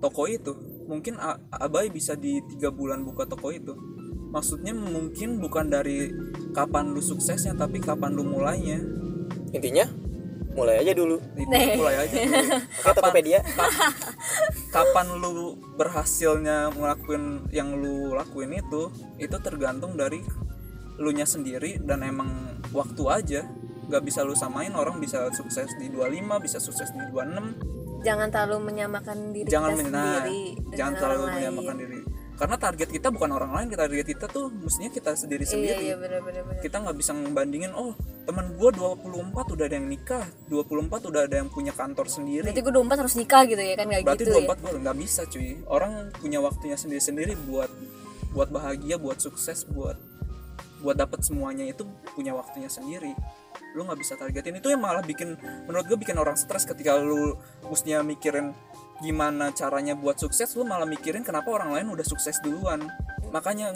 toko 0.00 0.24
itu 0.26 0.54
mungkin 0.90 1.14
A- 1.22 1.38
abai 1.54 1.86
bisa 1.92 2.18
di 2.18 2.42
tiga 2.50 2.74
bulan 2.74 3.06
buka 3.06 3.26
toko 3.30 3.54
itu. 3.54 3.74
Maksudnya 4.30 4.74
mungkin 4.74 5.38
bukan 5.42 5.70
dari 5.70 6.10
kapan 6.54 6.90
lu 6.94 7.02
suksesnya 7.02 7.54
tapi 7.54 7.78
kapan 7.78 8.14
lu 8.14 8.26
mulainya. 8.26 8.78
Intinya 9.54 9.86
mulai 10.54 10.82
aja 10.82 10.90
dulu. 10.94 11.18
Itu 11.38 11.50
mulai 11.78 11.94
aja. 12.06 12.14
Dulu. 12.26 12.42
Oke, 12.82 12.90
Tokopedia. 12.98 13.38
kap- 13.54 13.74
kapan 14.70 15.06
lu 15.18 15.54
berhasilnya 15.78 16.74
ngelakuin 16.74 17.50
yang 17.54 17.74
lu 17.78 18.14
lakuin 18.14 18.54
itu 18.54 18.90
itu 19.18 19.36
tergantung 19.42 19.94
dari 19.94 20.22
lu 20.98 21.10
nya 21.14 21.24
sendiri 21.26 21.78
dan 21.82 22.02
emang 22.02 22.60
waktu 22.74 23.02
aja 23.08 23.40
nggak 23.90 24.02
bisa 24.06 24.22
lu 24.22 24.38
samain 24.38 24.70
orang 24.78 25.02
bisa 25.02 25.26
sukses 25.34 25.66
di 25.82 25.90
25 25.90 26.46
bisa 26.46 26.58
sukses 26.62 26.94
di 26.94 27.02
26 27.10 28.06
jangan 28.06 28.28
terlalu 28.30 28.70
menyamakan 28.70 29.34
diri 29.34 29.48
jangan 29.50 29.74
kita 29.74 29.90
nah, 29.90 30.22
sendiri 30.22 30.40
jangan 30.78 30.94
terlalu 30.96 31.24
lain. 31.26 31.34
menyamakan 31.36 31.76
diri. 31.76 32.00
Karena 32.40 32.56
target 32.56 32.88
kita 32.88 33.12
bukan 33.12 33.36
orang 33.36 33.52
lain 33.52 33.68
target 33.68 34.16
kita 34.16 34.24
tuh 34.24 34.48
mestinya 34.48 34.88
kita 34.88 35.12
sendiri 35.12 35.44
iya 35.44 35.52
sendiri. 35.52 35.82
iya 35.92 35.94
benar 36.00 36.24
benar 36.24 36.48
benar. 36.48 36.62
Kita 36.64 36.76
nggak 36.80 36.96
bisa 36.96 37.12
ngebandingin 37.12 37.72
oh 37.76 37.92
teman 38.24 38.56
gua 38.56 38.72
24 38.72 39.60
udah 39.60 39.64
ada 39.68 39.76
yang 39.76 39.88
nikah 39.92 40.24
24 40.48 41.12
udah 41.12 41.20
ada 41.28 41.36
yang 41.36 41.52
punya 41.52 41.76
kantor 41.76 42.08
sendiri. 42.08 42.48
Berarti 42.48 42.64
gue 42.64 42.72
24 42.72 43.02
harus 43.04 43.14
nikah 43.20 43.42
gitu 43.44 43.60
ya 43.60 43.74
kan? 43.76 43.86
Nggak 43.92 44.02
berarti 44.08 44.24
gitu 44.24 44.32
ya? 44.32 44.48
24 44.48 44.64
gue 44.64 44.72
nggak 44.80 44.98
bisa 45.04 45.20
cuy. 45.28 45.48
Orang 45.68 45.92
punya 46.16 46.38
waktunya 46.40 46.76
sendiri-sendiri 46.80 47.32
buat 47.44 47.68
buat 48.32 48.48
bahagia 48.48 48.96
buat 48.96 49.20
sukses 49.20 49.68
buat 49.68 50.00
buat 50.80 50.96
dapat 50.96 51.20
semuanya 51.20 51.68
itu 51.68 51.84
punya 52.16 52.32
waktunya 52.32 52.72
sendiri 52.72 53.12
lu 53.74 53.86
nggak 53.86 54.00
bisa 54.00 54.14
targetin. 54.18 54.58
Itu 54.58 54.70
yang 54.70 54.82
malah 54.82 55.02
bikin 55.04 55.36
menurut 55.66 55.84
gue 55.86 55.98
bikin 55.98 56.16
orang 56.18 56.34
stres 56.38 56.66
ketika 56.66 56.98
lu 56.98 57.36
mestinya 57.66 58.02
mikirin 58.02 58.52
gimana 59.00 59.48
caranya 59.56 59.96
buat 59.96 60.20
sukses 60.20 60.52
lu 60.60 60.68
malah 60.68 60.84
mikirin 60.84 61.24
kenapa 61.24 61.48
orang 61.48 61.72
lain 61.72 61.86
udah 61.92 62.06
sukses 62.06 62.38
duluan. 62.44 62.84
Makanya 63.30 63.72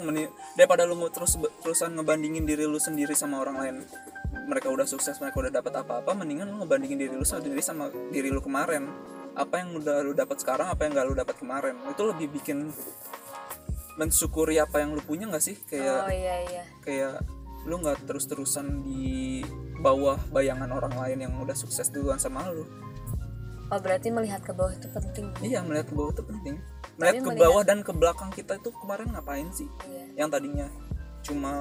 daripada 0.59 0.83
lu 0.83 0.97
terus 1.09 1.39
terusan 1.63 1.95
ngebandingin 1.95 2.43
diri 2.43 2.67
lu 2.67 2.77
sendiri 2.77 3.15
sama 3.15 3.41
orang 3.41 3.57
lain 3.57 3.77
mereka 4.45 4.67
udah 4.67 4.83
sukses 4.83 5.15
mereka 5.23 5.47
udah 5.47 5.53
dapat 5.63 5.73
apa-apa 5.79 6.11
mendingan 6.11 6.51
lu 6.51 6.61
ngebandingin 6.63 6.99
diri 7.07 7.15
lu 7.15 7.23
sendiri 7.23 7.63
sama 7.63 7.89
diri 8.11 8.29
lu 8.29 8.43
kemarin. 8.43 8.91
Apa 9.35 9.63
yang 9.63 9.75
udah 9.75 10.03
lu 10.03 10.15
dapat 10.15 10.39
sekarang 10.39 10.71
apa 10.71 10.87
yang 10.87 10.91
gak 10.95 11.07
lu 11.07 11.15
dapat 11.15 11.35
kemarin. 11.35 11.75
Itu 11.91 12.07
lebih 12.07 12.31
bikin 12.39 12.71
mensyukuri 13.95 14.59
apa 14.59 14.83
yang 14.83 14.95
lu 14.95 15.01
punya 15.03 15.27
nggak 15.27 15.43
sih? 15.43 15.55
Kayak 15.67 16.07
oh 16.07 16.11
iya 16.11 16.35
iya. 16.51 16.63
kayak 16.83 17.13
lu 17.65 17.81
nggak 17.81 18.05
terus-terusan 18.05 18.85
di 18.85 19.41
bawah 19.81 20.21
bayangan 20.29 20.69
orang 20.69 20.93
lain 20.93 21.17
yang 21.25 21.33
udah 21.41 21.57
sukses 21.57 21.89
duluan 21.89 22.21
sama 22.21 22.45
lu. 22.53 22.65
Oh 23.73 23.81
berarti 23.81 24.13
melihat 24.13 24.45
ke 24.45 24.53
bawah 24.53 24.69
itu 24.69 24.85
penting. 24.93 25.33
Iya 25.41 25.65
melihat 25.65 25.89
ke 25.89 25.95
bawah 25.97 26.13
itu 26.13 26.23
penting. 26.23 26.55
Melihat 27.01 27.13
ke 27.17 27.29
melihat- 27.33 27.41
bawah 27.41 27.63
dan 27.65 27.79
ke 27.81 27.91
belakang 27.91 28.29
kita 28.29 28.61
itu 28.61 28.69
kemarin 28.69 29.09
ngapain 29.09 29.49
sih? 29.49 29.65
Iya. 29.89 30.25
Yang 30.25 30.29
tadinya 30.37 30.67
cuma 31.25 31.51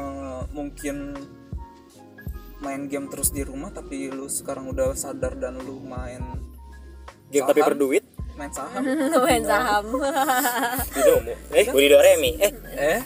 mungkin 0.53 1.17
main 2.61 2.85
game 2.89 3.09
terus 3.09 3.33
di 3.33 3.41
rumah 3.41 3.73
tapi 3.73 4.13
lu 4.13 4.29
sekarang 4.29 4.69
udah 4.69 4.93
sadar 4.93 5.37
dan 5.41 5.57
lu 5.57 5.81
main 5.81 6.21
game 7.33 7.49
tapi 7.49 7.61
Saham. 7.65 7.73
berduit? 7.73 8.05
Main 8.35 8.51
saham. 8.51 8.83
Main 9.31 9.45
saham. 9.47 9.85
Binomo 10.91 11.33
eh 11.55 11.65
Budi 11.71 11.87
Doremi 11.87 12.35
eh. 12.43 12.51
Eh? 12.75 13.01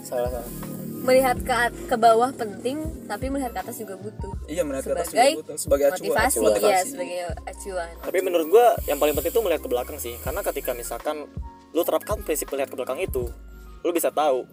Salah 0.00 0.40
salah 0.40 0.67
melihat 1.08 1.36
ke 1.40 1.54
ke 1.88 1.96
bawah 1.96 2.28
penting 2.36 2.84
tapi 3.08 3.32
melihat 3.32 3.56
ke 3.56 3.60
atas 3.64 3.80
juga 3.80 3.96
butuh. 3.96 4.32
Iya 4.44 4.62
melihat 4.68 4.84
ke 4.84 4.92
atas 4.92 5.08
sebagai 5.08 5.32
juga 5.32 5.40
butuh 5.40 5.56
sebagai 5.56 5.84
acuan. 5.88 5.96
motivasi 6.04 6.36
motivasi. 6.44 6.68
ya 6.68 6.80
sebagai 6.84 7.20
acuan. 7.48 7.88
Tapi 8.04 8.18
menurut 8.20 8.46
gua 8.52 8.66
yang 8.84 8.98
paling 9.00 9.14
penting 9.16 9.32
itu 9.32 9.40
melihat 9.40 9.62
ke 9.64 9.70
belakang 9.72 9.96
sih. 9.96 10.14
Karena 10.20 10.44
ketika 10.44 10.76
misalkan 10.76 11.24
lu 11.72 11.80
terapkan 11.84 12.20
prinsip 12.20 12.52
melihat 12.52 12.68
ke 12.68 12.76
belakang 12.76 13.00
itu 13.00 13.24
lu 13.80 13.90
bisa 13.96 14.12
tahu. 14.12 14.44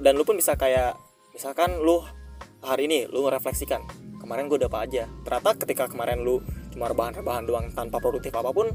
Dan 0.00 0.16
lu 0.20 0.24
pun 0.28 0.36
bisa 0.36 0.52
kayak 0.56 0.96
misalkan 1.32 1.80
lu 1.80 2.04
hari 2.60 2.84
ini 2.84 3.08
lu 3.08 3.24
refleksikan 3.28 3.80
kemarin 4.20 4.52
gue 4.52 4.60
udah 4.60 4.68
apa 4.68 4.84
aja. 4.84 5.08
Ternyata 5.24 5.50
ketika 5.64 5.88
kemarin 5.88 6.20
lu 6.20 6.44
cuma 6.76 6.92
rebahan-rebahan 6.92 7.48
doang 7.48 7.66
tanpa 7.72 7.96
produktif 7.98 8.30
apa 8.36 8.52
pun 8.52 8.68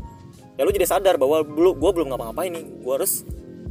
ya 0.58 0.66
lu 0.66 0.74
jadi 0.74 0.90
sadar 0.90 1.22
bahwa 1.22 1.46
lu 1.46 1.78
gue 1.78 1.92
belum 1.94 2.10
ngapa-ngapain 2.10 2.50
nih. 2.50 2.66
Gue 2.82 2.94
harus 2.98 3.22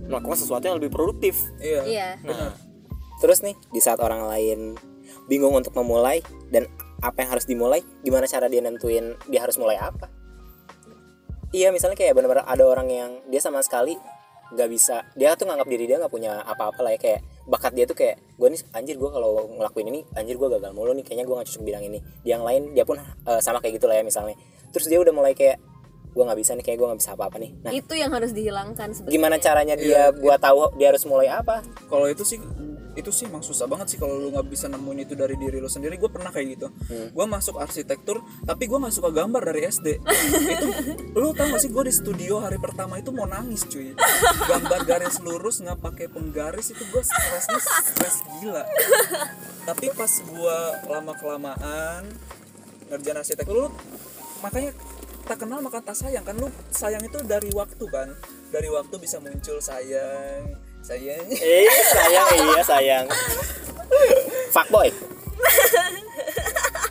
melakukan 0.06 0.38
sesuatu 0.38 0.64
yang 0.70 0.78
lebih 0.78 0.94
produktif. 0.94 1.34
Iya. 1.58 1.82
Iya. 1.82 2.08
Nah 2.22 2.63
Terus 3.20 3.42
nih 3.42 3.56
di 3.70 3.80
saat 3.82 4.00
orang 4.02 4.26
lain 4.26 4.78
bingung 5.30 5.54
untuk 5.54 5.72
memulai 5.76 6.20
dan 6.50 6.66
apa 7.04 7.20
yang 7.20 7.30
harus 7.36 7.44
dimulai, 7.44 7.84
gimana 8.00 8.24
cara 8.24 8.48
dia 8.48 8.64
nentuin 8.64 9.14
dia 9.28 9.40
harus 9.44 9.60
mulai 9.60 9.76
apa? 9.76 10.08
Iya 11.54 11.70
misalnya 11.70 11.94
kayak 11.94 12.18
benar-benar 12.18 12.48
ada 12.50 12.64
orang 12.66 12.88
yang 12.90 13.10
dia 13.30 13.38
sama 13.38 13.62
sekali 13.62 13.94
nggak 14.54 14.70
bisa 14.70 15.02
dia 15.16 15.32
tuh 15.34 15.48
nganggap 15.48 15.66
diri 15.66 15.88
dia 15.88 15.96
nggak 15.96 16.12
punya 16.12 16.44
apa-apa 16.44 16.84
lah 16.84 16.92
ya 16.94 17.00
kayak 17.00 17.20
bakat 17.48 17.72
dia 17.72 17.84
tuh 17.88 17.96
kayak 17.96 18.20
gue 18.36 18.48
nih 18.52 18.60
anjir 18.76 18.96
gue 19.00 19.10
kalau 19.10 19.50
ngelakuin 19.56 19.88
ini 19.88 20.00
anjir 20.14 20.36
gue 20.36 20.48
gagal 20.52 20.72
mulu 20.76 20.92
nih 20.92 21.02
kayaknya 21.02 21.24
gue 21.24 21.34
nggak 21.34 21.48
cocok 21.48 21.64
bidang 21.64 21.84
ini 21.88 21.98
yang 22.28 22.44
lain 22.44 22.76
dia 22.76 22.84
pun 22.84 23.00
eh, 23.00 23.40
sama 23.40 23.58
kayak 23.64 23.80
gitu 23.80 23.90
lah 23.90 23.98
ya 23.98 24.04
misalnya 24.04 24.36
terus 24.70 24.86
dia 24.86 25.00
udah 25.00 25.10
mulai 25.16 25.32
kayak 25.32 25.58
gue 26.14 26.22
nggak 26.22 26.38
bisa 26.38 26.54
nih 26.54 26.64
kayak 26.64 26.78
gue 26.78 26.86
nggak 26.86 27.00
bisa 27.02 27.12
apa-apa 27.18 27.36
nih. 27.42 27.50
Nah 27.66 27.72
itu 27.74 27.92
yang 27.98 28.14
harus 28.14 28.30
dihilangkan 28.30 28.94
sebenarnya. 28.94 29.14
gimana 29.18 29.36
caranya 29.42 29.74
dia 29.74 30.14
buat 30.14 30.38
tahu 30.38 30.78
dia 30.78 30.94
harus 30.94 31.02
mulai 31.10 31.26
apa? 31.26 31.66
Kalau 31.90 32.06
itu 32.06 32.22
sih 32.22 32.38
itu 32.94 33.10
sih 33.10 33.26
emang 33.26 33.42
susah 33.42 33.66
banget 33.66 33.90
sih 33.90 33.98
kalau 33.98 34.22
lu 34.22 34.30
nggak 34.30 34.46
bisa 34.46 34.70
nemuin 34.70 35.02
itu 35.02 35.18
dari 35.18 35.34
diri 35.34 35.58
lu 35.58 35.66
sendiri. 35.66 35.98
Gue 35.98 36.06
pernah 36.06 36.30
kayak 36.30 36.46
gitu. 36.54 36.70
Gue 37.10 37.26
masuk 37.26 37.58
arsitektur 37.58 38.22
tapi 38.46 38.70
gue 38.70 38.78
nggak 38.78 38.94
suka 38.94 39.10
gambar 39.10 39.42
dari 39.50 39.66
SD 39.66 39.98
itu 40.54 40.68
lu 41.18 41.34
tau 41.34 41.50
gak 41.50 41.58
sih 41.58 41.70
gue 41.74 41.82
di 41.90 41.94
studio 41.94 42.38
hari 42.38 42.62
pertama 42.62 43.02
itu 43.02 43.10
mau 43.10 43.26
nangis 43.26 43.66
cuy. 43.66 43.98
Gambar 44.46 44.86
garis 44.86 45.18
lurus 45.18 45.58
nggak 45.66 45.82
pakai 45.82 46.06
penggaris 46.06 46.70
itu 46.70 46.82
gue 46.94 47.02
stresnya 47.02 47.58
stres 47.58 48.22
gila. 48.38 48.62
Tapi 49.66 49.90
pas 49.98 50.12
gue 50.22 50.58
lama 50.86 51.12
kelamaan 51.18 52.06
ngerjain 52.94 53.18
arsitektur 53.18 53.66
lu 53.66 53.68
makanya 54.44 54.76
tak 55.24 55.42
kenal 55.42 55.58
maka 55.64 55.80
tak 55.80 55.96
sayang. 55.96 56.22
Kan 56.22 56.36
lu 56.36 56.48
sayang 56.70 57.02
itu 57.02 57.18
dari 57.24 57.50
waktu 57.50 57.84
kan? 57.88 58.12
Dari 58.52 58.68
waktu 58.70 58.94
bisa 59.00 59.18
muncul 59.18 59.58
sayang 59.58 60.54
sayang. 60.84 61.24
Eh 61.32 61.66
sayang 61.96 62.28
iya 62.36 62.62
sayang. 62.62 63.06
Fuckboy. 64.52 64.92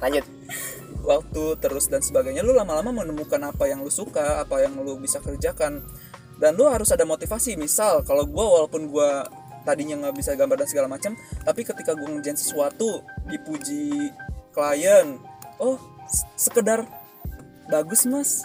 Lanjut. 0.01 0.25
Waktu 1.03 1.43
terus 1.61 1.85
dan 1.87 2.01
sebagainya. 2.01 2.41
Lu 2.41 2.57
lama-lama 2.57 3.05
menemukan 3.05 3.39
apa 3.45 3.69
yang 3.69 3.85
lu 3.85 3.93
suka 3.93 4.41
apa 4.41 4.65
yang 4.65 4.73
lu 4.81 4.97
bisa 4.97 5.21
kerjakan. 5.21 5.85
Dan 6.41 6.57
lu 6.57 6.65
harus 6.65 6.89
ada 6.89 7.05
motivasi. 7.05 7.53
Misal 7.55 8.01
kalau 8.01 8.25
gua 8.25 8.59
walaupun 8.59 8.89
gua 8.89 9.29
tadinya 9.63 9.95
nggak 9.95 10.15
bisa 10.19 10.35
gambar 10.35 10.59
dan 10.59 10.67
segala 10.67 10.91
macam 10.91 11.15
tapi 11.47 11.63
ketika 11.63 11.95
gua 11.95 12.11
ngerjain 12.11 12.35
sesuatu 12.35 12.99
dipuji 13.31 14.11
klien 14.51 15.15
oh 15.55 15.79
sekedar 16.35 16.83
bagus 17.69 18.07
mas. 18.07 18.43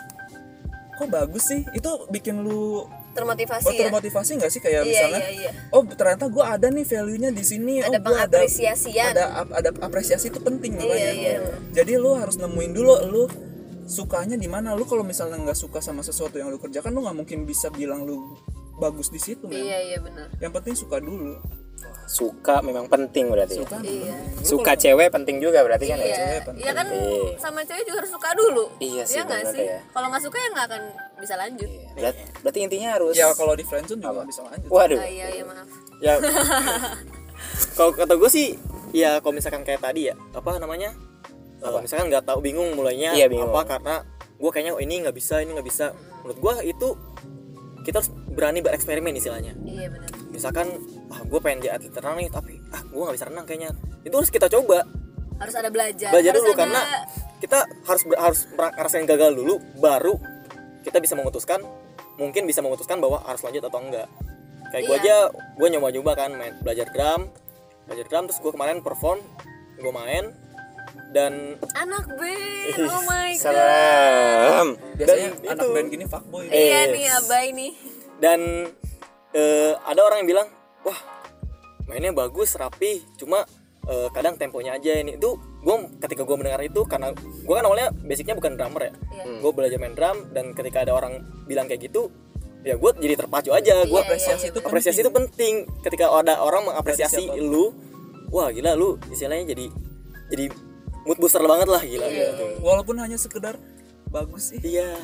Kok 0.98 1.08
bagus 1.14 1.46
sih? 1.46 1.62
Itu 1.70 2.10
bikin 2.10 2.42
lu 2.42 2.86
termotivasi 3.14 3.66
oh, 3.66 3.72
ya? 3.74 3.80
termotivasi 3.86 4.30
nggak 4.38 4.50
sih? 4.50 4.60
Kayak 4.62 4.82
Iya, 4.82 4.90
misalnya 4.90 5.20
iya, 5.22 5.30
iya. 5.30 5.50
oh 5.74 5.82
ternyata 5.86 6.26
gua 6.30 6.54
ada 6.58 6.70
nih 6.70 6.86
value 6.86 7.18
nya 7.18 7.30
di 7.30 7.44
sini. 7.46 7.82
Ada 7.82 7.98
oh 7.98 8.02
pengapresiasian. 8.02 9.14
ada 9.14 9.24
ap- 9.42 9.54
ada 9.54 9.70
apresiasi 9.82 10.30
itu 10.30 10.38
penting 10.42 10.74
makanya 10.74 11.12
iya. 11.14 11.38
jadi 11.70 11.98
lu 11.98 12.18
harus 12.18 12.38
nemuin 12.38 12.72
dulu 12.74 12.94
lu 13.06 13.22
sukanya 13.86 14.34
di 14.34 14.50
mana. 14.50 14.74
Lu 14.74 14.86
kalau 14.86 15.06
misalnya 15.06 15.38
nggak 15.38 15.58
suka 15.58 15.78
sama 15.78 16.02
sesuatu 16.02 16.34
yang 16.38 16.50
lu 16.50 16.58
kerjakan 16.58 16.90
lu 16.90 17.06
nggak 17.06 17.16
mungkin 17.24 17.38
bisa 17.46 17.70
bilang 17.70 18.02
lu 18.02 18.34
bagus 18.78 19.10
di 19.10 19.18
situ 19.18 19.50
iya 19.50 19.78
iya 19.82 19.98
benar. 19.98 20.30
Yang 20.38 20.52
penting 20.62 20.74
suka 20.78 21.02
dulu 21.02 21.38
suka 22.08 22.64
memang 22.64 22.88
penting 22.88 23.28
berarti 23.28 23.60
ya. 23.60 23.62
suka 23.62 23.76
iya. 23.84 24.16
suka 24.40 24.72
cewek 24.74 25.12
penting 25.12 25.38
juga 25.38 25.60
berarti 25.60 25.92
kan 25.92 26.00
ya. 26.00 26.04
Iya. 26.04 26.16
Cewek 26.16 26.40
penting. 26.48 26.62
iya 26.64 26.72
kan 26.72 26.86
Iya. 26.88 27.20
sama 27.36 27.60
cewek 27.62 27.84
juga 27.84 27.96
harus 28.00 28.12
suka 28.12 28.30
dulu. 28.32 28.64
Iya 28.80 29.02
sih, 29.04 29.20
nggak 29.20 29.40
benar 29.44 29.52
sih? 29.52 29.66
ya. 29.66 29.78
kalau 29.92 30.06
nggak 30.08 30.22
suka 30.24 30.36
ya 30.36 30.48
nggak 30.48 30.66
akan 30.72 30.82
bisa 31.20 31.34
lanjut. 31.36 31.70
Berat- 31.92 32.24
berarti 32.40 32.58
intinya 32.64 32.88
harus 32.96 33.12
ya 33.12 33.26
kalau 33.32 33.52
di 33.52 33.64
friendzone 33.64 34.00
juga 34.00 34.22
bisa 34.24 34.40
lanjut. 34.42 34.68
Waduh. 34.72 34.98
Ah, 34.98 35.08
iya 35.08 35.26
iya 35.30 35.44
maaf. 35.44 35.68
Ya. 35.98 36.14
Kalau 37.76 37.94
kata 37.94 38.18
gue 38.18 38.26
sih 38.26 38.58
ya 38.90 39.22
kalau 39.22 39.30
misalkan 39.30 39.62
kayak 39.62 39.78
tadi 39.78 40.10
ya 40.10 40.14
apa 40.34 40.58
namanya 40.58 40.90
Eh, 41.58 41.78
misalkan 41.82 42.06
nggak 42.06 42.22
tahu 42.22 42.38
bingung 42.38 42.70
mulainya 42.78 43.18
Iya, 43.18 43.26
bingung. 43.26 43.50
apa 43.50 43.78
karena 43.78 44.06
gue 44.38 44.50
kayaknya 44.54 44.72
oh, 44.74 44.82
ini 44.82 45.02
nggak 45.02 45.10
bisa 45.10 45.42
ini 45.42 45.58
nggak 45.58 45.66
bisa. 45.66 45.90
Menurut 46.22 46.38
gue 46.38 46.52
itu 46.70 46.88
kita 47.88 48.04
harus 48.04 48.12
berani 48.12 48.60
bereksperimen 48.60 49.16
istilahnya. 49.16 49.56
Iya 49.64 49.88
benar. 49.88 50.10
Misalkan 50.28 50.68
ah 51.08 51.24
gue 51.24 51.40
pengen 51.40 51.64
jadi 51.64 51.80
atlet 51.80 51.96
renang 51.96 52.20
nih 52.20 52.28
tapi 52.28 52.60
ah 52.68 52.84
gue 52.84 53.00
nggak 53.00 53.16
bisa 53.16 53.26
renang 53.32 53.44
kayaknya. 53.48 53.70
Itu 54.04 54.14
harus 54.20 54.28
kita 54.28 54.52
coba. 54.52 54.84
Harus 55.40 55.54
ada 55.56 55.72
belajar. 55.72 56.12
Belajar 56.12 56.32
harus 56.36 56.42
dulu 56.44 56.52
ada 56.52 56.60
karena 56.60 56.80
kita 57.40 57.58
harus 57.88 58.02
harus 58.12 58.40
mer- 58.52 58.74
ngerasain 58.76 59.06
gagal 59.08 59.30
dulu 59.32 59.54
baru 59.80 60.20
kita 60.84 61.00
bisa 61.00 61.16
memutuskan 61.16 61.64
mungkin 62.20 62.44
bisa 62.44 62.60
memutuskan 62.60 63.00
bahwa 63.00 63.24
harus 63.24 63.40
lanjut 63.40 63.64
atau 63.64 63.80
enggak. 63.80 64.08
Kayak 64.68 64.84
gue 64.84 64.96
Iya. 65.00 65.00
aja 65.00 65.16
gue 65.32 65.68
nyoba 65.72 65.88
nyoba 65.88 66.12
kan 66.12 66.30
main 66.36 66.52
belajar 66.60 66.92
drum. 66.92 67.32
Belajar 67.88 68.04
drum 68.04 68.24
terus 68.28 68.38
gue 68.44 68.52
kemarin 68.52 68.84
perform 68.84 69.24
gue 69.80 69.92
main 69.96 70.28
dan 71.08 71.56
anak 71.72 72.04
band 72.10 72.84
oh 72.84 73.02
my 73.02 73.30
god. 73.32 73.40
Serem 73.40 74.68
biasanya 74.94 75.28
Dan 75.32 75.48
anak 75.48 75.56
itu- 75.58 75.74
band 75.74 75.88
gini 75.88 76.04
fuckboy. 76.04 76.44
Iya 76.46 76.80
nih 76.88 77.04
abai 77.14 77.46
nih. 77.50 77.72
Dan 78.18 78.40
eh, 79.32 79.72
ada 79.78 80.00
orang 80.02 80.22
yang 80.22 80.28
bilang 80.28 80.48
wah 80.82 80.98
mainnya 81.84 82.12
bagus 82.12 82.52
rapi 82.54 83.00
cuma 83.16 83.44
eh, 83.84 84.08
kadang 84.10 84.36
temponya 84.36 84.74
aja 84.74 84.92
ini. 84.94 85.14
Itu 85.14 85.36
gue 85.58 85.76
ketika 85.98 86.22
gue 86.22 86.36
mendengar 86.36 86.60
itu 86.60 86.84
karena 86.84 87.12
gue 87.16 87.54
kan 87.54 87.64
awalnya 87.64 87.88
basicnya 87.98 88.32
bukan 88.32 88.54
drummer 88.54 88.82
ya. 88.84 88.92
Iya. 88.92 89.24
gue 89.40 89.50
belajar 89.50 89.78
main 89.78 89.92
drum 89.92 90.30
dan 90.30 90.52
ketika 90.52 90.82
ada 90.82 90.92
orang 90.92 91.18
bilang 91.44 91.66
kayak 91.66 91.84
gitu 91.84 92.12
ya 92.60 92.74
gue 92.74 92.90
jadi 92.94 93.14
terpacu 93.16 93.50
aja. 93.50 93.86
Gue 93.86 93.96
Iya, 93.96 94.06
apresiasi 94.06 94.44
iya, 94.44 94.52
itu 94.52 94.58
apresiasi 94.60 95.00
itu 95.00 95.10
penting. 95.10 95.54
Ketika 95.80 96.10
ada 96.10 96.38
orang 96.38 96.68
mengapresiasi 96.68 97.32
lu 97.38 97.72
wah 98.28 98.52
gila 98.52 98.74
lu 98.74 99.00
istilahnya 99.08 99.48
jadi 99.48 99.66
jadi 100.28 100.46
mood 101.06 101.18
booster 101.20 101.42
banget 101.42 101.68
lah 101.68 101.82
gila. 101.82 102.06
Iya, 102.08 102.28
gitu. 102.34 102.44
walaupun 102.64 102.96
hanya 102.98 103.18
sekedar 103.20 103.58
bagus 104.08 104.56
sih. 104.56 104.60
Iya. 104.64 104.96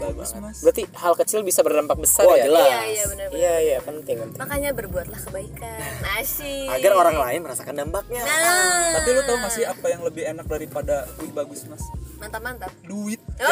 Bagus 0.00 0.32
mas. 0.40 0.64
Berarti 0.64 0.88
hal 0.96 1.14
kecil 1.14 1.40
bisa 1.44 1.60
berdampak 1.60 2.00
besar 2.00 2.24
Wah, 2.24 2.36
ya? 2.40 2.48
jelas. 2.48 2.64
iya 2.64 2.80
iya 2.88 3.04
benar 3.04 3.26
benar. 3.28 3.38
iya 3.38 3.54
iya 3.60 3.78
penting 3.84 4.16
penting. 4.24 4.38
Makanya 4.40 4.70
berbuatlah 4.72 5.20
kebaikan. 5.20 5.92
Asyik 6.18 6.68
agar 6.72 6.92
orang 6.96 7.16
lain 7.20 7.40
merasakan 7.44 7.74
dampaknya. 7.76 8.24
Nah. 8.24 8.98
Tapi 8.98 9.08
lu 9.12 9.20
tau 9.28 9.36
gak 9.38 9.52
sih 9.52 9.64
apa 9.68 9.86
yang 9.92 10.02
lebih 10.02 10.24
enak 10.24 10.46
daripada 10.48 11.04
wih 11.20 11.32
bagus 11.36 11.68
mas? 11.68 11.84
Mantap 12.18 12.42
mantap 12.42 12.72
duit 12.88 13.20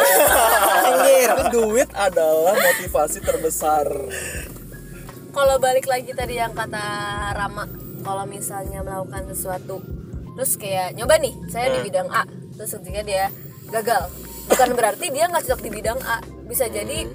anjir. 0.81 1.29
Karena 1.29 1.49
duit 1.53 1.91
adalah 1.93 2.57
motivasi 2.57 3.19
terbesar. 3.21 3.87
Kalau 5.37 5.57
balik 5.61 5.85
lagi 5.85 6.17
tadi 6.17 6.41
yang 6.41 6.57
kata 6.57 6.81
Rama 7.37 7.69
kalau 8.01 8.25
misalnya 8.25 8.81
melakukan 8.81 9.29
sesuatu 9.29 9.85
terus 10.37 10.61
kayak 10.61 10.93
nyoba 10.95 11.17
nih 11.19 11.35
saya 11.49 11.73
di 11.73 11.81
bidang 11.89 12.09
A. 12.13 12.23
Terus 12.57 12.71
ketika 12.81 13.01
dia 13.03 13.25
gagal 13.73 14.13
bukan 14.47 14.71
berarti 14.79 15.11
dia 15.11 15.27
nggak 15.27 15.43
cocok 15.49 15.61
di 15.65 15.71
bidang 15.73 15.99
A. 16.05 16.21
Bisa 16.47 16.69
jadi 16.71 17.09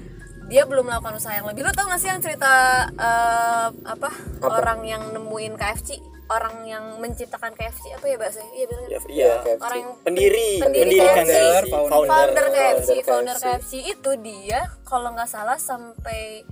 dia 0.50 0.68
belum 0.68 0.84
melakukan 0.84 1.16
usaha 1.16 1.32
yang 1.32 1.48
lebih. 1.48 1.64
Lo 1.64 1.72
tau 1.72 1.88
gak 1.88 1.96
sih 1.96 2.12
yang 2.12 2.20
cerita 2.20 2.84
eh, 2.92 3.68
apa, 3.88 4.10
orang 4.44 4.84
yang 4.84 5.02
nemuin 5.16 5.56
KFC 5.56 6.12
orang 6.32 6.64
yang 6.64 6.84
menciptakan 6.96 7.52
KFC 7.52 7.92
apa 7.92 8.06
ya 8.08 8.16
bahasa 8.16 8.40
iya 8.56 8.64
bener. 8.64 8.88
Ya, 8.88 8.98
kan? 8.98 9.08
iya 9.12 9.32
orang 9.60 9.78
yang 9.78 9.92
pendiri. 10.00 10.50
pendiri 10.64 10.88
mendirikan 10.96 11.24
KFC. 11.28 11.36
KFC, 11.36 11.72
Founder, 11.72 12.08
founder. 12.08 12.46
KFC 12.48 12.88
Founder 12.88 13.04
founder 13.04 13.36
KFC. 13.36 13.44
KFC 13.44 13.72
itu 13.92 14.10
dia 14.24 14.60
kalau 14.88 15.08
nggak 15.12 15.28
salah 15.28 15.58
sampai 15.60 16.46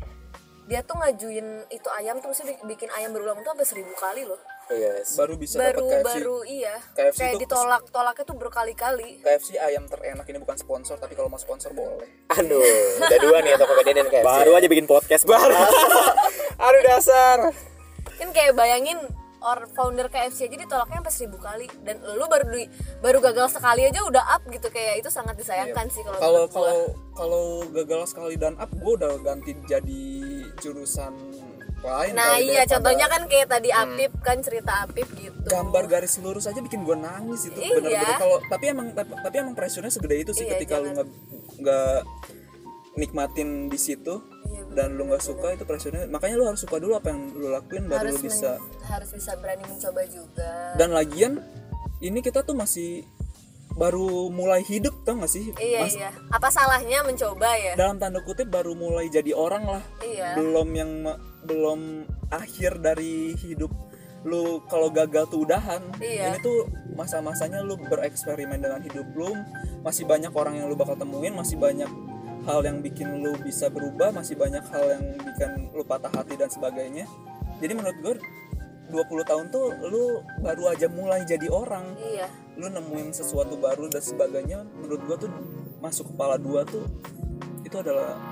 dia 0.69 0.87
tuh 0.87 1.01
ngajuin 1.03 1.67
itu 1.73 1.89
ayam 1.99 2.23
terus 2.23 2.47
dia 2.47 2.55
bikin 2.63 2.87
ayam 2.95 3.11
berulang 3.11 3.43
tuh 3.43 3.51
sampai 3.57 3.67
seribu 3.67 3.91
kali 3.99 4.23
loh 4.23 4.39
yes. 4.75 5.19
baru 5.19 5.35
bisa 5.35 5.57
baru 5.59 5.83
dapat 5.83 5.91
KFC 5.91 6.07
baru 6.07 6.37
iya. 6.47 6.77
KFC 6.95 7.19
kayak 7.19 7.35
ditolak 7.43 7.83
tolaknya 7.91 8.25
tuh 8.25 8.37
berkali-kali. 8.39 9.11
KFC 9.23 9.59
ayam 9.59 9.85
terenak 9.91 10.27
ini 10.29 10.39
bukan 10.39 10.57
sponsor 10.59 10.97
tapi 10.99 11.15
kalau 11.19 11.29
mau 11.31 11.41
sponsor 11.41 11.75
boleh. 11.75 12.07
Aduh 12.39 12.63
udah 13.03 13.19
dua 13.19 13.39
nih 13.43 13.59
Tokopedia 13.59 13.95
dan 13.99 14.09
KFC 14.09 14.27
baru 14.27 14.51
aja 14.55 14.67
bikin 14.71 14.87
podcast. 14.87 15.25
Baru. 15.27 15.55
Aduh 16.67 16.83
dasar. 16.87 17.39
Kan 18.21 18.29
kayak 18.37 18.53
bayangin 18.55 19.01
or 19.41 19.65
founder 19.73 20.07
KFC 20.13 20.53
aja 20.53 20.57
ditolaknya 20.61 21.01
sampai 21.01 21.15
seribu 21.15 21.39
kali. 21.41 21.67
Dan 21.81 22.05
lu 22.05 22.29
baru 22.29 22.45
di, 22.53 22.69
baru 23.01 23.19
gagal 23.25 23.57
sekali 23.57 23.89
aja 23.89 24.05
udah 24.05 24.25
up 24.37 24.43
gitu. 24.49 24.69
Kayak 24.69 25.01
itu 25.01 25.09
sangat 25.09 25.35
disayangkan 25.41 25.89
sih 25.89 26.05
kalau 26.05 26.21
kalau 26.21 26.45
kalau 26.53 26.79
kalau 27.17 27.45
gagal 27.73 28.03
sekali 28.09 28.37
dan 28.37 28.55
up 28.61 28.71
gue 28.71 28.93
udah 29.01 29.17
ganti 29.25 29.57
jadi 29.65 30.03
jurusan 30.61 31.30
lain 31.83 32.13
nah 32.13 32.37
iya 32.37 32.63
contohnya 32.65 33.07
kan 33.07 33.25
kayak 33.25 33.49
tadi 33.49 33.69
Apip 33.69 34.13
kan 34.21 34.39
cerita 34.39 34.85
Apip 34.85 35.09
gitu. 35.15 35.41
Gambar 35.43 35.85
garis 35.87 36.17
lurus 36.17 36.45
aja 36.45 36.59
bikin 36.59 36.83
gue 36.83 36.95
nangis 36.95 37.47
itu 37.47 37.57
Iya. 37.57 37.75
bener-bener. 37.75 38.17
Kalau 38.17 38.37
tapi 38.45 38.65
emang 38.67 38.87
tapi 38.93 39.37
emang 39.37 39.55
pressure-nya 39.55 39.89
segede 39.89 40.17
itu 40.19 40.31
sih 40.31 40.45
Iya, 40.45 40.53
ketika 40.55 40.77
lu 40.77 40.87
jangan. 40.87 40.95
nggak 40.95 41.09
nggak 41.59 41.99
nikmatin 42.93 43.49
di 43.67 43.79
situ 43.79 44.21
Iya, 44.47 44.63
dan 44.75 44.95
lu 44.95 45.07
nggak 45.07 45.23
suka 45.23 45.53
itu 45.53 45.65
pressure-nya. 45.65 46.05
Makanya 46.07 46.35
lu 46.37 46.45
harus 46.45 46.59
suka 46.59 46.77
dulu 46.77 46.95
apa 46.95 47.09
yang 47.09 47.33
lu 47.33 47.49
lakuin 47.49 47.87
baru 47.87 48.07
harus 48.07 48.19
lu 48.19 48.27
bisa 48.27 48.51
men- 48.55 48.85
harus 48.85 49.11
bisa 49.11 49.31
berani 49.37 49.65
mencoba 49.65 50.03
juga. 50.07 50.51
Dan 50.75 50.89
lagian 50.91 51.33
ini 51.99 52.19
kita 52.19 52.43
tuh 52.43 52.53
masih 52.53 53.07
baru 53.71 54.29
mulai 54.29 54.61
hidup 54.61 54.93
tau 55.01 55.15
gak 55.17 55.31
sih? 55.31 55.55
Iya 55.55 55.81
Mas- 55.81 55.95
iya. 55.95 56.11
Apa 56.29 56.51
salahnya 56.51 57.01
mencoba 57.01 57.55
ya? 57.55 57.73
Dalam 57.73 57.97
tanda 57.97 58.19
kutip 58.19 58.47
baru 58.47 58.75
mulai 58.75 59.07
jadi 59.07 59.31
orang 59.31 59.63
lah. 59.65 59.83
Iya. 60.01 60.35
Belum 60.35 60.69
yang 60.71 60.91
ma- 61.01 61.21
belum 61.45 62.07
akhir 62.31 62.81
dari 62.81 63.35
hidup 63.37 63.73
lu 64.21 64.61
kalau 64.69 64.93
gagal 64.93 65.33
tuh 65.33 65.49
udahan. 65.49 65.81
Iya. 65.97 66.37
ini 66.37 66.39
tuh 66.45 66.69
masa-masanya 66.93 67.65
lu 67.65 67.81
bereksperimen 67.81 68.61
dengan 68.61 68.81
hidup 68.85 69.09
lu. 69.17 69.33
Masih 69.81 70.05
banyak 70.05 70.33
orang 70.37 70.61
yang 70.61 70.69
lu 70.69 70.77
bakal 70.77 70.97
temuin 70.97 71.33
masih 71.33 71.57
banyak 71.57 71.89
hal 72.45 72.61
yang 72.65 72.81
bikin 72.81 73.21
lu 73.21 73.37
bisa 73.41 73.69
berubah 73.69 74.13
masih 74.17 74.33
banyak 74.37 74.65
hal 74.73 74.85
yang 74.97 75.05
bikin 75.25 75.73
lu 75.73 75.85
patah 75.85 76.13
hati 76.13 76.37
dan 76.37 76.53
sebagainya. 76.53 77.09
Jadi 77.61 77.73
menurut 77.77 77.99
gue 78.01 78.15
20 78.91 79.23
tahun 79.23 79.45
tuh 79.55 79.67
lu 79.87 80.21
baru 80.43 80.75
aja 80.75 80.91
mulai 80.91 81.23
jadi 81.25 81.47
orang. 81.49 81.95
Iya. 81.97 82.27
Lu 82.59 82.67
nemuin 82.69 83.15
sesuatu 83.15 83.57
baru 83.57 83.87
dan 83.89 84.03
sebagainya 84.03 84.67
menurut 84.77 85.01
gua 85.07 85.17
tuh 85.17 85.31
masuk 85.81 86.13
kepala 86.13 86.37
dua 86.37 86.67
tuh 86.67 86.85
itu 87.65 87.77
adalah 87.79 88.30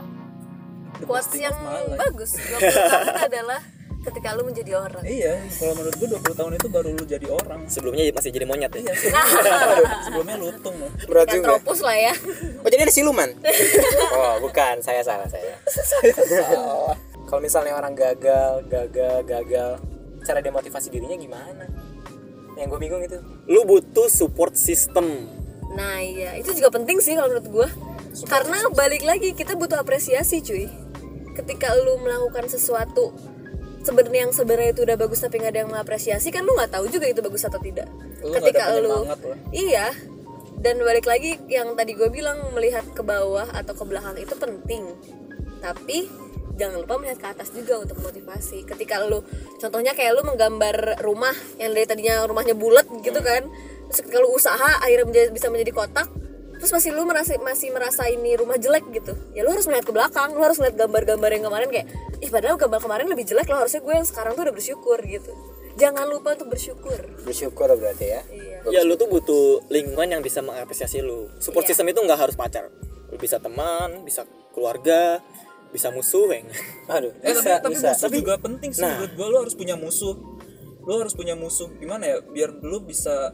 quotes 1.05 1.35
yang 1.39 1.57
bagus. 1.97 2.37
20 2.37 2.59
tahun 2.61 3.17
adalah 3.31 3.61
ketika 4.09 4.29
lu 4.39 4.43
menjadi 4.47 4.73
orang. 4.79 5.03
Iya 5.05 5.35
kalau 5.59 5.73
menurut 5.77 5.95
gua 5.99 6.09
20 6.23 6.39
tahun 6.39 6.53
itu 6.57 6.69
baru 6.71 6.89
lu 6.95 7.05
jadi 7.05 7.27
orang. 7.29 7.61
Sebelumnya 7.69 8.03
masih 8.15 8.31
jadi 8.33 8.47
monyet 8.49 8.73
ya? 8.73 8.81
Iya 8.81 8.95
sebelumnya, 8.97 9.99
sebelumnya 10.07 10.37
lutung. 10.39 10.77
Berat 11.05 11.27
juga 11.29 11.47
tropus 11.55 11.81
lah 11.85 11.97
ya. 11.97 12.15
Oh 12.65 12.69
jadi 12.71 12.83
ada 12.89 12.95
siluman? 12.95 13.29
Oh 14.19 14.35
bukan. 14.43 14.81
Saya 14.83 15.05
salah 15.05 15.29
saya. 15.29 15.55
Kalau 17.29 17.41
misalnya 17.45 17.77
orang 17.77 17.93
gagal 17.93 18.65
gagal 18.67 19.17
gagal 19.29 19.71
cara 20.25 20.41
demotivasi 20.41 20.89
dirinya 20.89 21.15
gimana? 21.15 21.65
Yang 22.57 22.67
gue 22.75 22.81
bingung 22.81 23.03
itu. 23.05 23.19
Lu 23.47 23.63
butuh 23.69 24.09
support 24.11 24.57
system. 24.57 25.29
Nah 25.77 26.01
iya. 26.01 26.35
Itu 26.41 26.57
juga 26.57 26.73
penting 26.73 26.99
sih 26.99 27.15
kalau 27.15 27.31
menurut 27.31 27.47
gue 27.47 27.69
Karena 28.27 28.59
balik 28.73 29.05
lagi 29.05 29.35
kita 29.37 29.55
butuh 29.55 29.81
apresiasi 29.81 30.41
cuy. 30.41 30.67
Ketika 31.37 31.71
lu 31.79 32.03
melakukan 32.03 32.51
sesuatu 32.51 33.15
sebenarnya 33.87 34.29
yang 34.29 34.33
sebenarnya 34.35 34.71
itu 34.75 34.83
udah 34.85 34.97
bagus 34.99 35.23
tapi 35.23 35.39
nggak 35.41 35.53
ada 35.55 35.61
yang 35.65 35.71
mengapresiasi 35.71 36.29
kan 36.35 36.43
lu 36.45 36.53
nggak 36.59 36.75
tahu 36.75 36.91
juga 36.91 37.07
itu 37.09 37.21
bagus 37.23 37.47
atau 37.47 37.61
tidak. 37.63 37.89
Lu 38.21 38.35
ketika 38.35 38.75
lu 38.79 39.07
iya. 39.55 39.95
Dan 40.59 40.83
balik 40.83 41.07
lagi 41.07 41.39
yang 41.47 41.79
tadi 41.79 41.95
gue 41.95 42.11
bilang 42.11 42.51
melihat 42.51 42.83
ke 42.91 43.07
bawah 43.07 43.47
atau 43.55 43.79
ke 43.79 43.85
belakang 43.87 44.19
itu 44.19 44.35
penting. 44.35 44.91
Tapi 45.63 46.11
jangan 46.59 46.83
lupa 46.83 46.99
melihat 46.99 47.23
ke 47.23 47.29
atas 47.39 47.55
juga 47.55 47.79
untuk 47.79 48.03
motivasi. 48.03 48.67
Ketika 48.67 49.07
lu 49.07 49.23
contohnya 49.63 49.95
kayak 49.95 50.19
lu 50.19 50.27
menggambar 50.27 50.99
rumah 51.07 51.35
yang 51.63 51.71
dari 51.71 51.87
tadinya 51.87 52.27
rumahnya 52.27 52.59
bulat 52.59 52.91
gitu 53.07 53.23
kan. 53.23 53.47
Terus 53.89 53.99
ketika 54.03 54.19
lu 54.19 54.35
usaha 54.35 54.83
akhirnya 54.83 55.07
menjadi- 55.07 55.33
bisa 55.33 55.47
menjadi 55.47 55.73
kotak 55.73 56.11
terus 56.59 56.71
masih 56.71 56.91
lu 56.91 57.03
merasa 57.03 57.39
masih 57.39 57.71
merasa 57.71 58.03
ini 58.07 58.35
rumah 58.35 58.55
jelek 58.55 58.85
gitu. 58.91 59.15
Ya 59.33 59.43
lu 59.43 59.51
harus 59.51 59.65
melihat 59.65 59.87
ke 59.87 59.93
belakang 59.93 60.31
lu 60.31 60.43
harus 60.43 60.59
melihat 60.59 60.85
gambar-gambar 60.85 61.31
yang 61.31 61.45
kemarin 61.45 61.69
kayak 61.69 61.87
ih 62.19 62.29
padahal 62.29 62.55
gambar 62.55 62.81
kemarin 62.81 63.07
lebih 63.07 63.25
jelek 63.25 63.47
lo 63.47 63.57
harusnya 63.57 63.79
gue 63.79 63.95
yang 63.95 64.05
sekarang 64.05 64.35
tuh 64.35 64.43
udah 64.43 64.53
bersyukur 64.53 64.99
gitu. 65.01 65.33
Jangan 65.75 66.05
lupa 66.05 66.35
untuk 66.35 66.51
bersyukur. 66.51 66.99
Bersyukur 67.23 67.71
berarti 67.73 68.07
ya? 68.09 68.21
Iya. 68.27 68.57
Ya 68.69 68.81
lu 68.83 68.95
tuh 68.95 69.07
butuh 69.07 69.63
lingkungan 69.69 70.11
yang 70.11 70.21
bisa 70.21 70.43
mengapresiasi 70.43 70.99
lu. 70.99 71.31
Support 71.39 71.65
Iya. 71.65 71.71
system 71.73 71.87
itu 71.89 72.03
nggak 72.03 72.19
harus 72.19 72.35
pacar. 72.35 72.67
Lu 73.09 73.17
bisa 73.17 73.39
teman 73.39 74.03
bisa 74.03 74.27
keluarga 74.51 75.23
bisa 75.69 75.93
musuh 75.93 76.27
yang 76.29 76.49
aduh 76.91 77.13
Eh, 77.21 77.31
bisa 77.31 77.61
tapi, 77.61 77.63
tapi 77.63 77.75
bisa. 77.77 77.89
musuh 77.95 78.11
juga 78.11 78.35
penting 78.37 78.71
sih 78.73 78.83
Nah. 78.83 78.99
menurut 78.99 79.13
gua. 79.15 79.27
Lu 79.29 79.37
harus 79.39 79.55
punya 79.55 79.77
musuh. 79.79 80.15
Lu 80.83 80.95
harus 80.97 81.15
punya 81.15 81.35
musuh. 81.35 81.71
Gimana 81.77 82.05
ya? 82.05 82.17
Biar 82.27 82.51
lu 82.59 82.83
bisa 82.83 83.31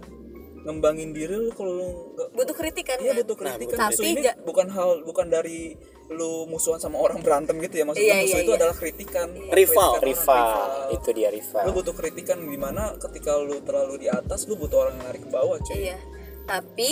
ngembangin 0.64 1.12
diri 1.12 1.36
lu 1.36 1.52
kalau 1.52 1.72
lu 1.72 1.86
nggak 2.10 2.28
butuh 2.32 2.56
kritikan 2.56 2.96
iya 2.98 3.12
kan 3.12 3.16
butuh 3.20 3.36
Nah, 3.36 3.52
kritikan 3.52 3.68
butuh 3.68 3.78
musuh 3.84 4.00
kritikan. 4.00 4.16
ini 4.16 4.22
Tapi 4.24 4.42
bukan 4.42 4.66
hal 4.70 4.90
bukan 5.02 5.26
dari 5.28 5.60
lu 6.06 6.32
musuhan 6.44 6.76
sama 6.76 6.96
orang 6.98 7.20
berantem 7.20 7.56
gitu 7.58 7.74
ya. 7.76 7.84
Maksudnya 7.84 8.08
Iya, 8.10 8.22
musuh 8.22 8.32
iya, 8.34 8.40
itu 8.40 8.50
iya. 8.50 8.58
adalah 8.58 8.74
kritikan. 8.74 9.28
Rival. 9.28 9.50
Kritikan 9.50 9.88
orang, 9.90 10.04
rival. 10.04 10.48
itu 10.90 11.08
dia 11.12 11.28
rival. 11.30 11.62
Lu 11.64 11.72
butuh 11.72 11.94
kritikan 11.94 12.38
gimana 12.42 12.82
ketika 12.98 13.32
lu 13.36 13.56
terlalu 13.60 13.94
di 13.98 14.08
atas 14.08 14.44
lu 14.44 14.54
butuh 14.54 14.78
orang 14.82 14.94
yang 14.94 15.06
narik 15.06 15.20
ke 15.20 15.30
bawah 15.30 15.56
cuy. 15.58 15.76
Iya. 15.82 15.96
Tapi 16.44 16.90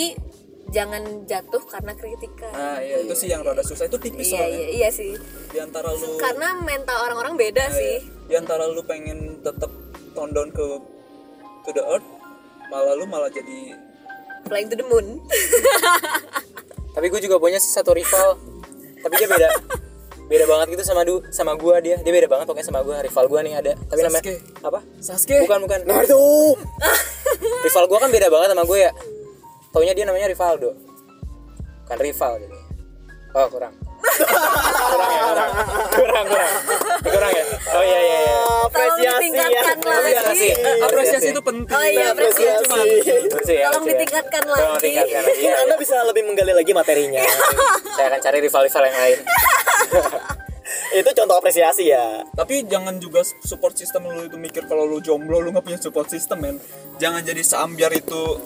jangan 0.69 1.03
jatuh 1.25 1.63
karena 1.63 1.93
kritikan. 1.93 2.49
Nah 2.51 2.77
ya 2.77 2.97
itu 2.99 3.13
sih 3.13 3.29
yang 3.29 3.41
rada 3.41 3.61
susah. 3.61 3.85
Itu 3.85 3.97
tipis 3.97 4.25
iya 4.27 4.37
soalnya. 4.39 4.53
iya 4.55 4.67
iya 4.71 4.89
sih. 4.89 5.11
Di 5.49 5.57
antara 5.57 5.89
lu 5.89 6.17
karena 6.17 6.57
mental 6.59 6.97
orang-orang 7.03 7.33
beda 7.35 7.63
Nah, 7.63 7.73
sih. 7.73 7.95
ya, 7.95 8.01
di 8.23 8.35
antara 8.35 8.65
lu 8.65 8.81
pengen 8.81 9.41
tetap 9.41 9.69
tone 10.11 10.29
down 10.29 10.49
ke 10.49 10.65
to 11.63 11.71
the 11.71 11.83
earth 11.83 12.05
malah 12.71 12.93
lu 12.95 13.05
malah 13.07 13.31
jadi 13.31 13.75
flying 14.47 14.67
to 14.69 14.75
the 14.77 14.85
moon. 14.85 15.19
Tapi 16.95 17.05
gue 17.09 17.21
juga 17.25 17.41
punya 17.41 17.57
satu 17.57 17.95
rival. 17.95 18.37
Tapi 19.01 19.13
dia 19.17 19.27
beda. 19.27 19.49
Beda 20.23 20.45
banget 20.47 20.79
gitu 20.79 20.83
sama 20.87 21.03
du 21.03 21.19
sama 21.35 21.51
gua 21.59 21.83
dia. 21.83 21.99
Dia 21.99 22.13
beda 22.15 22.31
banget 22.31 22.47
pokoknya 22.47 22.67
sama 22.69 22.79
gua. 22.79 23.03
Rival 23.03 23.25
gua 23.27 23.39
nih 23.43 23.53
ada. 23.59 23.73
Tapi 23.75 23.99
namanya 24.07 24.23
Sasuke. 24.23 24.35
apa? 24.63 24.79
Sasuke. 25.03 25.35
Bukan 25.43 25.59
bukan. 25.67 25.79
Naruto. 25.83 26.55
Rival 27.67 27.85
gua 27.91 27.99
kan 28.07 28.09
beda 28.13 28.27
banget 28.31 28.55
sama 28.55 28.63
gue 28.63 28.79
ya. 28.87 28.91
Taunya 29.75 29.93
dia 29.97 30.05
namanya 30.07 30.31
Rivaldo. 30.31 30.71
Kan 31.83 31.99
rival 31.99 32.39
jadi 32.39 32.63
oh 33.33 33.47
kurang 33.49 33.73
kurang 34.03 35.11
ya 35.11 35.23
kurang. 35.31 35.51
Kurang 35.93 36.25
kurang 36.27 36.51
kurang 37.03 37.31
ya? 37.31 37.45
Oh 37.73 37.83
iya 37.83 37.99
iya 37.99 38.17
iya. 38.23 38.37
Apresiasi. 38.63 39.27
ya 39.33 39.61
Apresiasi. 39.63 40.47
apresiasi 40.83 41.27
itu 41.31 41.41
penting. 41.43 41.75
Oh 41.75 41.85
iya 41.85 42.05
apresiasi. 42.11 42.81
ya, 43.53 43.69
tolong 43.71 43.85
ya. 43.85 43.91
ditingkatkan 43.95 44.41
Tolong 44.43 44.75
lagi. 44.77 44.81
ditingkatkan 44.81 45.21
lagi. 45.23 45.31
Mungkin 45.33 45.53
anda 45.67 45.75
bisa 45.77 45.95
lebih 46.07 46.23
menggali 46.27 46.53
lagi 46.55 46.71
materinya. 46.71 47.23
Saya 47.95 48.07
akan 48.11 48.19
cari 48.21 48.37
rival-rival 48.43 48.83
yang 48.89 48.97
lain. 48.97 49.19
Itu 50.93 51.09
contoh 51.09 51.35
apresiasi 51.37 51.89
ya. 51.89 52.23
Tapi 52.33 52.65
jangan 52.69 52.97
juga 53.01 53.25
support 53.25 53.73
system 53.73 54.09
lu 54.09 54.29
itu 54.29 54.37
mikir 54.37 54.69
kalau 54.69 54.85
lu 54.85 55.01
jomblo 55.01 55.41
lu 55.41 55.49
nggak 55.49 55.65
punya 55.65 55.79
support 55.81 56.07
system 56.07 56.39
men. 56.39 56.55
Jangan 57.01 57.25
jadi 57.25 57.41
seambiar 57.41 57.91
itu 57.97 58.39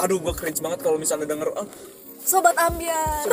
aduh 0.00 0.18
gua 0.18 0.34
cringe 0.34 0.58
banget 0.58 0.82
kalau 0.82 0.98
misalnya 0.98 1.28
denger 1.30 1.54
ah 1.54 1.68
sobat 2.24 2.56
ambiar. 2.56 3.28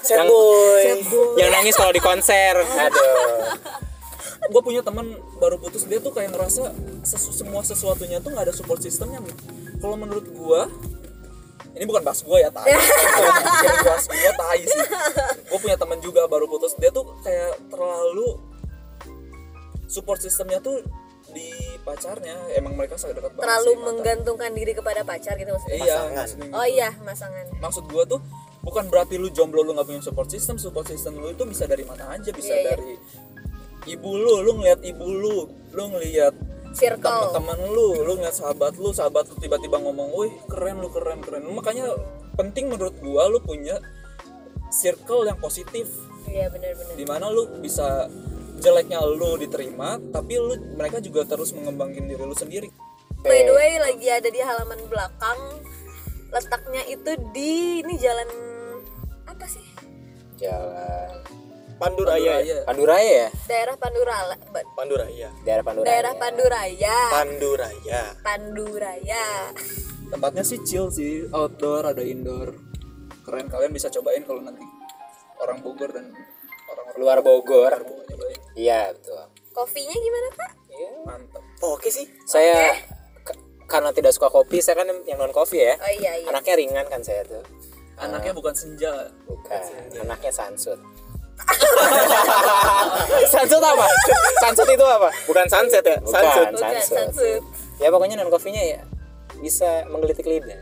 Sad 0.00 0.08
Yang- 0.24 0.28
boy. 0.28 1.36
Yang 1.36 1.50
nangis 1.52 1.74
kalau 1.74 1.92
di 1.92 2.00
konser. 2.00 2.54
Aduh. 2.56 3.54
Gue 4.50 4.62
punya 4.64 4.80
teman 4.80 5.04
baru 5.36 5.60
putus 5.60 5.84
dia 5.84 6.00
tuh 6.00 6.10
kayak 6.10 6.32
ngerasa 6.32 6.72
sesu- 7.04 7.30
semua 7.30 7.60
sesuatunya 7.60 8.18
tuh 8.18 8.32
nggak 8.32 8.50
ada 8.50 8.54
support 8.56 8.80
systemnya 8.80 9.20
men. 9.20 9.36
kalau 9.78 9.94
menurut 9.94 10.26
gua 10.32 10.66
ini 11.70 11.84
bukan 11.84 12.02
bahas 12.02 12.20
gua 12.20 12.40
ya 12.40 12.50
tai. 12.50 12.72
Bahas 13.86 14.04
gua 14.04 14.32
tai 14.34 14.60
sih. 14.60 14.84
Gue 15.46 15.58
punya 15.60 15.78
teman 15.78 16.02
juga 16.02 16.26
baru 16.26 16.50
putus 16.50 16.74
dia 16.74 16.90
tuh 16.90 17.14
kayak 17.20 17.62
terlalu 17.70 18.42
support 19.86 20.18
systemnya 20.18 20.58
tuh 20.58 20.82
di 21.30 21.54
pacarnya 21.80 22.36
emang 22.54 22.76
mereka 22.76 22.94
sangat 22.94 23.18
dekat 23.20 23.32
banget 23.32 23.44
terlalu 23.44 23.72
sih, 23.72 23.80
menggantungkan 23.82 24.50
diri 24.52 24.72
kepada 24.72 25.00
pacar 25.02 25.34
gitu 25.34 25.50
maksudnya? 25.50 25.78
Iya 25.80 25.96
Pasangan. 25.96 26.26
oh 26.52 26.66
iya 26.66 26.90
masangan 27.02 27.44
maksud 27.58 27.84
gua 27.88 28.04
tuh 28.04 28.20
bukan 28.60 28.84
berarti 28.88 29.16
lu 29.16 29.32
jomblo 29.32 29.64
lu 29.64 29.72
nggak 29.72 29.88
punya 29.88 30.02
support 30.04 30.28
system 30.28 30.60
support 30.60 30.84
system 30.84 31.16
lu 31.16 31.32
itu 31.32 31.44
bisa 31.44 31.64
dari 31.64 31.82
mana 31.82 32.12
aja 32.12 32.28
bisa 32.30 32.52
Iya, 32.52 32.60
iya. 32.60 32.68
dari 32.76 32.92
ibu 33.88 34.10
lu 34.12 34.44
lu 34.44 34.50
ngeliat 34.60 34.80
ibu 34.84 35.06
lu 35.08 35.36
lu 35.72 35.82
ngeliat 35.96 36.34
circle. 36.70 37.00
teman-teman 37.32 37.58
lu 37.72 37.88
lu 38.04 38.12
ngeliat 38.20 38.36
sahabat 38.36 38.76
lu 38.76 38.92
sahabat 38.92 39.26
lu 39.26 39.36
tiba-tiba 39.40 39.80
ngomong 39.80 40.12
wih 40.14 40.32
keren 40.46 40.78
lu 40.78 40.92
keren 40.92 41.18
keren. 41.18 41.42
Makanya 41.48 41.88
penting 42.36 42.68
menurut 42.68 42.94
gua 43.00 43.26
lu 43.26 43.40
punya 43.40 43.80
circle 44.70 45.26
yang 45.26 45.40
positif. 45.40 45.88
Iya 46.28 46.46
benar-benar 46.52 46.94
di 46.94 47.04
mana 47.08 47.26
lu 47.32 47.48
bisa 47.58 48.06
jeleknya 48.60 49.00
lu 49.00 49.40
diterima 49.40 49.96
tapi 50.12 50.36
lu 50.36 50.54
mereka 50.76 51.00
juga 51.00 51.24
terus 51.24 51.50
mengembangkan 51.56 52.04
diri 52.04 52.20
lu 52.20 52.36
sendiri. 52.36 52.68
By 53.20 53.44
the 53.48 53.52
way 53.52 53.80
lagi 53.80 54.08
ada 54.08 54.28
di 54.28 54.40
halaman 54.40 54.80
belakang 54.88 55.40
letaknya 56.30 56.82
itu 56.88 57.10
di 57.32 57.82
ini 57.82 57.94
jalan 57.96 58.28
apa 59.26 59.44
sih? 59.48 59.64
Jalan 60.36 61.20
Panduraya 61.80 62.20
ya? 62.20 62.36
Raya. 62.44 62.56
Panduraya 62.68 63.12
ya? 63.24 63.28
Daerah 63.48 63.76
Pandurala 63.80 64.36
Panduraya 64.76 65.28
daerah 65.44 65.64
Panduraya 65.64 65.88
daerah 65.88 66.14
Panduraya 66.16 66.96
Panduraya 67.08 68.00
Panduraya 68.20 69.24
tempatnya 70.12 70.44
sih 70.44 70.60
chill 70.66 70.92
sih 70.92 71.24
outdoor 71.32 71.88
ada 71.88 72.04
indoor. 72.04 72.52
Keren 73.24 73.46
kalian 73.48 73.72
bisa 73.72 73.88
cobain 73.88 74.26
kalau 74.26 74.42
nanti 74.42 74.64
orang 75.40 75.64
Bogor 75.64 75.92
dan 75.94 76.12
orang-orang 76.70 76.96
luar 76.98 77.18
Bogor. 77.20 77.74
Iya 78.54 78.94
betul. 78.94 79.22
Kopinya 79.50 79.96
gimana 79.96 80.28
kak 80.34 80.52
mantap 81.04 81.42
oh, 81.60 81.76
oke 81.76 81.88
sih. 81.92 82.08
Saya 82.24 82.72
k- 83.20 83.36
karena 83.68 83.90
tidak 83.92 84.14
suka 84.16 84.32
kopi 84.32 84.62
saya 84.64 84.80
kan 84.80 84.88
yang 85.04 85.18
non 85.20 85.32
kopi 85.34 85.60
ya. 85.60 85.76
Oh 85.76 85.92
iya 85.92 86.12
iya. 86.22 86.26
Anaknya 86.32 86.54
ringan 86.56 86.86
kan 86.88 87.00
saya 87.04 87.24
tuh. 87.26 87.42
Anaknya 88.00 88.32
bukan 88.32 88.54
senja. 88.56 89.12
Bukan. 89.28 89.60
Anaknya 90.00 90.32
sansut. 90.32 90.80
Sansut 93.32 93.64
apa? 93.64 93.86
Sansut 94.44 94.68
itu 94.68 94.84
apa? 94.84 95.08
Bukan 95.24 95.46
sunset 95.48 95.80
ya? 95.80 95.96
Bukan. 96.00 96.12
sunset 96.20 96.46
bukan 96.52 96.72
Sansut. 96.76 96.96
sansut. 97.00 97.42
Ya 97.80 97.88
pokoknya 97.88 98.20
non 98.20 98.28
kopinya 98.28 98.60
ya 98.60 98.84
bisa 99.40 99.88
menggelitik 99.88 100.28
lidah. 100.28 100.60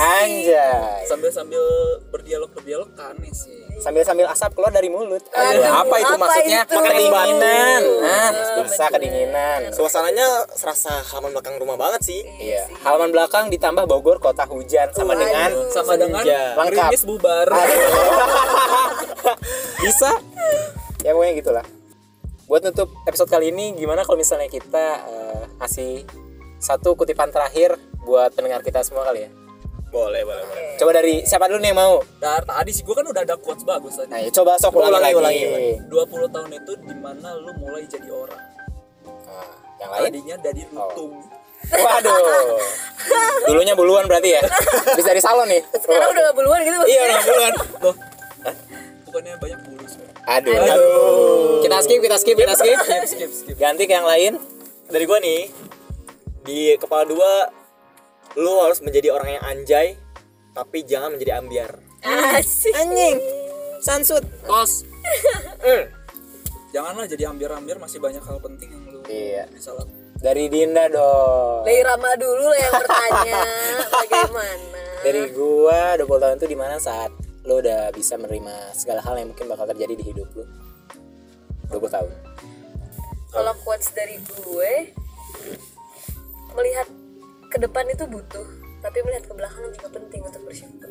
Anjay. 0.00 1.04
Sambil 1.04 1.28
sambil 1.28 1.60
berdialog 2.08 2.52
berdialog 2.56 2.88
kan 2.96 3.16
sih 3.36 3.63
sambil 3.82 4.02
sambil 4.06 4.26
asap 4.30 4.54
keluar 4.54 4.70
dari 4.70 4.88
mulut. 4.90 5.22
Aduh, 5.34 5.64
apa 5.64 5.94
itu 5.98 6.14
apa 6.14 6.20
maksudnya? 6.20 6.60
itu? 6.62 6.78
kedinginan 6.78 7.82
nah 8.04 8.30
bisa 8.64 8.84
kedinginan 8.90 9.60
suasananya 9.74 10.26
serasa 10.54 11.02
halaman 11.10 11.34
belakang 11.34 11.56
rumah 11.58 11.76
banget 11.78 12.00
sih. 12.04 12.20
Iya. 12.38 12.70
Halaman 12.82 13.10
belakang 13.10 13.50
ditambah 13.50 13.84
Bogor 13.88 14.18
kota 14.22 14.46
hujan 14.46 14.90
sama 14.94 15.14
Waduh. 15.14 15.20
dengan 15.20 15.50
sama 15.70 15.92
dengan. 15.98 16.22
Lengkap. 16.24 16.70
gerimis 16.70 17.02
bubar. 17.06 17.46
Bisa. 19.84 20.10
Ya 21.04 21.12
pokoknya 21.12 21.34
gitulah. 21.36 21.66
Buat 22.44 22.68
nutup 22.68 22.88
episode 23.08 23.30
kali 23.32 23.52
ini 23.52 23.72
gimana 23.76 24.04
kalau 24.04 24.20
misalnya 24.20 24.48
kita 24.48 24.86
eh, 25.08 25.42
ngasih 25.60 26.04
satu 26.60 26.96
kutipan 26.96 27.28
terakhir 27.28 27.76
buat 28.04 28.32
pendengar 28.32 28.64
kita 28.64 28.84
semua 28.84 29.04
kali 29.04 29.28
ya 29.28 29.43
boleh 29.94 30.22
boleh 30.26 30.44
boleh. 30.50 30.74
Coba 30.74 30.90
dari 30.90 31.14
siapa 31.22 31.46
dulu 31.46 31.62
nih 31.62 31.70
yang 31.70 31.78
mau? 31.78 31.94
Dar 32.18 32.42
tadi 32.42 32.70
sih 32.74 32.82
gua 32.82 32.98
kan 32.98 33.06
udah 33.06 33.22
ada 33.22 33.36
quotes 33.38 33.62
bagus 33.62 33.94
tadi. 33.94 34.10
Nah 34.10 34.18
ya, 34.26 34.30
coba 34.34 34.58
sok 34.58 34.74
Ulangi, 34.74 34.90
ulangi, 34.90 35.14
ulangi, 35.14 35.40
lagi 35.46 35.70
ulangi. 35.86 36.26
20 36.26 36.34
tahun 36.34 36.50
itu 36.50 36.72
di 36.82 36.94
mana 36.98 37.28
lu 37.38 37.52
mulai 37.62 37.86
jadi 37.86 38.08
orang? 38.10 38.42
Nah, 39.06 39.48
yang 39.78 39.90
lain? 39.94 40.02
Tadinya 40.10 40.36
dari 40.42 40.62
lutung. 40.74 41.12
Waduh. 41.64 42.18
Dulunya 43.48 43.74
buluan 43.78 44.04
berarti 44.10 44.36
ya? 44.36 44.42
Bisa 44.98 45.14
dari 45.14 45.22
salon 45.22 45.46
nih. 45.48 45.62
Sekarang 45.78 46.10
udah 46.12 46.22
gak 46.28 46.36
buluan 46.36 46.60
gitu 46.60 46.76
iya 46.90 47.00
udah 47.08 47.18
buluan. 47.22 47.52
Loh 47.80 47.96
bukannya 49.14 49.38
banyak 49.38 49.60
bulus 49.70 49.94
kan 49.94 50.10
aduh, 50.42 50.58
aduh. 50.58 51.62
kita 51.62 51.76
skip 51.86 52.00
kita 52.02 52.16
skip 52.18 52.34
kita 52.34 52.54
skip. 52.58 52.78
skip 52.82 53.04
skip 53.06 53.30
skip. 53.30 53.54
Ganti 53.54 53.86
ke 53.86 53.94
yang 53.94 54.10
lain. 54.10 54.42
Dari 54.90 55.06
gua 55.06 55.22
nih 55.22 55.54
di 56.42 56.74
kepala 56.74 57.06
dua 57.06 57.46
lu 58.34 58.52
harus 58.62 58.82
menjadi 58.82 59.14
orang 59.14 59.38
yang 59.38 59.44
anjay 59.46 59.88
tapi 60.54 60.86
jangan 60.86 61.14
menjadi 61.14 61.42
ambiar. 61.42 61.70
Asik. 62.04 62.74
Anjing. 62.74 63.18
Sansut. 63.82 64.24
Kos 64.46 64.82
Hmm. 65.64 65.84
janganlah 66.72 67.04
jadi 67.08 67.28
ambiar-ambiar 67.28 67.76
masih 67.76 68.00
banyak 68.00 68.20
hal 68.20 68.40
penting 68.40 68.72
yang 68.72 68.84
lu 68.88 69.00
iya. 69.08 69.44
bisa 69.52 69.72
lakukan 69.72 70.04
dari 70.24 70.48
Dinda 70.48 70.88
dong. 70.88 71.68
Dari 71.68 71.80
Rama 71.84 72.10
dulu 72.16 72.44
lah 72.48 72.58
yang 72.58 72.72
bertanya 72.80 73.40
bagaimana? 73.92 74.80
Dari 75.04 75.22
gua 75.36 75.80
20 76.00 76.08
tahun 76.08 76.36
itu 76.40 76.48
di 76.48 76.58
mana 76.58 76.76
saat 76.80 77.12
lo 77.44 77.60
udah 77.60 77.92
bisa 77.92 78.16
menerima 78.16 78.72
segala 78.72 79.04
hal 79.04 79.20
yang 79.20 79.28
mungkin 79.36 79.52
bakal 79.52 79.68
terjadi 79.68 80.00
di 80.00 80.04
hidup 80.08 80.28
lo 80.32 80.48
20 81.68 81.92
tahun. 81.92 82.12
Kalau 83.28 83.52
quotes 83.66 83.92
dari 83.92 84.16
gue 84.16 84.94
melihat 86.54 86.88
ke 87.54 87.58
depan 87.62 87.86
itu 87.86 88.02
butuh 88.10 88.46
tapi 88.82 88.98
melihat 89.06 89.30
ke 89.30 89.34
belakang 89.38 89.62
juga 89.70 89.88
penting 89.94 90.20
untuk 90.26 90.42
bersyukur 90.42 90.90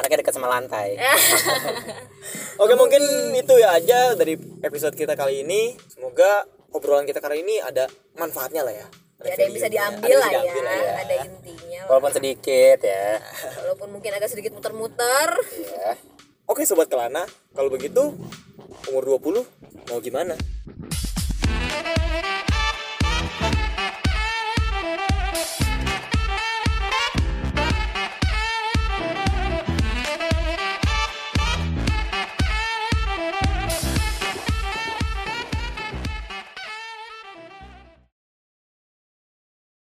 anaknya 0.00 0.16
dekat 0.24 0.32
sama 0.32 0.48
lantai 0.48 0.96
Oke 2.58 2.74
mungkin 2.74 2.98
itu 3.38 3.54
ya 3.54 3.78
aja 3.78 4.18
dari 4.18 4.34
episode 4.66 4.98
kita 4.98 5.14
kali 5.14 5.46
ini. 5.46 5.78
Semoga 5.86 6.42
obrolan 6.74 7.06
kita 7.06 7.22
kali 7.22 7.46
ini 7.46 7.62
ada 7.62 7.86
manfaatnya 8.18 8.66
lah 8.66 8.74
ya. 8.74 8.86
ya, 9.22 9.30
ada 9.30 9.42
yang 9.46 9.54
bisa 9.54 9.70
value-nya. 9.70 9.86
diambil 9.94 10.10
Ada 10.10 10.18
lah 10.18 10.26
yang 10.26 10.34
ya, 10.34 10.42
diambil 10.42 10.62
lah 10.66 10.74
ya. 10.74 10.92
ada 10.98 11.14
intinya 11.22 11.78
lah. 11.78 11.88
walaupun 11.90 12.12
sedikit 12.18 12.78
ya 12.82 13.06
walaupun 13.62 13.88
mungkin 13.94 14.10
agak 14.14 14.28
sedikit 14.30 14.52
muter-muter 14.58 15.28
ya 15.54 15.94
Oke 16.48 16.64
sobat 16.64 16.88
Kelana, 16.88 17.28
kalau 17.52 17.68
begitu 17.68 18.16
umur 18.88 19.02
20 19.06 19.44
mau 19.92 20.00
gimana? 20.00 20.34